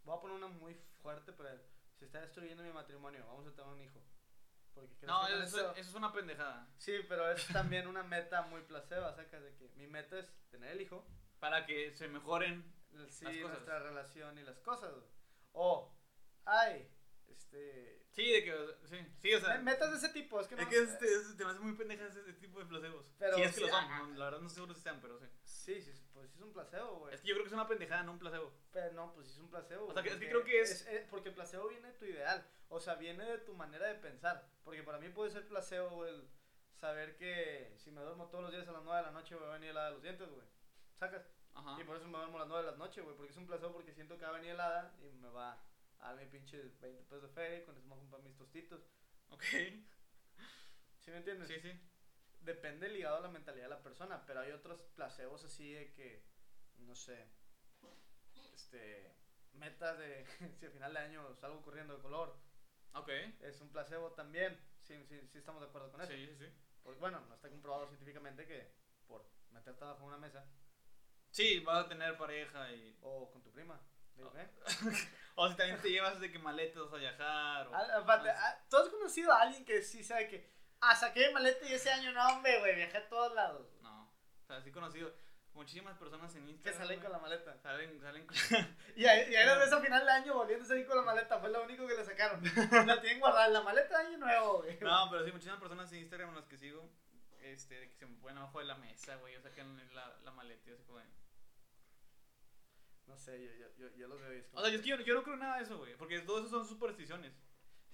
Voy 0.05 0.17
a 0.17 0.21
poner 0.21 0.37
una 0.37 0.49
muy 0.49 0.75
fuerte, 1.03 1.33
pero 1.33 1.51
se 1.99 2.07
está 2.07 2.21
destruyendo 2.21 2.63
mi 2.63 2.73
matrimonio, 2.73 3.25
vamos 3.27 3.47
a 3.47 3.53
tener 3.55 3.71
un 3.71 3.81
hijo. 3.81 4.01
Porque 4.75 5.07
no, 5.07 5.27
eso, 5.29 5.43
eso- 5.43 5.75
es 5.77 5.95
una 5.95 6.13
pendejada. 6.13 6.67
Sí, 6.79 6.95
pero 7.09 7.31
es 7.31 7.47
también 7.49 7.87
una 7.87 8.03
meta 8.03 8.43
muy 8.43 8.63
placeba, 8.63 9.13
sacas 9.15 9.43
de 9.43 9.55
que 9.55 9.69
mi 9.77 9.87
meta 9.87 10.19
es 10.19 10.33
tener 10.51 10.71
el 10.73 10.81
hijo, 10.81 11.07
Para 11.41 11.67
que 11.67 11.95
se 11.95 12.09
mejoren. 12.09 12.65
sí, 13.09 13.25
Las 13.27 13.35
cosas. 13.37 13.51
nuestra 13.51 13.79
relación 13.81 14.39
y 14.39 14.43
las 14.43 14.59
cosas. 14.61 14.93
O, 15.53 15.95
ay, 16.47 16.89
este... 17.33 18.03
Sí, 18.11 18.31
de 18.31 18.45
que, 18.45 18.55
sí, 18.85 18.99
sí, 19.19 19.35
o 19.35 19.41
sea. 19.41 19.57
me- 19.57 19.65
metas 19.73 19.91
de 19.91 19.97
ese 19.97 20.09
tipo, 20.11 20.39
es 20.41 20.47
que 20.47 20.55
no... 20.57 20.63
Es 20.63 20.69
que 20.69 20.79
este, 20.83 21.07
este, 21.15 21.35
te 21.35 21.45
me 21.45 21.51
hace 21.51 21.61
muy 21.61 21.73
pendeja 21.75 22.07
ese, 22.07 22.21
tipo 22.35 22.59
de 22.59 22.67
placebos. 22.67 23.11
Pero 23.19 23.37
sí, 23.37 23.43
es 23.43 23.49
que 23.55 23.55
sí, 23.57 23.61
lo 23.63 23.69
son. 23.69 23.89
no, 23.89 24.19
la 24.19 24.25
verdad 24.27 24.41
no 24.41 24.47
estoy 24.47 24.57
seguro 24.57 24.75
si 24.75 24.81
sean, 24.83 25.01
pero 25.01 25.19
sí. 25.19 25.27
Sí, 25.45 25.81
sí, 25.81 25.93
pues 26.13 26.31
sí 26.31 26.37
es 26.37 26.43
un 26.43 26.53
placebo, 26.53 26.99
güey. 26.99 27.15
Es 27.15 27.21
que 27.23 27.29
yo 27.29 27.35
creo 27.35 27.45
que 27.45 27.49
es 27.49 27.55
una 27.55 27.67
pendejada, 27.69 28.03
no 28.03 28.13
un 28.13 28.19
placebo. 28.19 28.53
Pero 28.71 28.93
no, 28.93 29.15
pues 29.15 29.27
sí 29.29 29.33
es 29.33 29.39
un 29.39 29.49
placebo. 29.49 29.87
O 29.87 29.93
sea, 29.95 30.03
que- 30.03 30.11
es 30.11 30.17
que 30.17 30.29
creo 30.29 30.45
que 30.45 30.61
es- 30.61 30.87
Porque 31.11 31.31
el 31.31 31.35
placebo 31.35 31.69
viene 31.69 31.89
de 31.89 31.95
tu 31.99 32.05
ideal. 32.05 32.47
O 32.69 32.81
sea, 32.81 32.95
viene 32.97 33.25
de 33.25 33.39
tu 33.39 33.55
manera 33.55 33.87
de 33.87 33.95
pensar. 33.95 34.47
Porque 34.65 34.83
para 34.83 34.99
mí 34.99 35.09
puede 35.09 35.31
ser 35.31 35.47
placebo 35.49 36.05
el 36.07 36.29
saber 36.75 37.17
que 37.17 37.73
si 37.79 37.91
me 37.91 38.01
duermo 38.03 38.29
todos 38.29 38.45
los 38.45 38.53
días 38.53 38.67
a 38.69 38.73
las 38.73 38.83
9 38.83 39.01
de 39.01 39.07
la 39.07 39.13
noche 39.13 39.35
va 39.37 39.49
a 39.51 39.55
venir 39.55 39.71
helada 39.71 39.87
de 39.89 39.93
los 39.95 40.03
dientes, 40.03 40.29
güey. 40.29 40.47
¿Sacas? 40.95 41.25
Ajá. 41.55 41.81
Y 41.81 41.85
por 41.85 41.97
eso 41.97 42.07
me 42.09 42.19
duermo 42.19 42.37
a 42.37 42.41
las 42.41 42.49
9 42.49 42.65
de 42.65 42.71
la 42.73 42.77
noche, 42.79 43.01
güey. 43.03 43.17
Porque 43.17 43.31
es 43.33 43.37
un 43.39 43.47
placebo 43.47 43.73
porque 43.73 43.93
siento 43.93 44.19
que 44.19 44.25
va 44.25 44.31
a 44.31 44.35
venir 44.35 44.51
helada 44.53 44.95
y 45.01 45.13
me 45.17 45.29
va 45.29 45.63
a 46.03 46.09
dar 46.09 46.17
mi 46.17 46.27
pinche 46.27 46.57
20 46.81 47.05
pesos 47.05 47.23
de 47.23 47.29
feria 47.29 47.59
y 47.61 47.65
con 47.65 47.77
eso 47.77 47.85
me 47.87 47.95
voy 47.95 47.99
a 47.99 48.01
comprar 48.01 48.23
mis 48.23 48.37
tostitos. 48.37 48.83
Ok. 49.31 49.45
¿Sí 50.99 51.11
me 51.11 51.17
entiendes? 51.19 51.49
Sí, 51.49 51.61
sí. 51.61 51.73
Depende 52.41 52.89
ligado 52.89 53.17
a 53.17 53.21
la 53.21 53.29
mentalidad 53.29 53.65
de 53.67 53.71
la 53.71 53.83
persona, 53.83 54.25
pero 54.27 54.41
hay 54.41 54.51
otros 54.53 54.81
placebos 54.95 55.45
así 55.45 55.73
de 55.73 55.93
que, 55.93 56.25
no 56.79 56.95
sé, 56.95 57.29
este, 58.55 59.15
metas 59.53 59.99
de 59.99 60.27
si 60.59 60.67
al 60.67 60.73
final 60.73 60.93
de 60.93 60.99
año 60.99 61.35
salgo 61.37 61.63
corriendo 61.63 61.97
de 61.97 62.03
color, 62.03 62.37
Ok. 62.95 63.09
es 63.41 63.61
un 63.61 63.71
placebo 63.71 64.13
también, 64.13 64.59
sí, 64.83 65.03
sí, 65.09 65.21
sí 65.29 65.39
estamos 65.39 65.63
de 65.63 65.69
acuerdo 65.69 65.91
con 65.91 66.01
eso. 66.01 66.13
Sí, 66.13 66.27
sí, 66.27 66.37
sí. 66.37 66.47
Porque, 66.83 66.99
bueno, 67.01 67.21
no 67.29 67.35
está 67.35 67.49
comprobado 67.49 67.87
científicamente 67.87 68.47
que 68.47 68.75
por 69.07 69.25
meterte 69.51 69.85
abajo 69.85 70.01
de 70.01 70.07
una 70.07 70.19
mesa 70.19 70.45
Sí, 71.31 71.61
vas 71.61 71.87
a 71.87 71.89
tener 71.89 72.19
pareja 72.19 72.71
y. 72.73 72.99
o 73.01 73.31
con 73.31 73.43
tu 73.43 73.51
prima, 73.51 73.81
Ah. 74.35 74.41
¿eh? 74.41 75.09
O 75.35 75.49
si 75.49 75.57
también 75.57 75.81
te 75.81 75.91
llevas 75.91 76.21
de 76.21 76.31
que 76.31 76.39
maletas 76.39 76.93
a 76.93 76.97
viajar. 76.97 77.67
O... 77.69 77.75
Ah, 77.75 77.87
aparte, 77.99 78.31
ah, 78.31 78.59
¿Tú 78.69 78.77
has 78.77 78.89
conocido 78.89 79.33
a 79.33 79.41
alguien 79.43 79.65
que 79.65 79.83
sí 79.83 80.05
sabe 80.05 80.29
que, 80.29 80.51
ah, 80.81 80.95
saqué 80.95 81.29
mi 81.29 81.35
maleta 81.35 81.67
y 81.67 81.73
ese 81.73 81.91
año 81.91 82.13
no, 82.13 82.27
hombre, 82.29 82.59
güey, 82.59 82.77
viajé 82.77 82.99
a 82.99 83.09
todos 83.09 83.35
lados, 83.35 83.67
güey"? 83.71 83.83
No. 83.83 84.03
O 84.43 84.47
sea, 84.47 84.61
sí 84.61 84.69
he 84.69 84.73
conocido 84.73 85.13
muchísimas 85.55 85.97
personas 85.99 86.35
en 86.35 86.45
que 86.45 86.51
Instagram. 86.53 86.83
salen 86.83 87.01
güey. 87.01 87.03
con 87.03 87.13
la 87.13 87.19
maleta. 87.19 87.59
Salen, 87.59 88.01
salen 88.01 88.27
con. 88.27 88.37
Y 88.97 89.07
ahí, 89.07 89.33
y 89.33 89.37
ahí 89.37 89.59
ves 89.59 89.73
a 89.73 89.81
final 89.81 90.05
de 90.05 90.13
año 90.13 90.35
volviendo 90.35 90.65
a 90.65 90.69
salir 90.69 90.87
con 90.87 90.97
la 90.97 91.03
maleta. 91.03 91.39
Fue 91.39 91.51
lo 91.51 91.63
único 91.63 91.87
que 91.87 91.95
le 91.95 92.05
sacaron. 92.05 92.43
La 92.87 93.01
tienen 93.01 93.21
guardada 93.21 93.49
la 93.49 93.63
maleta 93.63 93.99
de 93.99 94.07
año 94.09 94.19
nuevo, 94.19 94.63
güey. 94.63 94.79
No, 94.81 95.09
pero 95.11 95.25
sí, 95.25 95.33
muchísimas 95.33 95.61
personas 95.61 95.91
en 95.93 96.01
Instagram 96.01 96.35
las 96.35 96.47
que 96.47 96.59
sigo. 96.59 96.89
Este, 97.41 97.89
que 97.89 97.97
se 97.97 98.07
me 98.07 98.17
ponen 98.19 98.39
abajo 98.39 98.61
de 98.61 98.67
la 98.67 98.77
mesa, 98.77 99.17
güey. 99.17 99.37
O 99.37 99.41
sacan 99.41 99.77
la, 99.95 100.15
la 100.23 100.31
maleta 100.31 100.71
y 100.71 100.75
así. 100.75 100.83
No 103.07 103.17
sé, 103.17 103.43
yo, 103.45 103.51
yo, 103.53 103.67
yo, 103.77 103.97
yo 103.97 104.09
los 104.09 104.21
veo 104.21 104.33
y 104.35 104.39
es 104.39 104.47
como- 104.47 104.59
O 104.59 104.63
sea, 104.63 104.71
yo, 104.71 104.77
es 104.77 104.83
que 104.83 104.89
yo, 104.91 104.97
yo 105.01 105.15
no 105.15 105.23
creo 105.23 105.37
nada 105.37 105.57
de 105.59 105.65
eso, 105.65 105.77
güey. 105.79 105.95
Porque 105.97 106.21
todo 106.21 106.39
eso 106.41 106.49
son 106.49 106.67
supersticiones. 106.67 107.33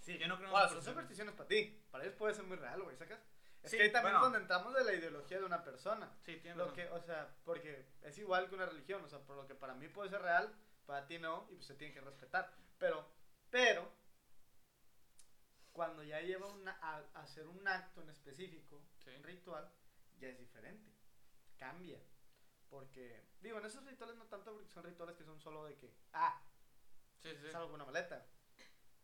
sí, 0.00 0.16
yo 0.18 0.28
no 0.28 0.36
creo 0.36 0.48
en 0.48 0.54
las 0.54 0.72
son 0.72 0.82
supersticiones. 0.82 1.34
para 1.34 1.48
ti. 1.48 1.82
Para 1.90 2.04
ellos 2.04 2.16
puede 2.16 2.34
ser 2.34 2.44
muy 2.44 2.56
real, 2.56 2.82
güey, 2.82 2.96
¿sacas? 2.96 3.20
Es 3.62 3.72
Sí, 3.72 3.76
que 3.76 3.82
ahí 3.84 3.92
también 3.92 4.12
bueno. 4.14 4.18
es 4.18 4.32
donde 4.32 4.38
entramos 4.38 4.72
de 4.74 4.84
la 4.84 4.94
ideología 4.94 5.38
de 5.38 5.44
una 5.44 5.64
persona. 5.64 6.16
Sí, 6.22 6.36
tienes 6.36 6.56
Lo 6.56 6.66
razón. 6.66 6.76
que, 6.76 6.88
o 6.90 7.00
sea, 7.02 7.34
porque 7.44 7.86
es 8.02 8.16
igual 8.18 8.48
que 8.48 8.54
una 8.54 8.66
religión. 8.66 9.02
O 9.04 9.08
sea, 9.08 9.18
por 9.18 9.36
lo 9.36 9.46
que 9.48 9.54
para 9.56 9.74
mí 9.74 9.88
puede 9.88 10.08
ser 10.10 10.22
real, 10.22 10.54
para 10.86 11.06
ti 11.06 11.18
no, 11.18 11.46
y 11.50 11.54
pues 11.56 11.66
se 11.66 11.74
tiene 11.74 11.92
que 11.92 12.00
respetar. 12.00 12.54
Pero, 12.78 13.06
pero, 13.50 13.90
cuando 15.72 16.02
ya 16.04 16.20
lleva 16.20 16.46
una, 16.46 16.72
a, 16.80 16.98
a 17.14 17.22
hacer 17.22 17.46
un 17.48 17.66
acto 17.66 18.00
en 18.02 18.10
específico, 18.10 18.80
Sí. 18.98 19.10
un 19.16 19.22
ritual, 19.24 19.68
ya 20.20 20.28
es 20.28 20.38
diferente. 20.38 20.90
Cambia. 21.56 21.98
Porque, 22.70 23.24
digo, 23.40 23.58
en 23.58 23.66
esos 23.66 23.84
rituales 23.84 24.16
no 24.16 24.26
tanto 24.26 24.52
porque 24.52 24.68
son 24.68 24.84
rituales 24.84 25.16
que 25.16 25.24
son 25.24 25.40
solo 25.40 25.64
de 25.64 25.76
que, 25.76 25.94
ah, 26.12 26.42
Sí, 27.20 27.30
sí, 27.34 27.50
salgo 27.50 27.68
con 27.68 27.80
una 27.80 27.86
maleta. 27.86 28.26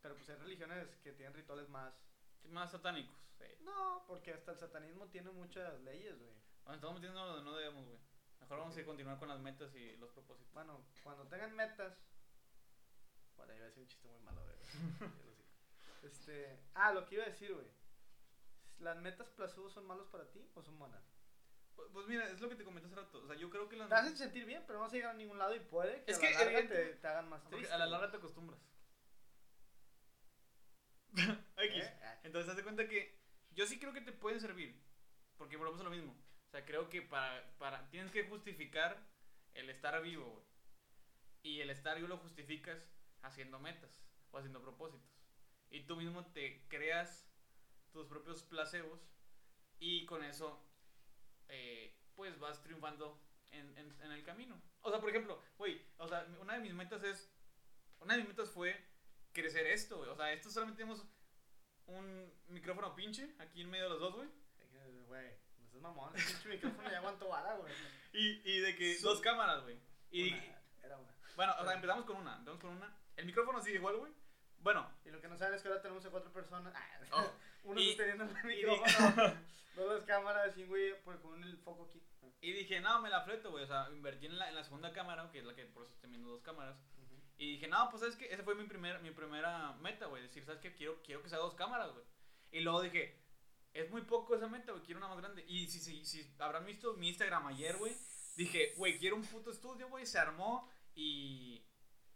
Pero 0.00 0.14
pues 0.14 0.28
hay 0.28 0.36
religiones 0.36 0.96
que 1.02 1.12
tienen 1.12 1.34
rituales 1.34 1.68
más... 1.68 1.94
Más 2.44 2.70
satánicos. 2.70 3.16
Sí. 3.38 3.46
No, 3.62 4.04
porque 4.06 4.32
hasta 4.32 4.52
el 4.52 4.58
satanismo 4.58 5.08
tiene 5.08 5.30
muchas 5.30 5.80
leyes, 5.80 6.18
güey. 6.18 6.34
Bueno, 6.64 6.74
estamos 6.74 6.94
metiendo 6.96 7.26
donde 7.26 7.42
no 7.42 7.56
debemos, 7.56 7.86
güey. 7.86 7.98
Mejor 8.40 8.58
vamos 8.58 8.76
a 8.76 8.84
continuar 8.84 9.18
con 9.18 9.28
las 9.28 9.40
metas 9.40 9.74
y 9.74 9.96
los 9.96 10.10
propósitos. 10.10 10.52
Bueno, 10.52 10.84
cuando 11.02 11.26
tengan 11.26 11.56
metas. 11.56 11.96
Bueno, 13.36 13.54
iba 13.54 13.64
a 13.64 13.68
decir 13.68 13.82
un 13.82 13.88
chiste 13.88 14.08
muy 14.08 14.20
malo, 14.20 14.42
güey. 14.42 15.10
Este. 16.02 16.60
Ah, 16.74 16.92
lo 16.92 17.06
que 17.06 17.14
iba 17.14 17.24
a 17.24 17.28
decir, 17.28 17.54
güey. 17.54 17.66
¿Las 18.78 18.98
metas 18.98 19.30
placebo 19.30 19.70
son 19.70 19.86
malos 19.86 20.06
para 20.08 20.30
ti 20.30 20.46
o 20.54 20.62
son 20.62 20.78
buenas? 20.78 21.02
Pues, 21.76 22.06
mira, 22.06 22.28
es 22.28 22.40
lo 22.40 22.48
que 22.48 22.56
te 22.56 22.64
comenté 22.64 22.86
hace 22.86 22.96
rato. 22.96 23.18
O 23.22 23.26
sea, 23.26 23.36
yo 23.36 23.50
creo 23.50 23.68
que 23.68 23.76
las 23.76 23.88
Te 23.88 23.94
hacen 23.94 24.16
sentir 24.16 24.44
bien, 24.44 24.62
pero 24.66 24.78
no 24.78 24.84
vas 24.84 24.92
a 24.92 24.96
llegar 24.96 25.10
a 25.12 25.18
ningún 25.18 25.38
lado 25.38 25.54
y 25.54 25.60
puede 25.60 26.02
que 26.04 26.10
Es 26.12 26.18
a 26.18 26.20
que, 26.20 26.30
la 26.30 26.44
larga 26.44 26.68
te, 26.68 26.84
te 26.94 27.06
hagan 27.06 27.28
más 27.28 27.44
triste. 27.48 27.72
a 27.72 27.78
la 27.78 27.86
larga 27.86 28.10
te 28.10 28.16
acostumbras. 28.16 28.60
X. 31.14 31.84
¿Eh? 31.84 32.00
Ah, 32.02 32.18
Entonces, 32.24 32.50
haz 32.50 32.56
de 32.56 32.62
cuenta 32.62 32.88
que 32.88 33.18
yo 33.52 33.66
sí 33.66 33.78
creo 33.78 33.92
que 33.92 34.00
te 34.00 34.12
pueden 34.12 34.40
servir. 34.40 34.82
Porque 35.36 35.56
volvemos 35.56 35.80
a 35.80 35.84
lo 35.84 35.90
mismo. 35.90 36.12
O 36.46 36.50
sea, 36.50 36.64
creo 36.64 36.88
que 36.88 37.02
para, 37.02 37.56
para 37.58 37.88
tienes 37.90 38.12
que 38.12 38.24
justificar 38.24 38.96
el 39.54 39.70
estar 39.70 40.00
vivo, 40.02 40.30
güey. 40.30 40.44
Y 41.42 41.60
el 41.60 41.70
estar 41.70 41.96
vivo 41.96 42.08
lo 42.08 42.18
justificas 42.18 42.78
haciendo 43.22 43.58
metas 43.58 44.02
o 44.30 44.38
haciendo 44.38 44.62
propósitos. 44.62 45.08
Y 45.70 45.82
tú 45.82 45.96
mismo 45.96 46.24
te 46.26 46.66
creas 46.68 47.28
tus 47.92 48.06
propios 48.06 48.42
placebos 48.44 49.00
y 49.78 50.06
con 50.06 50.24
eso, 50.24 50.62
eh, 51.54 51.94
pues 52.14 52.38
vas 52.38 52.60
triunfando 52.62 53.20
en, 53.50 53.76
en, 53.78 54.00
en, 54.02 54.10
el 54.10 54.24
camino. 54.24 54.60
O 54.82 54.90
sea, 54.90 55.00
por 55.00 55.10
ejemplo, 55.10 55.40
güey, 55.56 55.80
o 55.98 56.08
sea, 56.08 56.26
una 56.40 56.54
de 56.54 56.60
mis 56.60 56.74
metas 56.74 57.02
es, 57.04 57.30
una 58.00 58.14
de 58.14 58.20
mis 58.20 58.28
metas 58.28 58.50
fue 58.50 58.76
crecer 59.32 59.66
esto, 59.66 59.98
güey. 59.98 60.10
O 60.10 60.16
sea, 60.16 60.32
esto 60.32 60.50
solamente 60.50 60.82
tenemos 60.82 61.06
un 61.86 62.32
micrófono 62.48 62.94
pinche 62.94 63.34
aquí 63.38 63.60
en 63.62 63.70
medio 63.70 63.84
de 63.84 63.90
los 63.90 64.00
dos, 64.00 64.14
güey. 64.14 64.28
Güey, 65.06 65.30
no 65.60 65.68
seas 65.68 65.82
mamón, 65.82 66.16
el 66.16 66.24
pinche 66.24 66.48
micrófono 66.48 66.90
ya 66.90 66.98
aguanto 66.98 67.28
vara, 67.28 67.54
güey. 67.54 67.72
Y, 68.14 68.40
y 68.48 68.60
de 68.60 68.76
que 68.76 68.96
dos 69.00 69.20
cámaras, 69.20 69.62
güey. 69.64 69.76
Y, 70.12 70.32
Una, 70.32 70.62
era 70.84 70.96
una. 70.98 71.12
bueno, 71.34 71.54
o 71.58 71.64
sea, 71.64 71.72
empezamos 71.74 72.04
con 72.04 72.16
una, 72.16 72.36
empezamos 72.36 72.60
con 72.60 72.70
una. 72.76 72.96
El 73.16 73.26
micrófono 73.26 73.60
sigue 73.60 73.76
igual, 73.76 73.96
güey. 73.96 74.12
Bueno, 74.58 74.88
Y 75.04 75.10
lo 75.10 75.20
que 75.20 75.28
no 75.28 75.36
saben 75.36 75.54
es 75.54 75.62
que 75.62 75.68
ahora 75.68 75.82
tenemos 75.82 76.04
a 76.06 76.10
cuatro 76.10 76.32
personas. 76.32 76.72
Ah, 76.76 77.00
Oh, 77.12 77.32
Uno 77.64 77.80
y- 77.80 77.88
sosteniendo 77.88 78.24
el 78.24 78.44
micrófono, 78.44 79.34
dos 79.76 79.94
las 79.98 80.04
cámaras 80.04 80.56
y 80.56 80.64
güey 80.64 81.02
pues, 81.02 81.18
con 81.18 81.42
el 81.42 81.56
foco 81.58 81.84
aquí. 81.86 82.00
y 82.40 82.52
dije, 82.52 82.80
no, 82.80 83.00
me 83.00 83.08
la 83.10 83.22
fleto, 83.22 83.50
güey. 83.50 83.64
O 83.64 83.66
sea, 83.66 83.88
invertí 83.90 84.26
en 84.26 84.38
la, 84.38 84.48
en 84.48 84.54
la 84.54 84.64
segunda 84.64 84.92
cámara, 84.92 85.30
que 85.32 85.38
es 85.38 85.44
la 85.44 85.54
que 85.54 85.64
por 85.66 85.84
eso 85.84 85.92
estoy 85.94 86.10
viendo 86.10 86.28
dos 86.30 86.42
cámaras. 86.42 86.76
Y 87.36 87.52
dije, 87.52 87.66
no, 87.66 87.88
pues 87.90 88.00
sabes 88.00 88.16
que 88.16 88.32
esa 88.32 88.44
fue 88.44 88.54
mi, 88.54 88.64
primer, 88.64 89.00
mi 89.00 89.10
primera 89.10 89.72
meta, 89.80 90.06
güey. 90.06 90.22
Decir, 90.22 90.44
sabes 90.44 90.60
que 90.60 90.72
quiero, 90.74 91.02
quiero 91.02 91.20
que 91.22 91.28
sea 91.28 91.38
dos 91.38 91.54
cámaras, 91.54 91.90
güey. 91.92 92.04
Y 92.52 92.60
luego 92.60 92.80
dije, 92.82 93.18
es 93.72 93.90
muy 93.90 94.02
poco 94.02 94.36
esa 94.36 94.46
meta, 94.46 94.70
güey. 94.70 94.84
Quiero 94.84 94.98
una 94.98 95.08
más 95.08 95.18
grande. 95.18 95.44
Y 95.48 95.66
si, 95.66 95.80
si, 95.80 96.04
si 96.04 96.32
habrán 96.38 96.64
visto 96.64 96.94
mi 96.94 97.08
Instagram 97.08 97.48
ayer, 97.48 97.76
güey. 97.76 97.92
Dije, 98.36 98.74
güey, 98.76 98.98
quiero 98.98 99.16
un 99.16 99.24
puto 99.24 99.50
estudio, 99.50 99.88
güey. 99.88 100.06
Se 100.06 100.18
armó 100.18 100.70
y. 100.94 101.64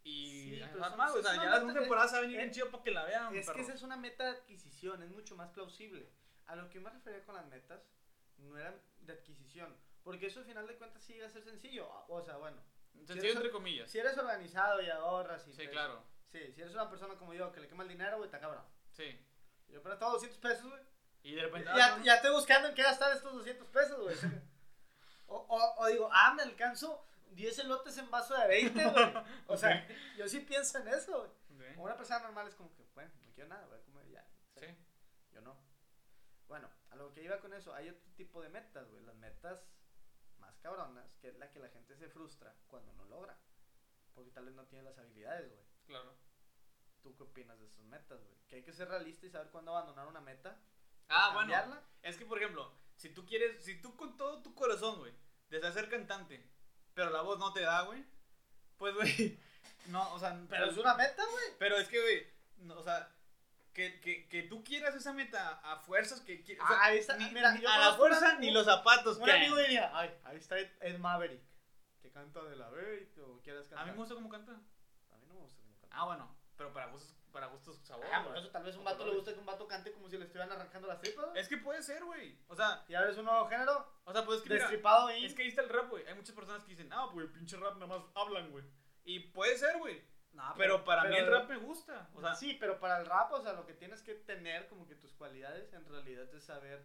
Y. 0.05 0.57
Sí, 0.57 0.63
pero 0.73 0.97
más, 0.97 1.15
o 1.15 1.23
sea, 1.23 1.35
ya 1.35 1.45
la 1.45 1.51
te- 1.53 1.57
segunda 1.59 1.81
temporada 1.81 2.09
se 2.09 2.13
va 2.15 2.19
a 2.19 2.23
venir 2.23 2.37
bien 2.39 2.51
chido 2.51 2.71
para 2.71 2.83
que 2.83 2.91
la 2.91 3.05
vean, 3.05 3.35
Es 3.37 3.47
que 3.47 3.53
perro. 3.53 3.63
esa 3.65 3.75
es 3.75 3.83
una 3.83 3.97
meta 3.97 4.25
de 4.25 4.31
adquisición, 4.31 5.03
es 5.03 5.11
mucho 5.11 5.37
más 5.37 5.51
plausible. 5.51 6.09
A 6.47 6.57
lo 6.57 6.71
que 6.71 6.81
me 6.81 6.89
refería 6.91 7.23
con 7.25 7.35
las 7.35 7.47
metas 7.47 7.83
no 8.39 8.57
eran 8.57 8.81
de 9.01 9.13
adquisición, 9.13 9.77
porque 10.03 10.27
eso 10.27 10.41
al 10.41 10.47
final 10.47 10.67
de 10.67 10.77
cuentas 10.77 11.03
sí 11.03 11.15
iba 11.15 11.27
a 11.27 11.31
ser 11.31 11.43
sencillo. 11.45 11.89
O 12.09 12.23
sea, 12.23 12.37
bueno, 12.37 12.57
Sencillo 13.05 13.33
entre 13.35 13.51
comillas. 13.51 13.91
si 13.91 13.99
eres 13.99 14.17
organizado 14.17 14.81
y 14.81 14.89
ahorras 14.89 15.47
y 15.47 15.53
Sí, 15.53 15.59
te- 15.59 15.71
claro. 15.71 16.03
Sí, 16.31 16.53
si 16.53 16.61
eres 16.61 16.75
una 16.75 16.89
persona 16.91 17.15
como 17.17 17.35
yo 17.35 17.53
que 17.53 17.61
le 17.61 17.69
quema 17.69 17.83
el 17.83 17.89
dinero, 17.89 18.17
güey, 18.19 18.27
está 18.29 18.39
cabrón. 18.41 18.65
Sí. 18.93 19.19
Yo 19.69 19.83
pero 19.83 19.99
todo 19.99 20.13
200 20.13 20.39
pesos, 20.39 20.69
güey. 20.71 20.83
Y 21.23 21.35
de 21.35 21.43
repente. 21.43 21.69
Ya, 21.77 21.95
ah, 21.97 22.01
ya 22.03 22.15
estoy 22.15 22.31
buscando 22.33 22.69
en 22.69 22.75
qué 22.75 22.83
gastar 22.83 23.15
estos 23.15 23.33
200 23.35 23.69
pesos, 23.69 24.01
güey. 24.01 24.17
O, 25.31 25.37
o, 25.37 25.75
o 25.83 25.87
digo, 25.89 26.09
ah, 26.11 26.33
me 26.35 26.43
alcanzo 26.43 27.07
10 27.33 27.59
elotes 27.61 27.97
en 27.99 28.11
vaso 28.11 28.37
de 28.37 28.47
20, 28.47 28.85
güey. 28.91 29.13
O 29.47 29.57
sea, 29.57 29.87
yo 30.17 30.29
sí 30.29 30.41
pienso 30.41 30.79
en 30.79 30.89
eso, 30.89 31.19
güey. 31.19 31.31
ok. 31.71 31.75
Como 31.75 31.85
una 31.85 31.97
persona 31.97 32.21
normal 32.21 32.49
es 32.49 32.55
como 32.55 32.75
que, 32.75 32.85
bueno, 32.95 33.11
no 33.25 33.33
quiero 33.33 33.49
nada, 33.49 33.67
voy 33.67 33.79
a 33.79 33.83
comer 33.83 34.09
ya. 34.09 34.27
Sí. 34.59 34.67
Yo 35.33 35.41
no. 35.41 35.57
Bueno, 36.49 36.69
a 36.91 36.97
lo 36.97 37.13
que 37.13 37.23
iba 37.23 37.39
con 37.41 37.53
eso, 37.55 37.75
hay 37.75 37.89
otro 37.91 38.11
tipo 38.17 38.43
de 38.43 38.49
metas, 38.49 38.89
güey. 38.91 39.05
Las 39.05 39.17
metas 39.17 39.61
más 40.39 40.57
cabronas, 40.59 41.15
que 41.21 41.29
es 41.29 41.39
la 41.39 41.51
que 41.51 41.59
la 41.61 41.69
gente 41.69 41.97
se 41.97 42.09
frustra 42.09 42.55
cuando 42.69 42.93
no 42.95 43.05
logra. 43.05 43.39
Porque 44.15 44.31
tal 44.31 44.47
vez 44.47 44.55
no 44.55 44.67
tiene 44.67 44.85
las 44.85 44.99
habilidades, 44.99 45.49
güey. 45.49 45.65
Claro. 45.87 46.15
¿Tú 47.03 47.15
qué 47.17 47.23
opinas 47.23 47.59
de 47.61 47.67
esas 47.67 47.85
metas, 47.85 48.21
güey? 48.21 48.37
Que 48.49 48.57
hay 48.57 48.63
que 48.63 48.73
ser 48.73 48.89
realista 48.89 49.27
y 49.27 49.31
saber 49.31 49.51
cuándo 49.51 49.77
abandonar 49.77 50.09
una 50.09 50.21
meta. 50.21 50.59
Ah, 51.09 51.31
o 51.31 51.35
bueno. 51.35 51.81
Es 52.03 52.17
que, 52.17 52.27
por 52.27 52.39
ejemplo, 52.39 52.73
si 52.97 53.11
tú 53.11 53.25
quieres, 53.25 53.65
si 53.65 53.81
tú 53.81 53.97
con 53.97 54.17
todo 54.17 54.43
tu 54.43 54.55
corazón, 54.55 54.99
güey, 54.99 55.13
deseas 55.49 55.75
ser 55.75 55.89
cantante, 55.89 56.45
pero 56.99 57.11
la 57.11 57.21
voz 57.23 57.39
no 57.39 57.53
te 57.53 57.61
da, 57.61 57.83
güey, 57.83 58.05
pues, 58.77 58.93
güey, 58.97 59.39
no, 59.87 60.13
o 60.15 60.19
sea, 60.19 60.37
Pero 60.51 60.67
es 60.67 60.77
una 60.77 60.95
meta, 60.95 61.23
güey. 61.31 61.45
pero 61.57 61.77
es 61.79 61.87
que, 61.89 62.01
güey, 62.01 62.27
no, 62.67 62.75
o 62.77 62.83
sea, 62.83 63.09
que, 63.73 64.01
que, 64.01 64.27
que 64.29 64.43
tú 64.43 64.65
quieras 64.65 64.97
esa 64.97 65.13
meta 65.13 65.61
a 65.63 65.77
fuerzas 65.77 66.21
que 66.23 66.45
Ah, 66.61 66.91
ni, 67.19 67.31
mira, 67.31 67.53
ni 67.53 67.61
yo 67.61 67.69
a 67.71 67.79
la 67.79 67.93
fuerza 67.95 68.37
ni 68.41 68.51
los 68.51 68.65
zapatos, 68.65 69.19
Un 69.19 69.31
amigo 69.31 69.57
diría, 69.59 69.93
ay, 69.97 70.13
ahí 70.25 70.39
está 70.39 70.59
Ed, 70.59 70.99
Maverick. 70.99 71.41
Que 72.03 72.11
canta 72.11 72.43
de 72.43 72.57
la 72.57 72.69
B 72.71 73.09
o 73.23 73.41
quieras 73.43 73.67
A 73.67 73.71
cantar. 73.71 73.87
mí 73.87 73.93
me 73.93 73.99
gusta 73.99 74.15
cómo 74.17 74.29
canta. 74.29 74.53
A 74.53 75.17
mí 75.19 75.27
no 75.29 75.35
me 75.35 75.41
gusta 75.43 75.57
cómo 75.63 75.77
canta. 75.81 75.97
Ah, 75.97 76.05
bueno, 76.07 76.35
pero 76.57 76.73
para 76.73 76.87
gustos, 76.89 77.15
para 77.39 77.53
gustos 77.53 77.79
sabor. 77.85 78.05
Ah, 78.13 78.23
por 78.25 78.33
güey. 78.33 78.43
eso 78.43 78.51
tal 78.51 78.65
vez 78.65 78.75
un 78.77 78.83
vato 78.85 79.07
le 79.07 79.15
gusta 79.15 79.33
que 79.33 79.39
un 79.39 79.47
vato 79.47 79.69
cante 79.69 79.93
como 79.93 80.09
si 80.09 80.19
le 80.19 80.25
estuvieran 80.25 80.51
arrancando 80.51 80.89
las 80.89 81.01
tripas. 81.01 81.27
güey. 81.27 81.39
Es 81.41 81.49
que 81.49 81.57
puede 81.59 81.83
ser, 81.85 82.03
güey. 82.05 82.37
O 82.49 82.57
sea, 82.57 82.85
Y 82.89 82.95
ahora 82.95 83.11
es 83.11 83.17
un 83.17 83.27
nuevo 83.27 83.47
género, 83.47 83.87
o 84.05 84.13
sea, 84.13 84.25
pues 84.25 84.39
es 84.39 84.43
que 84.43 84.49
mira, 84.51 84.63
destripado 84.63 85.07
ahí. 85.07 85.25
Es 85.25 85.35
que 85.35 85.43
ahí 85.43 85.49
está 85.49 85.63
el 85.63 85.69
rap, 85.69 85.89
güey. 85.89 86.05
Hay 86.07 86.15
muchas 86.15 86.35
personas 86.35 86.65
que 86.65 86.71
dicen, 86.71 86.93
ah, 86.93 87.09
pues 87.13 87.27
el 87.27 87.33
pinche 87.33 87.57
rap 87.57 87.75
nada 87.75 87.87
más 87.87 88.03
hablan, 88.17 88.51
güey. 88.51 88.65
Y 89.05 89.21
puede 89.21 89.57
ser, 89.57 89.79
güey. 89.79 90.03
No, 90.33 90.53
Pero 90.57 90.85
para 90.85 91.05
mí 91.05 91.11
pero- 91.15 91.27
el 91.27 91.33
rap 91.33 91.49
me 91.49 91.57
gusta. 91.59 92.11
O 92.15 92.21
sea, 92.21 92.35
sí, 92.35 92.57
pero 92.59 92.81
para 92.81 92.99
el 92.99 93.07
rap, 93.07 93.33
o 93.33 93.41
sea, 93.41 93.53
lo 93.53 93.65
que 93.67 93.75
tienes 93.75 94.03
que 94.03 94.15
tener 94.15 94.67
como 94.69 94.87
que 94.89 94.97
tus 94.97 95.13
cualidades 95.15 95.73
en 95.73 95.85
realidad 95.89 96.33
es 96.35 96.45
saber 96.45 96.85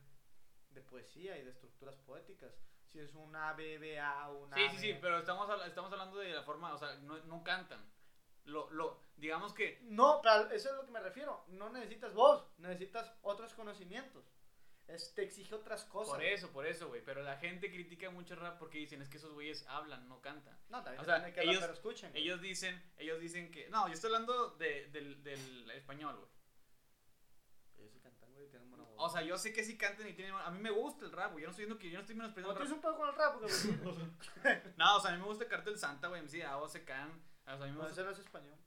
de 0.70 0.82
poesía 0.82 1.38
y 1.38 1.44
de 1.44 1.50
estructuras 1.50 1.98
poéticas. 1.98 2.54
Si 2.88 3.00
es 3.00 3.16
una 3.16 3.54
BBA 3.54 4.30
o 4.30 4.44
una 4.44 4.56
sí, 4.56 4.70
sí, 4.70 4.78
sí, 4.78 4.98
pero 5.02 5.18
estamos, 5.18 5.50
estamos 5.66 5.92
hablando 5.92 6.18
de 6.20 6.30
la 6.30 6.44
forma, 6.44 6.74
o 6.74 6.78
sea, 6.78 6.94
no, 7.02 7.18
no 7.26 7.44
cantan. 7.44 7.84
Lo, 8.46 8.70
lo, 8.72 9.00
digamos 9.16 9.54
que, 9.54 9.80
No, 9.84 10.20
pero 10.22 10.50
eso 10.52 10.70
es 10.70 10.76
lo 10.76 10.86
que 10.86 10.92
me 10.92 11.00
refiero. 11.00 11.46
No 11.48 11.70
necesitas 11.70 12.14
voz, 12.14 12.46
necesitas 12.58 13.14
otros 13.22 13.54
conocimientos. 13.54 14.26
Es, 14.86 15.14
te 15.16 15.24
exige 15.24 15.56
otras 15.56 15.86
cosas. 15.86 16.14
por 16.16 16.24
eso, 16.24 16.52
por 16.52 16.66
eso, 16.68 16.90
güey. 16.90 17.02
Pero 17.06 17.24
la 17.24 17.38
gente 17.38 17.72
critica 17.72 18.10
mucho 18.10 18.34
el 18.34 18.42
rap 18.42 18.60
porque 18.60 18.80
dicen, 18.80 19.02
es 19.02 19.08
que 19.08 19.16
esos 19.16 19.32
güeyes 19.34 19.66
hablan, 19.70 20.10
no 20.10 20.22
cantan. 20.22 20.58
No, 20.68 20.84
también 20.84 21.00
O 21.00 21.06
se 21.06 21.10
sea, 21.12 21.34
que 21.34 21.40
ellos- 21.42 21.56
hablar, 21.56 21.62
pero 21.62 21.74
escuchen. 21.74 22.12
güey. 22.12 22.22
Ellos 22.24 22.42
dicen, 22.42 22.84
ellos 22.98 23.20
dicen 23.22 23.50
que, 23.50 23.70
no, 23.70 23.88
yo 23.88 23.94
estoy 23.94 24.10
hablando 24.10 24.50
de, 24.58 24.88
del, 24.88 25.24
del 25.24 25.72
español, 25.72 26.18
güey. 26.18 26.30
Ellos 27.78 27.94
sí 27.94 28.00
cantan, 28.02 28.34
güey, 28.34 28.50
tienen 28.50 28.70
buena 28.70 28.84
voz. 28.84 28.96
O 28.98 29.10
sea, 29.10 29.22
yo 29.22 29.38
sé 29.38 29.54
que 29.54 29.64
sí 29.64 29.78
cantan 29.78 30.06
y 30.10 30.14
tienen, 30.14 30.36
a 30.36 30.52
mí 30.52 30.60
me 30.60 30.70
gusta 30.72 31.06
el 31.06 31.14
rap, 31.14 31.32
güey. 31.32 31.44
Yo 31.44 31.48
no 31.48 31.52
estoy 31.52 31.64
diciendo 31.66 31.80
que 31.80 31.90
yo 31.90 31.96
no 31.96 32.02
estoy 32.02 32.16
¿no 32.18 32.24
menospreciando 32.24 32.60
el 32.60 32.74
rap. 32.74 32.76
un 32.76 32.82
pedo 32.82 32.98
con 32.98 33.10
el 33.10 34.52
rap? 34.60 34.76
No, 34.78 34.98
o 34.98 35.00
sea, 35.00 35.12
a 35.12 35.16
mí 35.16 35.22
me 35.22 35.28
gusta 35.28 35.48
Cartel 35.48 35.78
Santa, 35.80 36.10
güey, 36.10 36.22
MC, 36.22 36.44
A, 36.44 36.58
O, 36.58 36.68
C, 36.68 36.84
Can. 36.84 37.24
O 37.46 37.58
sea, 37.58 37.66
a 37.66 37.68
mí 37.68 37.72
me 37.72 37.78
no, 37.78 37.84
no 37.84 37.88
es 38.12 38.20
español. 38.20 38.58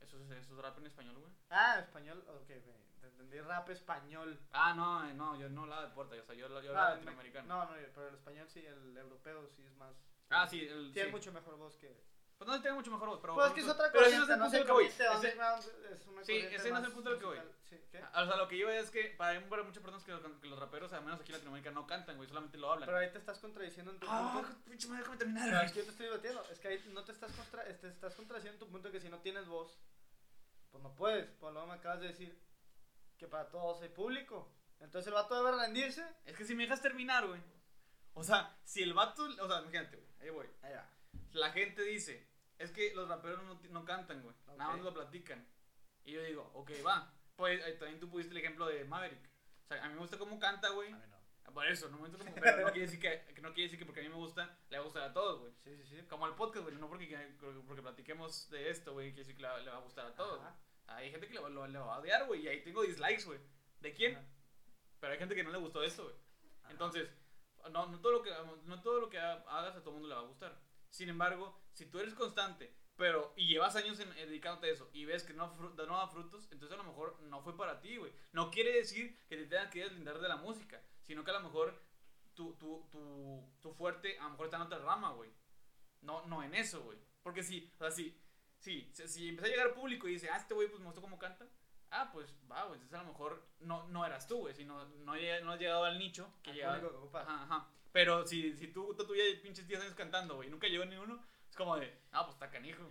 Eso 0.00 0.18
es, 0.18 0.30
eso 0.30 0.54
es 0.54 0.62
rap 0.62 0.78
en 0.78 0.86
español, 0.86 1.18
güey. 1.18 1.32
Ah, 1.50 1.78
español, 1.80 2.24
ok, 2.28 2.50
entendí 3.02 3.40
rap 3.40 3.68
español. 3.70 4.38
Ah, 4.52 4.72
no, 4.74 5.08
eh, 5.08 5.14
no, 5.14 5.36
yo 5.36 5.48
no 5.48 5.62
hablaba 5.62 5.86
de 5.86 5.94
puerta, 5.94 6.14
o 6.16 6.22
sea, 6.22 6.34
yo, 6.34 6.48
yo 6.62 6.78
Ah, 6.78 6.90
latinoamericano. 6.90 7.48
No, 7.48 7.64
no, 7.64 7.76
pero 7.94 8.08
el 8.08 8.14
español 8.14 8.48
sí, 8.48 8.64
el 8.64 8.96
europeo 8.96 9.48
sí 9.48 9.64
es 9.64 9.74
más. 9.76 9.94
Ah, 10.30 10.46
sí, 10.46 10.66
el, 10.66 10.92
Tiene 10.92 11.08
sí. 11.08 11.14
mucho 11.14 11.32
mejor 11.32 11.56
voz 11.56 11.76
que. 11.76 12.00
Pues 12.38 12.48
no 12.48 12.60
tiene 12.60 12.76
mucho 12.76 12.90
mejor 12.92 13.08
voz, 13.08 13.18
pero. 13.20 13.34
Pues 13.34 13.48
es 13.48 13.52
que 13.54 13.60
es 13.62 13.68
otra 13.68 13.90
pero 13.92 14.04
cosa. 14.04 14.16
ese 14.22 14.36
no 14.36 14.46
es 14.46 14.52
el 14.54 14.58
punto 14.58 14.58
al 14.58 14.66
que 14.66 14.72
voy. 14.72 14.90
Sí, 16.24 16.36
ese 16.36 16.70
no 16.70 16.78
es 16.78 16.84
el 16.84 16.92
punto 16.92 17.10
al 17.10 17.18
que 17.18 17.24
voy. 17.26 17.38
O 17.38 18.24
sea, 18.26 18.36
lo 18.36 18.48
que 18.48 18.58
yo 18.58 18.66
veo 18.68 18.80
es 18.80 18.90
que 18.90 19.04
para, 19.18 19.38
muchas 19.40 19.82
personas 19.82 20.04
que, 20.04 20.12
los- 20.12 20.22
que 20.40 20.48
raperos, 20.54 20.92
al 20.92 21.04
menos 21.04 21.20
aquí 21.20 21.30
en 21.30 21.34
Latinoamérica, 21.34 21.70
no 21.72 21.86
cantan, 21.86 22.16
güey, 22.16 22.28
solamente 22.28 22.56
lo 22.56 22.72
hablan. 22.72 22.86
Pero 22.86 22.98
ahí 22.98 23.10
te 23.10 23.18
estás 23.18 23.38
contradiciendo 23.38 23.90
en 23.92 23.98
tu 23.98 24.06
Ah, 24.08 24.30
punto. 24.34 24.56
pinche 24.64 24.86
madre, 24.88 25.00
déjame 25.02 25.18
Pero 25.18 25.34
terminar. 25.34 25.64
es 25.64 25.72
que 25.72 25.78
yo 25.80 25.84
te 25.84 25.90
estoy 25.90 26.06
debatiendo. 26.06 26.44
Es 26.50 26.58
que 26.60 26.68
ahí 26.68 26.84
no 26.92 27.04
te 27.04 27.12
estás, 27.12 27.32
contra, 27.32 27.64
te 27.64 27.88
estás 27.88 28.14
contradiciendo 28.14 28.54
en 28.54 28.58
tu 28.66 28.72
punto 28.72 28.90
que 28.92 29.00
si 29.00 29.08
no 29.08 29.18
tienes 29.18 29.46
voz, 29.48 29.76
pues 30.70 30.82
no 30.82 30.94
puedes. 30.94 31.26
Pues 31.40 31.52
luego 31.52 31.66
me 31.68 31.74
acabas 31.74 32.00
de 32.00 32.08
decir 32.08 32.38
que 33.18 33.26
para 33.26 33.48
todos 33.50 33.82
hay 33.82 33.88
público. 33.88 34.50
Entonces 34.80 35.08
el 35.08 35.14
vato 35.14 35.34
debe 35.34 35.56
rendirse. 35.58 36.06
Es 36.24 36.36
que 36.36 36.44
si 36.44 36.54
me 36.54 36.62
dejas 36.64 36.80
terminar, 36.80 37.26
güey. 37.26 37.40
O 38.14 38.22
sea, 38.22 38.56
si 38.64 38.82
el 38.82 38.94
vato. 38.94 39.24
O 39.24 39.48
sea, 39.48 39.60
imagínate, 39.60 39.96
güey. 39.96 40.08
Ahí 40.20 40.30
voy. 40.30 40.46
Ahí 40.62 40.72
va. 40.72 40.88
La 41.32 41.50
gente 41.52 41.82
dice, 41.82 42.26
es 42.58 42.70
que 42.70 42.94
los 42.94 43.08
raperos 43.08 43.42
no, 43.44 43.60
no 43.70 43.84
cantan, 43.84 44.22
güey. 44.22 44.34
Ok. 44.46 44.56
Nada 44.56 44.72
más 44.72 44.80
lo 44.82 44.94
platican. 44.94 45.46
Y 46.04 46.12
yo 46.12 46.22
digo, 46.22 46.50
ok, 46.54 46.70
va. 46.86 47.12
Pues 47.36 47.64
eh, 47.66 47.72
también 47.72 48.00
tú 48.00 48.08
pusiste 48.10 48.32
el 48.32 48.38
ejemplo 48.38 48.66
de 48.66 48.84
Maverick. 48.84 49.24
O 49.64 49.68
sea, 49.68 49.84
a 49.84 49.88
mí 49.88 49.94
me 49.94 50.00
gusta 50.00 50.18
cómo 50.18 50.38
canta, 50.38 50.70
güey. 50.70 50.92
A 50.92 50.96
mí 50.96 51.02
no. 51.10 51.18
Por 51.54 51.66
eso, 51.66 51.88
no 51.88 51.98
me 51.98 52.08
gusta 52.08 52.18
cómo. 52.24 52.34
Pero 52.34 52.58
no 52.66 52.72
quiere 52.72 52.86
decir 52.86 53.00
que, 53.00 53.34
que 53.34 53.40
no 53.40 53.48
quiere 53.54 53.62
decir 53.64 53.78
que 53.78 53.84
porque 53.86 54.00
a 54.00 54.02
mí 54.02 54.08
me 54.10 54.16
gusta, 54.16 54.58
le 54.70 54.76
va 54.78 54.82
a 54.82 54.84
gustar 54.84 55.02
a 55.04 55.12
todos, 55.12 55.40
güey. 55.40 55.52
Sí, 55.64 55.76
sí, 55.76 55.84
sí. 55.96 56.02
Como 56.08 56.26
al 56.26 56.34
podcast, 56.34 56.64
güey. 56.64 56.76
No 56.76 56.88
porque, 56.88 57.06
porque 57.66 57.82
platiquemos 57.82 58.50
de 58.50 58.70
esto, 58.70 58.92
güey. 58.92 59.08
Quiere 59.12 59.20
decir 59.20 59.36
que 59.36 59.42
le, 59.42 59.48
va- 59.48 59.58
le 59.60 59.70
va 59.70 59.76
a 59.78 59.80
gustar 59.80 60.06
a 60.06 60.14
todos. 60.14 60.40
Hay 60.88 61.10
gente 61.10 61.26
que 61.26 61.34
le, 61.34 61.40
lo- 61.50 61.66
le 61.66 61.78
va 61.78 61.96
a 61.96 61.98
odiar, 62.00 62.26
güey. 62.26 62.42
Y 62.42 62.48
ahí 62.48 62.62
tengo 62.62 62.82
dislikes, 62.82 63.24
güey. 63.24 63.38
¿De 63.80 63.92
quién? 63.94 64.16
Ajá. 64.16 64.26
Pero 65.00 65.12
hay 65.12 65.18
gente 65.18 65.34
que 65.34 65.44
no 65.44 65.50
le 65.50 65.58
gustó 65.58 65.82
esto, 65.82 66.04
güey. 66.04 66.16
Entonces, 66.70 67.08
no, 67.70 67.86
no, 67.86 68.00
todo 68.00 68.12
lo 68.12 68.22
que, 68.22 68.30
no 68.64 68.82
todo 68.82 69.00
lo 69.00 69.08
que 69.08 69.18
ha- 69.18 69.44
hagas 69.48 69.76
a 69.76 69.80
todo 69.80 69.90
el 69.90 69.94
mundo 70.00 70.08
le 70.08 70.14
va 70.14 70.20
a 70.20 70.24
gustar. 70.24 70.58
Sin 70.90 71.08
embargo, 71.08 71.60
si 71.72 71.86
tú 71.86 71.98
eres 72.00 72.14
constante, 72.14 72.74
pero 72.96 73.32
y 73.36 73.46
llevas 73.46 73.76
años 73.76 74.00
en, 74.00 74.10
dedicándote 74.14 74.68
a 74.68 74.72
eso 74.72 74.90
y 74.92 75.04
ves 75.04 75.22
que 75.22 75.32
no, 75.34 75.54
fru- 75.56 75.74
no 75.74 75.96
da 75.98 76.08
frutos, 76.08 76.48
entonces 76.50 76.74
a 76.78 76.82
lo 76.82 76.88
mejor 76.88 77.20
no 77.22 77.40
fue 77.42 77.56
para 77.56 77.80
ti, 77.80 77.96
güey. 77.96 78.12
No 78.32 78.50
quiere 78.50 78.72
decir 78.72 79.16
que 79.28 79.36
te 79.36 79.46
tengas 79.46 79.70
que 79.70 79.84
deslindar 79.84 80.18
de 80.18 80.28
la 80.28 80.36
música, 80.36 80.82
sino 81.04 81.22
que 81.24 81.30
a 81.30 81.34
lo 81.34 81.40
mejor 81.40 81.80
tu, 82.34 82.54
tu, 82.54 82.88
tu, 82.90 83.44
tu 83.60 83.72
fuerte 83.72 84.18
a 84.18 84.24
lo 84.24 84.30
mejor 84.30 84.46
está 84.46 84.56
en 84.56 84.62
otra 84.64 84.78
rama, 84.78 85.12
güey. 85.12 85.30
No, 86.00 86.26
no 86.26 86.42
en 86.42 86.54
eso, 86.54 86.82
güey. 86.82 86.98
Porque 87.22 87.42
si, 87.42 87.70
o 87.74 87.78
sea, 87.78 87.90
si, 87.90 88.16
si, 88.58 88.90
si, 88.94 89.28
empieza 89.28 89.46
a 89.46 89.50
llegar 89.50 89.74
público 89.74 90.08
y 90.08 90.12
dice, 90.12 90.30
ah, 90.30 90.36
este 90.36 90.54
güey 90.54 90.68
pues 90.68 90.80
me 90.80 90.86
gustó 90.86 91.00
cómo 91.00 91.18
canta, 91.18 91.46
ah, 91.90 92.10
pues 92.12 92.34
va, 92.50 92.64
güey, 92.64 92.74
entonces 92.80 92.98
a 92.98 93.02
lo 93.02 93.08
mejor 93.12 93.46
no, 93.60 93.86
no 93.88 94.04
eras 94.04 94.26
tú, 94.26 94.38
güey, 94.40 94.54
sino 94.54 94.84
no, 94.86 95.14
llega- 95.16 95.40
no 95.40 95.52
has 95.52 95.58
llegado 95.60 95.84
al 95.84 95.98
nicho 95.98 96.32
que 96.42 96.50
llegaba. 96.56 96.76
Ajá, 97.22 97.42
ajá. 97.44 97.68
Pero 97.92 98.26
si, 98.26 98.54
si 98.56 98.68
tú, 98.68 98.94
tú, 98.94 99.14
ya 99.14 99.22
pinches 99.42 99.66
10 99.66 99.80
años 99.80 99.94
cantando, 99.94 100.36
güey, 100.36 100.50
nunca 100.50 100.66
llegó 100.68 100.84
ni 100.84 100.96
uno, 100.96 101.24
es 101.48 101.56
como 101.56 101.76
de, 101.76 101.92
ah, 102.12 102.24
pues 102.24 102.34
está 102.34 102.50
canijo. 102.50 102.82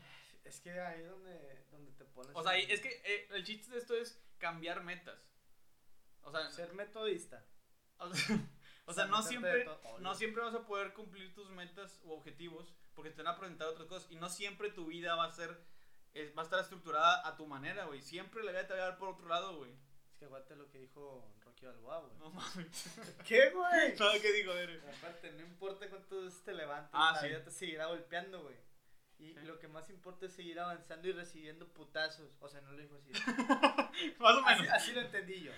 Es 0.44 0.60
que 0.60 0.72
ahí 0.80 1.02
es 1.02 1.10
donde, 1.10 1.66
donde 1.72 1.92
te 1.94 2.06
pones. 2.06 2.32
O 2.36 2.42
sea, 2.44 2.58
es 2.58 2.80
que 2.82 3.02
eh, 3.06 3.28
el 3.32 3.44
chiste 3.44 3.72
de 3.72 3.80
esto 3.80 3.96
es 3.96 4.20
cambiar 4.38 4.84
metas. 4.84 5.20
O 6.24 6.32
sea, 6.32 6.50
Ser 6.50 6.74
metodista. 6.74 7.46
o 8.00 8.14
sea, 8.14 8.40
o 8.86 8.94
sea, 8.94 9.06
no 9.06 9.22
siempre, 9.22 9.66
no 10.00 10.16
siempre 10.16 10.44
vas 10.44 10.54
a 10.56 10.66
poder 10.66 10.94
cumplir 10.94 11.34
tus 11.34 11.50
metas 11.50 12.00
u 12.04 12.12
objetivos 12.12 12.74
porque 12.94 13.12
te 13.12 13.22
van 13.24 13.34
a 13.34 13.38
presentar 13.38 13.68
otras 13.68 13.88
cosas 13.88 14.12
y 14.12 14.16
no 14.16 14.30
siempre 14.30 14.72
tu 14.72 14.86
vida 14.88 15.16
va 15.16 15.26
a 15.26 15.32
ser, 15.32 15.60
es- 16.14 16.36
va 16.36 16.42
a 16.42 16.46
estar 16.46 16.60
estructurada 16.60 17.28
a 17.28 17.36
tu 17.36 17.46
manera, 17.46 17.86
güey. 17.86 18.02
Siempre 18.02 18.44
la 18.44 18.52
vida 18.52 18.66
te 18.68 18.74
va 18.74 18.80
a 18.80 18.84
llevar 18.84 18.98
por 19.00 19.10
otro 19.10 19.28
lado, 19.28 19.58
güey. 19.58 19.72
Es 20.12 20.18
que 20.18 20.26
aguante 20.26 20.56
lo 20.56 20.70
que 20.70 20.80
dijo 20.80 21.30
Rocky 21.58 21.66
Balboa, 21.66 22.00
güey. 22.02 22.18
No 22.20 22.30
mames. 22.32 22.86
¿Qué, 23.28 23.50
güey? 23.50 23.96
No, 24.00 24.12
¿qué 24.22 24.32
digo, 24.34 24.54
Ere? 24.54 24.80
Aparte, 24.98 25.32
no 25.32 25.42
importa 25.42 25.90
cuántas 25.90 26.24
veces 26.24 26.44
te 26.44 26.54
levantes, 26.54 26.92
Ah, 26.94 27.12
la 27.16 27.22
sí. 27.22 27.28
vida 27.28 27.44
te 27.44 27.52
seguirá 27.52 27.86
golpeando, 27.88 28.44
güey. 28.44 28.56
Y 29.20 29.34
Sí. 29.34 29.40
lo 29.46 29.58
que 29.58 29.68
más 29.68 29.90
importa 29.90 30.28
es 30.28 30.34
seguir 30.34 30.60
avanzando 30.60 31.08
y 31.08 31.12
recibiendo 31.12 31.68
putazos. 31.74 32.38
O 32.40 32.48
sea, 32.48 32.62
no 32.62 32.72
lo 32.74 32.78
dijo 32.78 32.96
así. 32.96 33.12
Más 34.20 34.36
o 34.36 34.46
así, 34.46 34.62
menos. 34.62 34.76
así 34.76 34.92
lo 34.94 35.02
entendí 35.02 35.42
yo. 35.42 35.52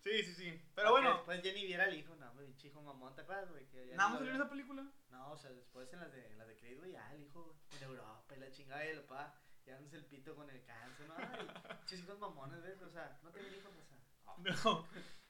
Sí, 0.00 0.22
sí, 0.24 0.34
sí. 0.34 0.62
Pero 0.74 0.90
Porque 0.90 0.90
bueno, 0.90 1.14
Después 1.16 1.42
Jenny 1.42 1.66
viera 1.66 1.84
al 1.84 1.94
hijo, 1.94 2.14
no, 2.16 2.32
güey, 2.34 2.48
hijo 2.62 2.82
mamón, 2.82 3.14
¿te 3.14 3.22
acuerdas, 3.22 3.50
güey? 3.50 3.66
Que 3.68 3.88
ya 3.88 3.96
nada 3.96 4.10
más 4.10 4.18
salió 4.18 4.32
vio. 4.32 4.40
esa 4.42 4.50
película. 4.50 4.86
No, 5.10 5.30
o 5.32 5.36
sea, 5.36 5.50
después 5.50 5.92
en 5.92 6.00
las 6.00 6.12
de, 6.12 6.26
en 6.26 6.38
las 6.38 6.46
de 6.48 6.56
Creed, 6.56 6.78
güey, 6.78 6.92
ya 6.92 7.12
el 7.14 7.22
hijo, 7.22 7.42
güey, 7.44 7.56
en 7.76 7.82
Europa 7.88 8.34
y 8.36 8.40
la 8.40 8.50
chingada 8.50 8.84
y 8.84 8.88
el 8.88 9.00
papá, 9.02 9.40
ya 9.64 9.74
dándose 9.74 9.96
el 9.96 10.04
pito 10.06 10.34
con 10.36 10.48
el 10.50 10.62
cáncer, 10.64 11.06
¿no? 11.08 11.14
Ay, 11.16 11.98
hijos 11.98 12.18
mamones, 12.18 12.62
¿ves? 12.62 12.80
O 12.82 12.90
sea, 12.90 13.18
no 13.22 13.30
tienen 13.30 13.54
hijos, 13.54 13.72
o 13.76 13.82
sea. 13.88 13.98
No, 14.64 14.86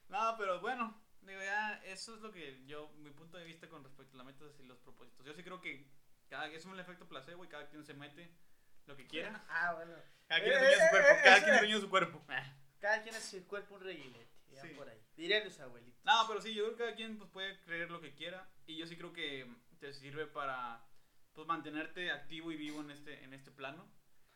no, 0.09 0.35
pero 0.37 0.59
bueno, 0.61 1.01
digo, 1.21 1.41
ya, 1.41 1.81
eso 1.85 2.15
es 2.15 2.21
lo 2.21 2.31
que 2.31 2.63
yo, 2.65 2.89
mi 2.97 3.09
punto 3.11 3.37
de 3.37 3.45
vista 3.45 3.67
con 3.67 3.83
respecto 3.83 4.13
a 4.13 4.17
las 4.17 4.25
metas 4.27 4.59
y 4.59 4.63
los 4.63 4.77
propósitos. 4.79 5.25
Yo 5.25 5.33
sí 5.33 5.43
creo 5.43 5.59
que 5.61 5.89
cada, 6.29 6.47
es 6.47 6.65
un 6.65 6.79
efecto 6.79 7.07
placebo 7.07 7.43
y 7.43 7.47
cada 7.47 7.67
quien 7.69 7.83
se 7.83 7.93
mete 7.93 8.31
lo 8.85 8.95
que 8.95 9.07
quiera. 9.07 9.43
Ah, 9.49 9.73
bueno. 9.73 9.93
Cada 10.27 10.41
quien 10.41 10.53
Eh, 10.53 10.57
es 10.57 10.61
dueño 10.61 10.75
de 10.75 10.77
su 10.79 10.85
eh, 10.85 10.89
cuerpo, 10.91 11.09
eh, 11.09 11.21
cada 11.23 11.37
quien 11.43 11.49
es 11.49 11.55
es. 11.55 11.61
dueño 11.61 11.75
de 11.75 11.81
su 11.81 11.89
cuerpo. 11.89 12.25
Cada 12.79 13.01
quien 13.01 13.15
es 13.15 13.23
su 13.23 13.47
cuerpo 13.47 13.75
un 13.75 13.81
reguilete, 13.81 14.29
ya 14.51 14.61
Sí. 14.61 14.67
por 14.69 14.89
ahí. 14.89 14.99
Dirían 15.15 15.45
los 15.45 15.57
abuelitos. 15.61 16.03
No, 16.03 16.25
pero 16.27 16.41
sí, 16.41 16.53
yo 16.53 16.63
creo 16.65 16.75
que 16.75 16.83
cada 16.83 16.95
quien 16.97 17.17
pues, 17.17 17.29
puede 17.31 17.61
creer 17.61 17.89
lo 17.89 18.01
que 18.01 18.13
quiera 18.13 18.45
y 18.67 18.75
yo 18.75 18.85
sí 18.87 18.97
creo 18.97 19.13
que 19.13 19.49
te 19.79 19.93
sirve 19.93 20.27
para 20.27 20.85
pues, 21.33 21.47
mantenerte 21.47 22.11
activo 22.11 22.51
y 22.51 22.57
vivo 22.57 22.81
en 22.81 22.91
este, 22.91 23.23
en 23.23 23.33
este 23.33 23.51
plano. 23.51 23.87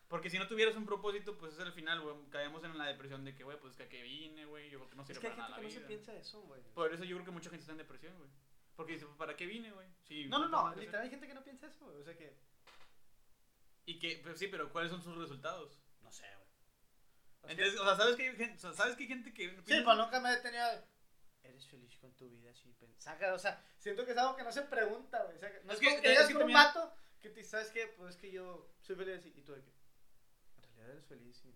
Porque 0.07 0.29
si 0.29 0.39
no 0.39 0.47
tuvieras 0.47 0.75
un 0.77 0.85
propósito, 0.85 1.37
pues 1.37 1.53
es 1.53 1.59
al 1.59 1.73
final, 1.73 1.99
güey, 2.01 2.15
caemos 2.29 2.63
en 2.63 2.77
la 2.77 2.85
depresión 2.85 3.25
de 3.25 3.35
que, 3.35 3.43
güey, 3.43 3.59
pues 3.59 3.75
que 3.75 3.83
a 3.83 3.89
qué 3.89 4.01
vine, 4.01 4.45
güey, 4.45 4.69
yo 4.69 4.79
creo 4.79 4.89
que 4.89 4.95
no 4.95 5.01
Es 5.01 5.07
sirve 5.07 5.19
que 5.21 5.27
hay 5.27 5.33
para 5.33 5.43
gente 5.47 5.51
nada 5.51 5.55
que 5.57 5.61
la 5.63 5.67
no 5.67 5.73
se 5.73 5.77
vida. 5.79 5.87
piensa 5.87 6.13
eso, 6.15 6.41
güey. 6.43 6.61
Por 6.73 6.93
eso 6.93 7.03
yo 7.03 7.15
creo 7.17 7.25
que 7.25 7.31
mucha 7.31 7.49
gente 7.49 7.61
está 7.61 7.71
en 7.73 7.77
depresión, 7.79 8.17
güey. 8.17 8.29
Porque 8.77 8.93
dice, 8.93 9.05
¿para 9.17 9.35
qué 9.35 9.45
vine, 9.45 9.71
güey? 9.71 9.87
Sí, 10.03 10.25
No, 10.25 10.39
no, 10.39 10.45
tengo 10.45 10.57
no, 10.57 10.63
que 10.63 10.69
hacer. 10.71 10.83
literal 10.83 11.03
hay 11.03 11.09
gente 11.09 11.27
que 11.27 11.33
no 11.33 11.43
piensa 11.43 11.67
eso, 11.67 11.85
güey. 11.85 11.97
O 11.97 12.03
sea 12.03 12.15
que, 12.15 12.37
Y 13.85 13.99
que, 13.99 14.19
pues 14.23 14.37
sí, 14.39 14.47
pero 14.47 14.71
¿cuáles 14.71 14.91
son 14.91 15.01
sus 15.01 15.17
resultados? 15.17 15.77
no 16.01 16.11
sé, 16.11 16.23
güey. 16.35 16.47
O 17.41 17.47
sea, 17.47 17.51
Entonces, 17.51 17.79
o 17.79 17.83
sea, 17.85 17.95
¿sabes 17.97 18.15
que 18.15 18.29
hay 18.29 18.35
gente, 18.35 18.55
o 18.55 18.59
sea, 18.59 18.73
¿sabes 18.73 18.95
que 18.95 19.03
hay 19.03 19.09
gente 19.09 19.33
que 19.33 19.49
Sí, 19.49 19.59
pero 19.65 19.95
nunca 19.95 20.19
me 20.21 20.29
he 20.29 20.35
detenido. 20.35 20.63
a- 20.63 20.83
Eres 21.43 21.65
feliz 21.67 21.97
con 21.97 22.13
tu 22.15 22.29
vida, 22.29 22.53
sí. 22.53 22.73
pen- 22.79 22.93
Saca, 22.97 23.33
o 23.33 23.39
sea, 23.39 23.61
siento 23.77 24.05
que 24.05 24.11
es 24.11 24.17
algo 24.17 24.35
que 24.35 24.43
no 24.43 24.51
se 24.51 24.61
pregunta, 24.63 25.23
güey. 25.23 25.37
No 25.65 25.73
Es 25.73 25.73
es, 25.73 25.79
que- 25.79 25.89
como 25.89 26.01
que 26.01 26.13
es 26.13 26.27
que 26.27 26.33
con 26.33 26.43
un 26.43 26.53
vato 26.53 26.93
que 27.21 27.29
te 27.29 27.43
sabes 27.43 27.69
que, 27.71 27.87
pues 27.97 28.15
es 28.15 28.21
que 28.21 28.31
yo 28.31 28.69
soy 28.81 28.95
feliz. 28.95 29.25
Y 29.25 29.41
tú 29.41 29.53
de 29.53 29.61
que, 29.63 29.71
realidad 29.71 29.86
eres 30.91 31.05
feliz. 31.05 31.43
Y... 31.45 31.53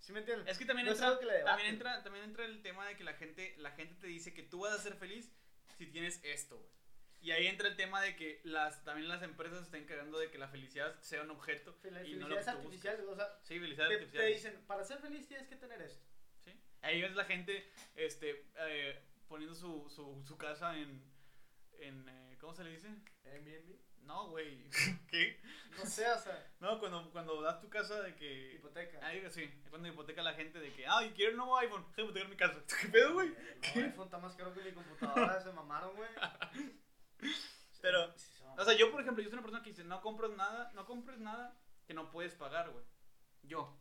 ¿Sí 0.00 0.12
me 0.12 0.20
entiendes? 0.20 0.48
Es 0.48 0.58
que 0.58 0.64
también 0.66 0.86
No 0.86 0.92
entra, 0.92 1.18
que 1.18 1.26
también 1.44 1.68
entra, 1.68 2.02
también 2.02 2.24
entra 2.24 2.44
el 2.44 2.62
tema 2.62 2.86
de 2.86 2.96
que 2.96 3.04
la 3.04 3.14
gente, 3.14 3.54
la 3.58 3.70
gente 3.72 3.94
te 4.00 4.06
dice 4.06 4.34
que 4.34 4.42
tú 4.42 4.60
vas 4.60 4.72
a 4.74 4.78
ser 4.82 4.94
feliz 4.96 5.32
si 5.78 5.86
tienes 5.86 6.20
esto, 6.24 6.58
güey. 6.58 6.70
Y 7.20 7.30
ahí 7.30 7.46
entra 7.46 7.68
el 7.68 7.76
tema 7.76 8.02
de 8.02 8.16
que 8.16 8.42
las, 8.44 8.84
también 8.84 9.08
las 9.08 9.22
empresas 9.22 9.60
se 9.60 9.64
están 9.64 9.80
encargando 9.80 10.18
de 10.18 10.30
que 10.30 10.36
la 10.36 10.48
felicidad 10.48 11.00
sea 11.00 11.22
un 11.22 11.30
objeto 11.30 11.74
La 11.84 12.04
y 12.04 12.16
no 12.16 12.26
felicidad 12.28 12.28
lo 12.28 12.36
que 12.36 12.44
tú 12.44 12.50
artificial, 12.50 12.96
buscas. 12.98 13.12
o 13.14 13.16
sea, 13.16 13.38
Sí, 13.44 13.58
felicidad 13.60 13.88
te, 13.88 13.94
artificial. 13.94 14.24
te 14.24 14.28
dicen, 14.30 14.64
para 14.66 14.84
ser 14.84 14.98
feliz 14.98 15.26
tienes 15.26 15.48
que 15.48 15.56
tener 15.56 15.80
esto. 15.80 16.04
¿sí? 16.44 16.52
Ahí 16.82 17.00
ves 17.00 17.14
la 17.14 17.24
gente 17.24 17.72
este, 17.94 18.44
eh, 18.58 19.02
poniendo 19.26 19.54
su, 19.54 19.88
su, 19.88 20.22
su 20.22 20.36
casa 20.36 20.76
en, 20.76 21.02
en 21.78 22.06
eh, 22.10 22.36
¿cómo 22.38 22.52
se 22.52 22.62
le 22.64 22.72
dice? 22.72 22.88
Airbnb. 23.24 23.74
No, 24.06 24.28
güey. 24.28 24.68
¿Qué? 25.10 25.40
No 25.78 25.86
sé, 25.86 26.10
o 26.10 26.18
sea, 26.18 26.46
No, 26.60 26.78
cuando, 26.78 27.10
cuando 27.10 27.42
das 27.42 27.60
tu 27.60 27.68
casa 27.68 28.00
de 28.02 28.14
que... 28.14 28.54
hipoteca. 28.54 29.04
Ahí, 29.04 29.24
sí, 29.30 29.42
es 29.42 29.70
cuando 29.70 29.88
hipoteca 29.88 30.20
a 30.20 30.24
la 30.24 30.34
gente 30.34 30.60
de 30.60 30.72
que, 30.72 30.86
ay, 30.86 31.12
quiero 31.16 31.32
un 31.32 31.38
nuevo 31.38 31.58
iPhone, 31.58 31.84
déjame 31.90 32.08
hipotecar 32.08 32.28
mi 32.30 32.36
casa. 32.36 32.62
¿Qué 32.80 32.88
pedo, 32.88 33.14
güey? 33.14 33.34
El 33.74 33.84
iPhone 33.84 34.04
está 34.04 34.18
más 34.18 34.34
caro 34.36 34.54
que 34.54 34.62
mi 34.62 34.72
computadora, 34.72 35.40
se 35.40 35.52
mamaron, 35.52 35.96
güey. 35.96 36.08
Pero, 37.82 38.12
Sí, 38.16 38.30
se 38.38 38.44
O 38.60 38.64
sea, 38.64 38.74
yo, 38.74 38.90
por 38.90 39.00
ejemplo, 39.00 39.22
yo 39.22 39.28
soy 39.28 39.38
una 39.38 39.42
persona 39.42 39.62
que 39.62 39.70
dice, 39.70 39.84
no 39.84 40.00
compres 40.00 40.30
nada, 40.36 40.70
no 40.74 40.86
compres 40.86 41.18
nada 41.18 41.56
que 41.86 41.94
no 41.94 42.10
puedes 42.10 42.34
pagar, 42.34 42.70
güey. 42.70 42.84
Yo. 43.42 43.76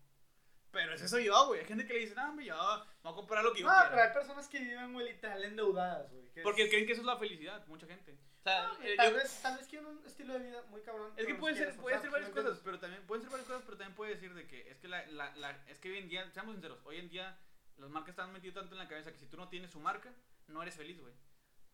Pero 0.73 0.93
es 0.95 1.01
eso 1.01 1.19
yo, 1.19 1.47
güey. 1.47 1.61
Hay 1.61 1.65
gente 1.67 1.85
que 1.85 1.93
le 1.93 1.99
dice, 1.99 2.15
no, 2.15 2.29
hombre, 2.29 2.45
yo 2.45 2.55
voy 3.03 3.11
a 3.13 3.15
comprar 3.15 3.43
lo 3.43 3.53
que 3.53 3.61
yo 3.61 3.67
No, 3.67 3.73
pero 3.77 3.89
quiera. 3.91 4.03
hay 4.07 4.13
personas 4.13 4.47
que 4.49 4.59
viven, 4.59 4.91
güey, 4.91 5.07
literal 5.13 5.43
endeudadas, 5.45 6.11
güey. 6.11 6.29
que 6.31 6.39
es- 6.39 6.43
Porque 6.43 6.67
creen 6.67 6.85
que 6.87 6.93
eso 6.93 7.01
es 7.01 7.05
la 7.07 7.17
felicidad, 7.17 7.65
mucha 7.67 7.85
gente. 7.87 8.17
O 8.39 8.43
sea, 8.43 8.67
No, 8.67 8.83
eh, 8.83 8.95
tal, 8.97 9.11
yo- 9.11 9.17
vez, 9.17 9.39
tal 9.41 9.57
vez 9.57 9.67
quieren 9.67 9.87
un 9.87 10.05
estilo 10.05 10.33
de 10.33 10.39
vida 10.39 10.61
muy 10.63 10.81
cabrón. 10.81 11.09
es 11.11 11.13
pero 11.15 11.27
que 11.27 11.35
puede 11.35 11.55
ser, 11.55 11.75
puede 11.77 11.99
ser 12.01 12.09
varias 12.09 12.29
¿sí 12.31 12.35
me 12.35 12.41
cosas, 12.43 12.59
pero 12.63 12.79
también, 12.79 13.05
pueden 13.07 13.21
ser 13.21 13.31
varias 13.31 13.47
cosas, 13.47 13.63
pero 13.65 13.77
también 13.77 13.95
puede 13.95 14.15
decir 14.15 14.33
de 14.33 14.47
que 14.47 14.69
es 14.69 14.77
que 14.79 14.87
la, 14.89 15.05
la, 15.05 15.33
la, 15.37 15.51
es 15.67 15.79
que 15.79 15.91
hoy 15.91 15.99
en 15.99 16.09
día, 16.09 16.29
seamos 16.31 16.53
sinceros, 16.55 16.79
hoy 16.83 16.97
en 16.97 17.07
día 17.09 17.37
las 17.77 17.89
marcas 17.89 18.09
están 18.09 18.33
metidas 18.33 18.55
tanto 18.55 18.73
en 18.73 18.79
la 18.79 18.87
cabeza 18.89 19.11
que 19.13 19.19
si 19.19 19.27
tú 19.27 19.37
no 19.37 19.47
tienes 19.49 19.71
su 19.71 19.79
marca, 19.79 20.11
no 20.47 20.61
eres 20.61 20.75
feliz, 20.75 20.99
güey. 20.99 21.13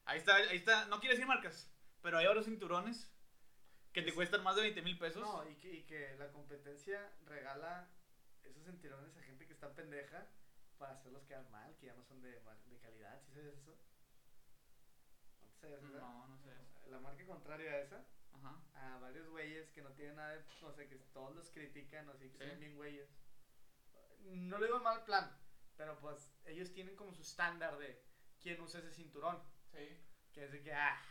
Ahí 0.05 0.19
está, 0.19 0.35
ahí 0.35 0.57
está, 0.57 0.85
no 0.87 0.99
quiero 0.99 1.13
decir 1.13 1.25
marcas, 1.25 1.71
pero 2.01 2.17
hay 2.17 2.25
ahora 2.25 2.43
cinturones 2.43 3.09
que 3.93 4.01
te 4.03 4.09
Es- 4.09 4.15
cuestan 4.15 4.43
más 4.43 4.55
de 4.57 4.61
20 4.63 4.81
mil 4.83 4.97
pesos. 4.99 5.21
No, 5.23 5.49
y 5.49 5.55
que, 5.55 5.71
y 5.73 5.83
que 5.83 6.15
la 6.19 6.27
competencia 6.31 7.11
regala 7.25 7.87
esos 8.43 8.63
sentirones 8.63 9.15
a 9.17 9.21
gente 9.23 9.45
que 9.45 9.53
está 9.53 9.73
pendeja 9.75 10.27
para 10.77 10.93
hacerlos 10.93 11.23
quedar 11.25 11.47
mal, 11.49 11.75
que 11.77 11.87
ya 11.87 11.93
no 11.93 12.03
son 12.03 12.21
de, 12.21 12.31
de 12.31 12.77
calidad. 12.79 13.21
¿Sí 13.25 13.33
sabes 13.33 13.57
eso? 13.57 13.75
¿No 15.41 15.49
te 15.59 15.73
eso? 15.75 15.87
no, 15.99 16.27
no 16.27 16.37
sé. 16.39 16.51
La 16.89 16.99
marca 16.99 17.25
contraria 17.25 17.71
a 17.71 17.79
esa, 17.79 18.05
Ajá. 18.33 18.61
a 18.75 18.97
varios 18.99 19.27
güeyes 19.29 19.69
que 19.71 19.81
no 19.81 19.91
tienen 19.91 20.15
nada 20.15 20.33
de. 20.33 20.43
No 20.61 20.71
sé, 20.71 20.87
que 20.87 20.95
todos 21.13 21.35
los 21.35 21.49
critican, 21.51 22.07
o 22.09 22.13
así, 22.13 22.29
que 22.29 22.37
Sí. 22.37 22.49
son 22.49 22.59
bien 22.59 22.75
güeyes. 22.75 23.09
No 24.21 24.57
lo 24.57 24.65
digo 24.65 24.79
mal 24.79 25.03
plan, 25.05 25.29
pero 25.77 25.97
pues 25.99 26.31
ellos 26.45 26.71
tienen 26.73 26.95
como 26.95 27.13
su 27.13 27.21
estándar 27.21 27.77
de 27.77 28.01
quién 28.41 28.59
usa 28.61 28.79
ese 28.79 28.91
cinturón. 28.91 29.41
Sí. 29.71 29.97
Que 30.33 30.45
es 30.45 30.51
de 30.51 30.61
que, 30.61 30.73
ah, 30.73 31.01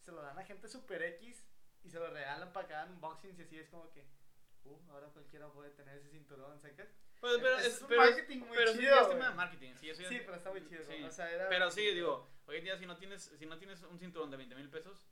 se 0.00 0.12
lo 0.12 0.22
dan 0.22 0.38
a 0.38 0.44
gente 0.44 0.68
super 0.68 1.02
X 1.02 1.44
y 1.84 1.90
se 1.90 1.98
lo 1.98 2.10
regalan 2.10 2.52
para 2.52 2.68
cada 2.68 2.86
unboxing 2.86 3.36
y 3.38 3.42
así 3.42 3.58
es 3.58 3.68
como 3.68 3.90
que, 3.92 4.06
uh, 4.64 4.90
ahora 4.90 5.08
cualquiera 5.08 5.48
puede 5.50 5.70
tener 5.70 5.98
ese 5.98 6.10
cinturón, 6.10 6.60
¿sacas? 6.60 6.88
Pues, 7.20 7.38
pero 7.40 7.56
Es 7.58 7.66
es, 7.66 7.82
un 7.82 7.88
pero, 7.88 8.00
marketing 8.02 8.38
muy 8.38 8.56
pero 8.56 8.72
sí, 8.72 8.78
chido, 8.80 9.00
es 9.00 9.08
tema 9.08 9.28
de 9.28 9.34
marketing. 9.34 9.74
Sí, 9.76 9.90
eso 9.90 10.02
Sí, 10.08 10.20
pero 10.24 10.34
está 10.36 10.50
muy 10.50 10.66
chido. 10.66 10.82
sí. 10.84 11.02
O 11.04 11.10
sea, 11.10 11.30
era 11.30 11.48
Pero 11.48 11.70
sí, 11.70 11.82
digo, 11.92 12.28
hoy 12.46 12.56
en 12.56 12.64
día 12.64 12.76
si 12.76 12.86
no 12.86 12.96
tienes, 12.96 13.22
si 13.38 13.46
no 13.46 13.58
tienes 13.58 13.82
un 13.84 13.98
cinturón 13.98 14.30
de 14.30 14.36
20 14.36 14.54
mil 14.56 14.68
pesos, 14.70 15.06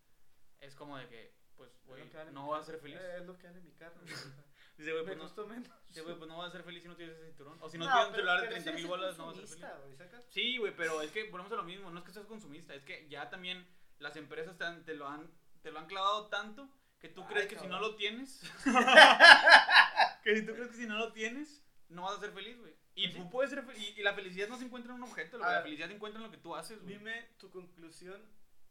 es 0.60 0.74
como 0.74 0.98
de 0.98 1.06
que, 1.08 1.34
pues, 1.56 1.70
es 1.72 1.84
güey, 1.86 2.02
no 2.32 2.48
vas 2.48 2.62
a 2.62 2.72
ser 2.72 2.80
feliz. 2.80 2.98
Eh, 3.00 3.16
es 3.18 3.26
lo 3.26 3.38
que 3.38 3.46
vale 3.46 3.60
mi 3.60 3.72
carro. 3.72 4.00
sea, 4.06 4.16
Dice, 4.76 4.92
güey, 4.92 5.04
pues 5.04 5.18
no, 5.18 5.28
güey, 5.28 6.16
pues 6.16 6.28
no 6.28 6.38
vas 6.38 6.48
a 6.48 6.52
ser 6.52 6.62
feliz 6.64 6.82
si 6.82 6.88
no 6.88 6.96
tienes 6.96 7.14
ese 7.16 7.26
cinturón. 7.26 7.58
O 7.60 7.68
si 7.68 7.76
no, 7.76 7.84
No, 7.84 7.90
tienes 7.92 8.08
un 8.08 8.14
celular 8.14 8.40
de 8.40 8.46
pero 8.48 8.56
sí 8.58 8.62
30 8.64 8.78
mil 8.80 8.86
bolas, 8.88 9.18
no 9.18 9.26
vas 9.26 9.36
a 9.38 9.46
ser 9.46 9.48
feliz. 9.48 9.98
¿sacas? 9.98 10.24
Sí, 10.30 10.56
güey, 10.58 10.74
pero 10.74 11.02
es 11.02 11.10
que 11.12 11.24
volvemos 11.30 11.52
a 11.52 11.56
lo 11.56 11.62
mismo, 11.64 11.90
no 11.90 11.98
es 12.00 12.04
que 12.06 12.12
seas 12.12 12.26
consumista, 12.26 12.74
es 12.74 12.82
que 12.84 13.06
ya 13.08 13.28
también 13.28 13.66
las 13.98 14.16
empresas 14.16 14.56
te, 14.56 14.64
han- 14.64 14.84
te 14.84 14.94
lo, 14.94 15.06
han, 15.06 15.30
te 15.62 15.70
lo 15.70 15.78
han 15.78 15.86
clavado 15.86 16.28
tanto 16.28 16.68
que 17.00 17.08
tú 17.08 17.22
Ay, 17.22 17.28
crees 17.28 17.46
que 17.48 17.58
si 17.58 17.66
no 17.66 17.80
lo 17.80 17.96
tienes, 17.96 18.40
que 20.22 20.36
si 20.36 20.46
tú 20.46 20.52
crees 20.52 20.68
que 20.68 20.76
si 20.76 20.86
no 20.86 20.98
lo 20.98 21.12
tienes, 21.12 21.64
no 21.88 22.02
vas 22.02 22.18
a 22.18 22.20
ser 22.20 22.32
feliz, 22.32 22.58
güey. 22.58 22.74
Y 22.94 23.08
sí. 23.08 23.14
tú 23.18 23.30
puedes 23.30 23.50
ser 23.50 23.64
feliz, 23.64 23.80
y, 23.80 24.00
y 24.00 24.02
la 24.02 24.14
felicidad 24.14 24.48
no 24.48 24.58
se 24.58 24.66
encuentra 24.66 24.92
en 24.92 25.02
un 25.02 25.08
objeto, 25.08 25.38
güey, 25.38 25.50
la 25.50 25.62
felicidad 25.62 25.88
se 25.88 25.94
encuentra 25.94 26.20
en 26.20 26.26
lo 26.26 26.30
que 26.30 26.36
tú 26.36 26.54
haces, 26.54 26.80
güey. 26.82 26.98
Dime 26.98 27.30
tu 27.38 27.50
conclusión 27.50 28.22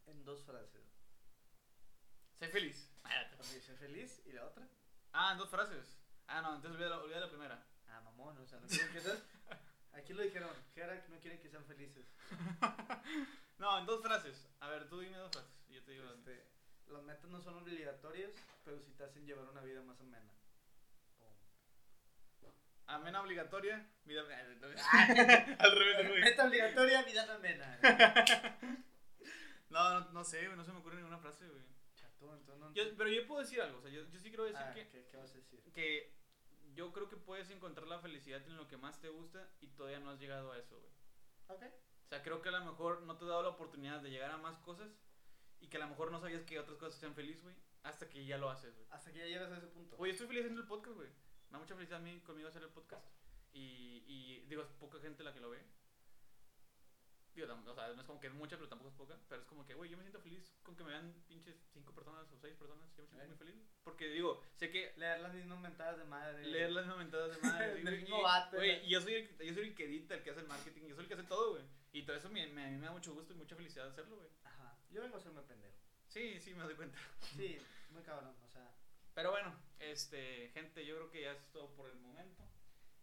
en 0.06 0.24
dos 0.24 0.44
frases. 0.46 0.90
Sé 2.38 2.48
feliz. 2.48 2.90
Ser 3.42 3.78
feliz 3.78 4.22
y 4.26 4.32
la 4.32 4.46
otra. 4.46 4.68
Ah, 5.12 5.32
en 5.34 5.40
dos 5.40 5.50
frases. 5.50 6.00
Ah, 6.28 6.42
no, 6.42 6.56
entonces 6.56 6.72
olvida 6.72 6.90
la, 6.90 7.00
olvida 7.00 7.20
la 7.20 7.30
primera. 7.30 7.68
Ah, 7.88 8.02
mamón, 8.02 8.38
o 8.38 8.46
sea, 8.46 8.60
no 8.60 8.68
quieren 8.68 8.94
que 8.94 9.02
sean. 9.02 9.18
Aquí 9.94 10.14
lo 10.14 10.22
dijeron, 10.22 10.50
que 10.74 10.86
no 11.10 11.20
quieren 11.20 11.42
que 11.42 11.50
sean 11.50 11.66
felices. 11.66 12.06
No, 13.58 13.78
en 13.78 13.86
dos 13.86 14.02
frases. 14.02 14.48
A 14.62 14.70
ver, 14.70 14.88
tú 14.88 15.02
dime 15.02 15.18
dos 15.18 15.34
frases. 15.34 15.52
Y 15.68 15.74
yo 15.74 15.84
te 15.84 15.92
digo. 15.92 16.10
Este, 16.14 16.48
las 16.90 17.04
metas 17.04 17.30
no 17.30 17.42
son 17.42 17.58
obligatorias, 17.58 18.32
pero 18.66 18.80
sí 18.80 18.92
te 18.98 19.04
hacen 19.04 19.26
llevar 19.26 19.48
una 19.50 19.62
vida 19.62 19.82
más 19.82 20.00
amena. 20.02 20.32
Amena 22.88 23.22
obligatoria, 23.22 23.88
vida. 24.04 24.24
Al 25.60 25.72
revés, 25.72 26.10
güey. 26.10 26.22
Meta 26.22 26.48
obligatoria, 26.48 27.04
vida 27.04 27.26
no 27.26 27.34
amena. 27.34 27.80
No, 29.70 30.00
no, 30.00 30.12
no 30.12 30.24
sé, 30.24 30.46
güey, 30.46 30.58
no 30.58 30.64
se 30.64 30.72
me 30.72 30.80
ocurre 30.80 30.96
ninguna 30.96 31.20
frase, 31.20 31.48
güey. 31.48 31.62
Chato, 31.96 32.34
entonces 32.34 32.58
no 32.60 32.74
Yo, 32.74 32.84
pero 32.98 33.08
yo 33.08 33.28
puedo 33.28 33.42
decir 33.42 33.62
algo, 33.62 33.78
o 33.78 33.82
sea, 33.82 33.92
yo, 33.92 34.02
yo 34.10 34.20
sí 34.20 34.30
quiero 34.30 34.46
decir 34.46 34.66
Ah, 34.66 34.74
que, 34.74 34.88
¿qué, 34.90 35.06
¿Qué 35.06 35.18
vas 35.18 35.30
a 35.30 35.36
decir? 35.36 35.62
que 35.72 36.12
yo 36.74 36.92
creo 36.92 37.08
que 37.08 37.18
puedes 37.18 37.52
encontrar 37.52 37.88
la 37.88 38.00
felicidad 38.00 38.42
en 38.48 38.58
lo 38.58 38.68
que 38.68 38.78
más 38.78 39.00
te 39.00 39.10
gusta 39.10 39.48
y 39.62 39.68
todavía 39.68 40.00
no 40.00 40.10
has 40.10 40.20
llegado 40.20 40.52
a 40.52 40.58
eso, 40.58 40.80
güey. 40.80 40.92
Ok. 41.50 41.72
O 42.06 42.08
sea, 42.10 42.24
creo 42.24 42.42
que 42.42 42.50
a 42.50 42.54
lo 42.54 42.66
mejor 42.66 43.04
no 43.04 43.16
te 43.16 43.26
he 43.26 43.28
dado 43.28 43.44
la 43.44 43.50
oportunidad 43.50 44.02
de 44.02 44.10
llegar 44.10 44.32
a 44.32 44.38
más 44.38 44.58
cosas 44.60 44.90
y 45.62 45.68
que 45.68 45.78
a 45.78 45.82
lo 45.82 45.88
mejor 45.88 46.12
no 46.12 46.20
sabías 46.20 46.44
que 46.44 46.60
otras 46.60 46.78
cosas 46.78 46.94
te 46.94 46.98
hacían 47.06 47.16
feliz, 47.16 47.42
güey, 47.42 47.56
hasta 47.84 48.10
que 48.10 48.26
ya 48.26 48.38
lo 48.38 48.50
haces, 48.50 48.76
güey. 48.76 48.88
Hasta 48.92 49.12
que 49.12 49.20
ya 49.20 49.26
llegas 49.26 49.52
a 49.52 49.58
ese 49.58 49.68
punto. 49.68 49.96
Oye, 49.98 50.12
estoy 50.12 50.28
feliz 50.28 50.42
haciendo 50.42 50.62
el 50.62 50.68
podcast, 50.68 50.96
güey. 50.96 51.10
Me 51.10 51.54
da 51.54 51.60
mucha 51.60 51.76
felicidad 51.76 52.00
a 52.00 52.04
mí 52.04 52.20
conmigo 52.22 52.48
hacer 52.50 52.64
el 52.64 52.70
podcast. 52.70 53.06
Y, 53.52 54.04
y 54.08 54.46
digo, 54.48 54.62
es 54.62 54.68
poca 54.80 55.00
gente 55.00 55.24
la 55.24 55.34
que 55.34 55.40
lo 55.40 55.50
ve. 55.50 55.60
Digo, 57.34 57.48
o 57.66 57.74
sea, 57.74 57.94
no 57.94 58.02
es 58.02 58.08
como 58.08 58.20
que 58.20 58.28
es 58.28 58.34
mucha, 58.34 58.58
pero 58.58 58.68
tampoco 58.68 58.90
es 58.90 58.96
poca. 58.96 59.18
Pero 59.30 59.42
es 59.42 59.48
como 59.48 59.66
que, 59.66 59.74
güey, 59.74 59.90
yo 59.90 59.98
me 59.98 60.04
siento 60.04 60.20
feliz 60.20 60.52
con 60.64 60.76
que 60.76 60.84
me 60.84 60.90
vean 60.92 61.14
pinches 61.28 61.56
cinco 61.72 61.94
personas 61.94 62.30
o 62.32 62.38
seis 62.38 62.56
personas. 62.56 62.90
Yo 62.98 63.04
me 63.04 63.10
siento 63.10 63.28
muy 63.28 63.38
feliz. 63.38 63.56
Porque 63.84 64.08
digo, 64.10 64.44
sé 64.56 64.70
que 64.70 64.94
Leer 64.98 65.22
las 65.22 65.34
mismas 65.34 65.60
mentadas 65.60 65.98
de 65.98 66.04
madre. 66.06 66.46
leer 66.46 66.72
las 66.72 66.86
mismas 66.86 66.98
mentadas 67.00 67.36
de 67.36 67.48
madre. 67.48 67.82
Güey, 68.58 68.90
yo 68.90 69.02
soy, 69.02 69.14
el, 69.16 69.38
yo 69.38 69.54
soy 69.54 69.64
el 69.70 69.76
que 69.76 69.86
edita, 69.86 70.16
el 70.16 70.24
que 70.24 70.32
hace 70.32 70.42
el 70.42 70.48
marketing, 70.48 70.82
yo 70.88 70.96
soy 70.96 71.04
el 71.04 71.08
que 71.08 71.14
hace 71.14 71.24
todo, 71.24 71.52
güey. 71.52 71.64
Y 71.92 72.04
todo 72.04 72.16
eso 72.16 72.30
me, 72.30 72.46
me, 72.48 72.66
a 72.66 72.70
mí 72.70 72.78
me 72.78 72.86
da 72.86 72.92
mucho 72.92 73.14
gusto 73.14 73.34
y 73.34 73.38
mucha 73.38 73.56
felicidad 73.56 73.88
hacerlo, 73.88 74.18
güey. 74.18 74.30
Ajá. 74.44 74.78
Yo 74.92 75.02
vengo 75.02 75.16
a 75.16 75.20
hacerme 75.20 75.42
pendejo. 75.42 75.76
Sí, 76.08 76.40
sí, 76.40 76.54
me 76.54 76.64
doy 76.64 76.76
cuenta. 76.76 76.98
Sí, 77.36 77.58
muy 77.92 78.04
cabrón, 78.04 78.36
o 78.44 78.48
sea. 78.48 78.72
Pero 79.14 79.32
bueno, 79.32 79.56
este, 79.80 80.50
gente, 80.54 80.86
yo 80.86 80.96
creo 80.96 81.12
que 81.12 81.22
ya 81.22 81.32
es 81.32 81.52
todo 81.52 81.74
por 81.76 81.90
el 81.90 81.98
momento. 81.98 82.44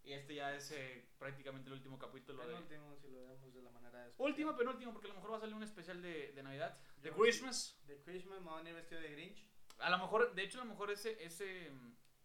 Y 0.02 0.12
este 0.12 0.36
ya 0.36 0.54
es 0.54 0.70
eh, 0.70 1.04
prácticamente 1.18 1.68
el 1.68 1.74
último 1.74 1.98
capítulo 1.98 2.46
de... 2.46 2.54
Penúltimo, 2.54 2.96
si 2.96 3.08
lo 3.08 3.26
vemos 3.26 3.52
de 3.52 3.60
la 3.60 3.70
manera 3.70 4.06
especial. 4.06 4.28
Último, 4.28 4.56
penúltimo, 4.56 4.92
porque 4.92 5.08
a 5.08 5.10
lo 5.10 5.16
mejor 5.16 5.32
va 5.32 5.36
a 5.38 5.40
salir 5.40 5.56
un 5.56 5.64
especial 5.64 6.00
de, 6.00 6.30
de 6.32 6.42
Navidad. 6.44 6.78
De 7.02 7.10
Christmas. 7.10 7.76
De 7.88 8.00
Christmas, 8.02 8.38
me 8.38 8.44
voy 8.44 8.54
a 8.54 8.62
venir 8.62 8.74
vestido 8.74 9.00
de 9.00 9.10
Grinch. 9.10 9.44
A 9.78 9.90
lo 9.90 9.98
mejor, 9.98 10.32
de 10.32 10.42
hecho, 10.44 10.60
a 10.60 10.64
lo 10.64 10.70
mejor 10.70 10.92
ese, 10.92 11.22
ese, 11.24 11.72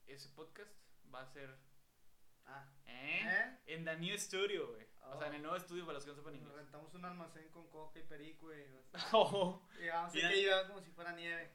ese 0.06 0.30
podcast 0.30 0.72
va 1.12 1.22
a 1.22 1.26
ser... 1.26 1.58
Ah. 2.46 2.72
¿Eh? 2.86 3.22
¿Eh? 3.26 3.58
En 3.74 3.84
The 3.84 3.98
New 3.98 4.16
Studio, 4.16 4.68
güey. 4.74 4.91
O 5.04 5.18
sea, 5.18 5.28
Oh. 5.28 5.30
en 5.30 5.34
el 5.36 5.42
nuevo 5.42 5.58
estudio 5.58 5.84
para 5.86 5.96
los 5.96 6.04
que 6.06 6.12
no 6.12 6.16
sepan 6.16 6.36
inglés. 6.36 6.54
rentamos 6.54 6.94
un 6.94 7.06
almacén 7.06 7.50
con 7.50 7.68
coca 7.70 8.00
y 8.00 8.04
perico 8.04 8.54
y, 8.54 8.64
Oh. 9.14 9.62
y 9.80 9.88
vamos 9.88 10.12
a 10.12 10.16
Mira. 10.16 10.30
que 10.30 10.36
llevar 10.42 10.68
como 10.68 10.82
si 10.82 10.92
fuera 10.92 11.12
nieve. 11.14 11.52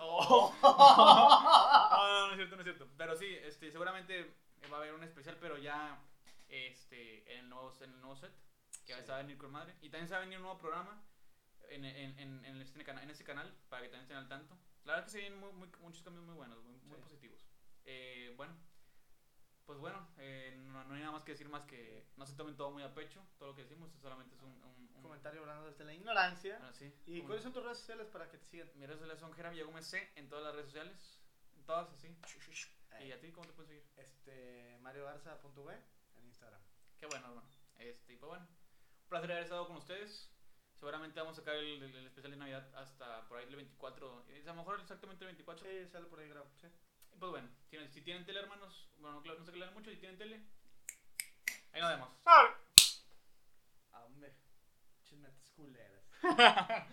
Oh. 0.00 0.54
no, 0.62 2.08
no, 2.20 2.26
no 2.26 2.32
es 2.32 2.36
cierto, 2.36 2.56
no 2.56 2.62
es 2.62 2.64
cierto. 2.66 2.88
Pero 2.96 3.16
sí, 3.16 3.26
este, 3.42 3.70
seguramente 3.70 4.34
va 4.72 4.76
a 4.76 4.80
haber 4.80 4.94
un 4.94 5.02
especial, 5.04 5.36
pero 5.40 5.56
ya 5.58 5.98
este, 6.48 7.32
en, 7.32 7.40
el 7.40 7.48
nuevo, 7.48 7.72
en 7.80 7.90
el 7.90 8.00
nuevo 8.00 8.16
set, 8.16 8.32
que 8.84 8.94
Sí. 8.94 9.02
va 9.08 9.14
a 9.16 9.22
venir 9.22 9.38
con 9.38 9.50
madre. 9.50 9.74
Y 9.80 9.88
también 9.90 10.06
se 10.08 10.14
va 10.14 10.18
a 10.18 10.24
venir 10.24 10.38
un 10.38 10.42
nuevo 10.44 10.58
programa 10.58 11.02
en, 11.70 11.84
en, 11.84 12.18
en, 12.18 12.44
en 12.44 12.60
este, 12.60 12.80
en 12.82 13.10
este 13.10 13.24
canal, 13.24 13.52
para 13.68 13.82
que 13.82 13.88
también 13.88 14.02
estén 14.02 14.16
al 14.18 14.28
tanto. 14.28 14.56
La 14.84 14.92
verdad 14.92 15.06
que 15.06 15.10
se 15.12 15.18
vienen 15.20 15.38
muy, 15.40 15.52
muy- 15.52 15.70
muchos 15.80 16.02
cambios 16.02 16.24
muy 16.26 16.34
buenos, 16.34 16.62
muy, 16.62 16.76
muy 16.82 16.96
Sí. 16.98 17.02
positivos. 17.02 17.46
Eh, 17.86 18.32
bueno, 18.36 18.54
pues 19.66 19.78
bueno, 19.78 20.06
eh, 20.18 20.54
no, 20.66 20.84
no 20.84 20.94
hay 20.94 21.00
nada 21.00 21.12
más 21.12 21.24
que 21.24 21.32
decir 21.32 21.48
más 21.48 21.62
que 21.64 22.06
no 22.16 22.26
se 22.26 22.34
tomen 22.34 22.56
todo 22.56 22.70
muy 22.70 22.82
a 22.82 22.92
pecho. 22.94 23.24
Todo 23.38 23.48
lo 23.50 23.54
que 23.54 23.62
decimos 23.62 23.90
solamente 24.00 24.34
es 24.34 24.42
un... 24.42 24.50
un, 24.50 24.90
un- 24.96 25.02
Comentario 25.04 25.40
hablando 25.42 25.66
desde 25.66 25.84
la 25.84 25.92
ignorancia. 25.92 26.56
bueno, 26.58 26.72
sí, 26.72 26.90
¿Y 27.06 27.20
un- 27.20 27.26
cuáles 27.26 27.42
son 27.42 27.52
tus 27.52 27.62
redes 27.62 27.78
sociales 27.78 28.06
para 28.08 28.30
que 28.30 28.38
te 28.38 28.46
sigan? 28.46 28.68
mis 28.74 28.86
redes 28.86 28.98
sociales 29.00 29.18
son 29.20 29.32
Jeremy 29.34 29.60
Gómez 29.62 29.86
C 29.86 30.12
en 30.16 30.28
todas 30.28 30.44
las 30.44 30.54
redes 30.54 30.66
sociales. 30.68 31.20
En 31.56 31.64
todas 31.64 31.90
así. 31.92 32.08
¿Y 33.00 33.12
a 33.12 33.20
ti 33.20 33.30
cómo 33.32 33.46
te 33.46 33.52
pueden 33.52 33.68
seguir? 33.68 33.84
Este, 33.96 34.78
mariogarza.v 34.80 35.74
en 36.16 36.26
Instagram. 36.26 36.60
Qué 36.98 37.06
bueno, 37.06 37.26
hermano. 37.28 37.48
Este, 37.78 38.16
pues 38.16 38.28
bueno. 38.28 38.46
Un 39.02 39.08
placer 39.10 39.30
haber 39.32 39.44
estado 39.44 39.66
con 39.66 39.76
ustedes. 39.76 40.30
Seguramente 40.74 41.20
vamos 41.20 41.36
a 41.38 41.40
sacar 41.40 41.56
el, 41.56 41.82
el- 41.82 41.94
el 41.96 42.06
especial 42.06 42.32
de 42.32 42.38
Navidad 42.38 42.66
hasta 42.74 43.26
por 43.28 43.38
ahí 43.38 43.46
el 43.46 43.56
24. 43.56 44.24
Es 44.30 44.46
a 44.46 44.50
lo 44.52 44.56
mejor 44.56 44.80
exactamente 44.80 45.24
el 45.24 45.28
24. 45.28 45.68
Sí, 45.68 45.86
sale 45.90 46.06
por 46.06 46.18
ahí 46.20 46.28
grabo, 46.28 46.48
sí. 46.56 46.66
Y 47.14 47.18
pues 47.18 47.30
bueno, 47.30 47.48
si, 47.70 47.78
si 47.88 48.00
tienen 48.02 48.26
tele, 48.26 48.40
hermanos, 48.40 48.88
bueno, 48.98 49.22
claro, 49.22 49.38
no 49.38 49.44
se 49.44 49.50
aclaran 49.52 49.74
mucho. 49.74 49.90
Si 49.90 49.96
tienen 49.96 50.18
tele, 50.18 50.40
ahí 51.72 51.80
nos 51.80 51.90
vemos. 51.90 52.08
Ah, 52.26 54.04
hombre. 54.04 54.34
Chismetes 55.04 55.50
culeras. 55.50 56.02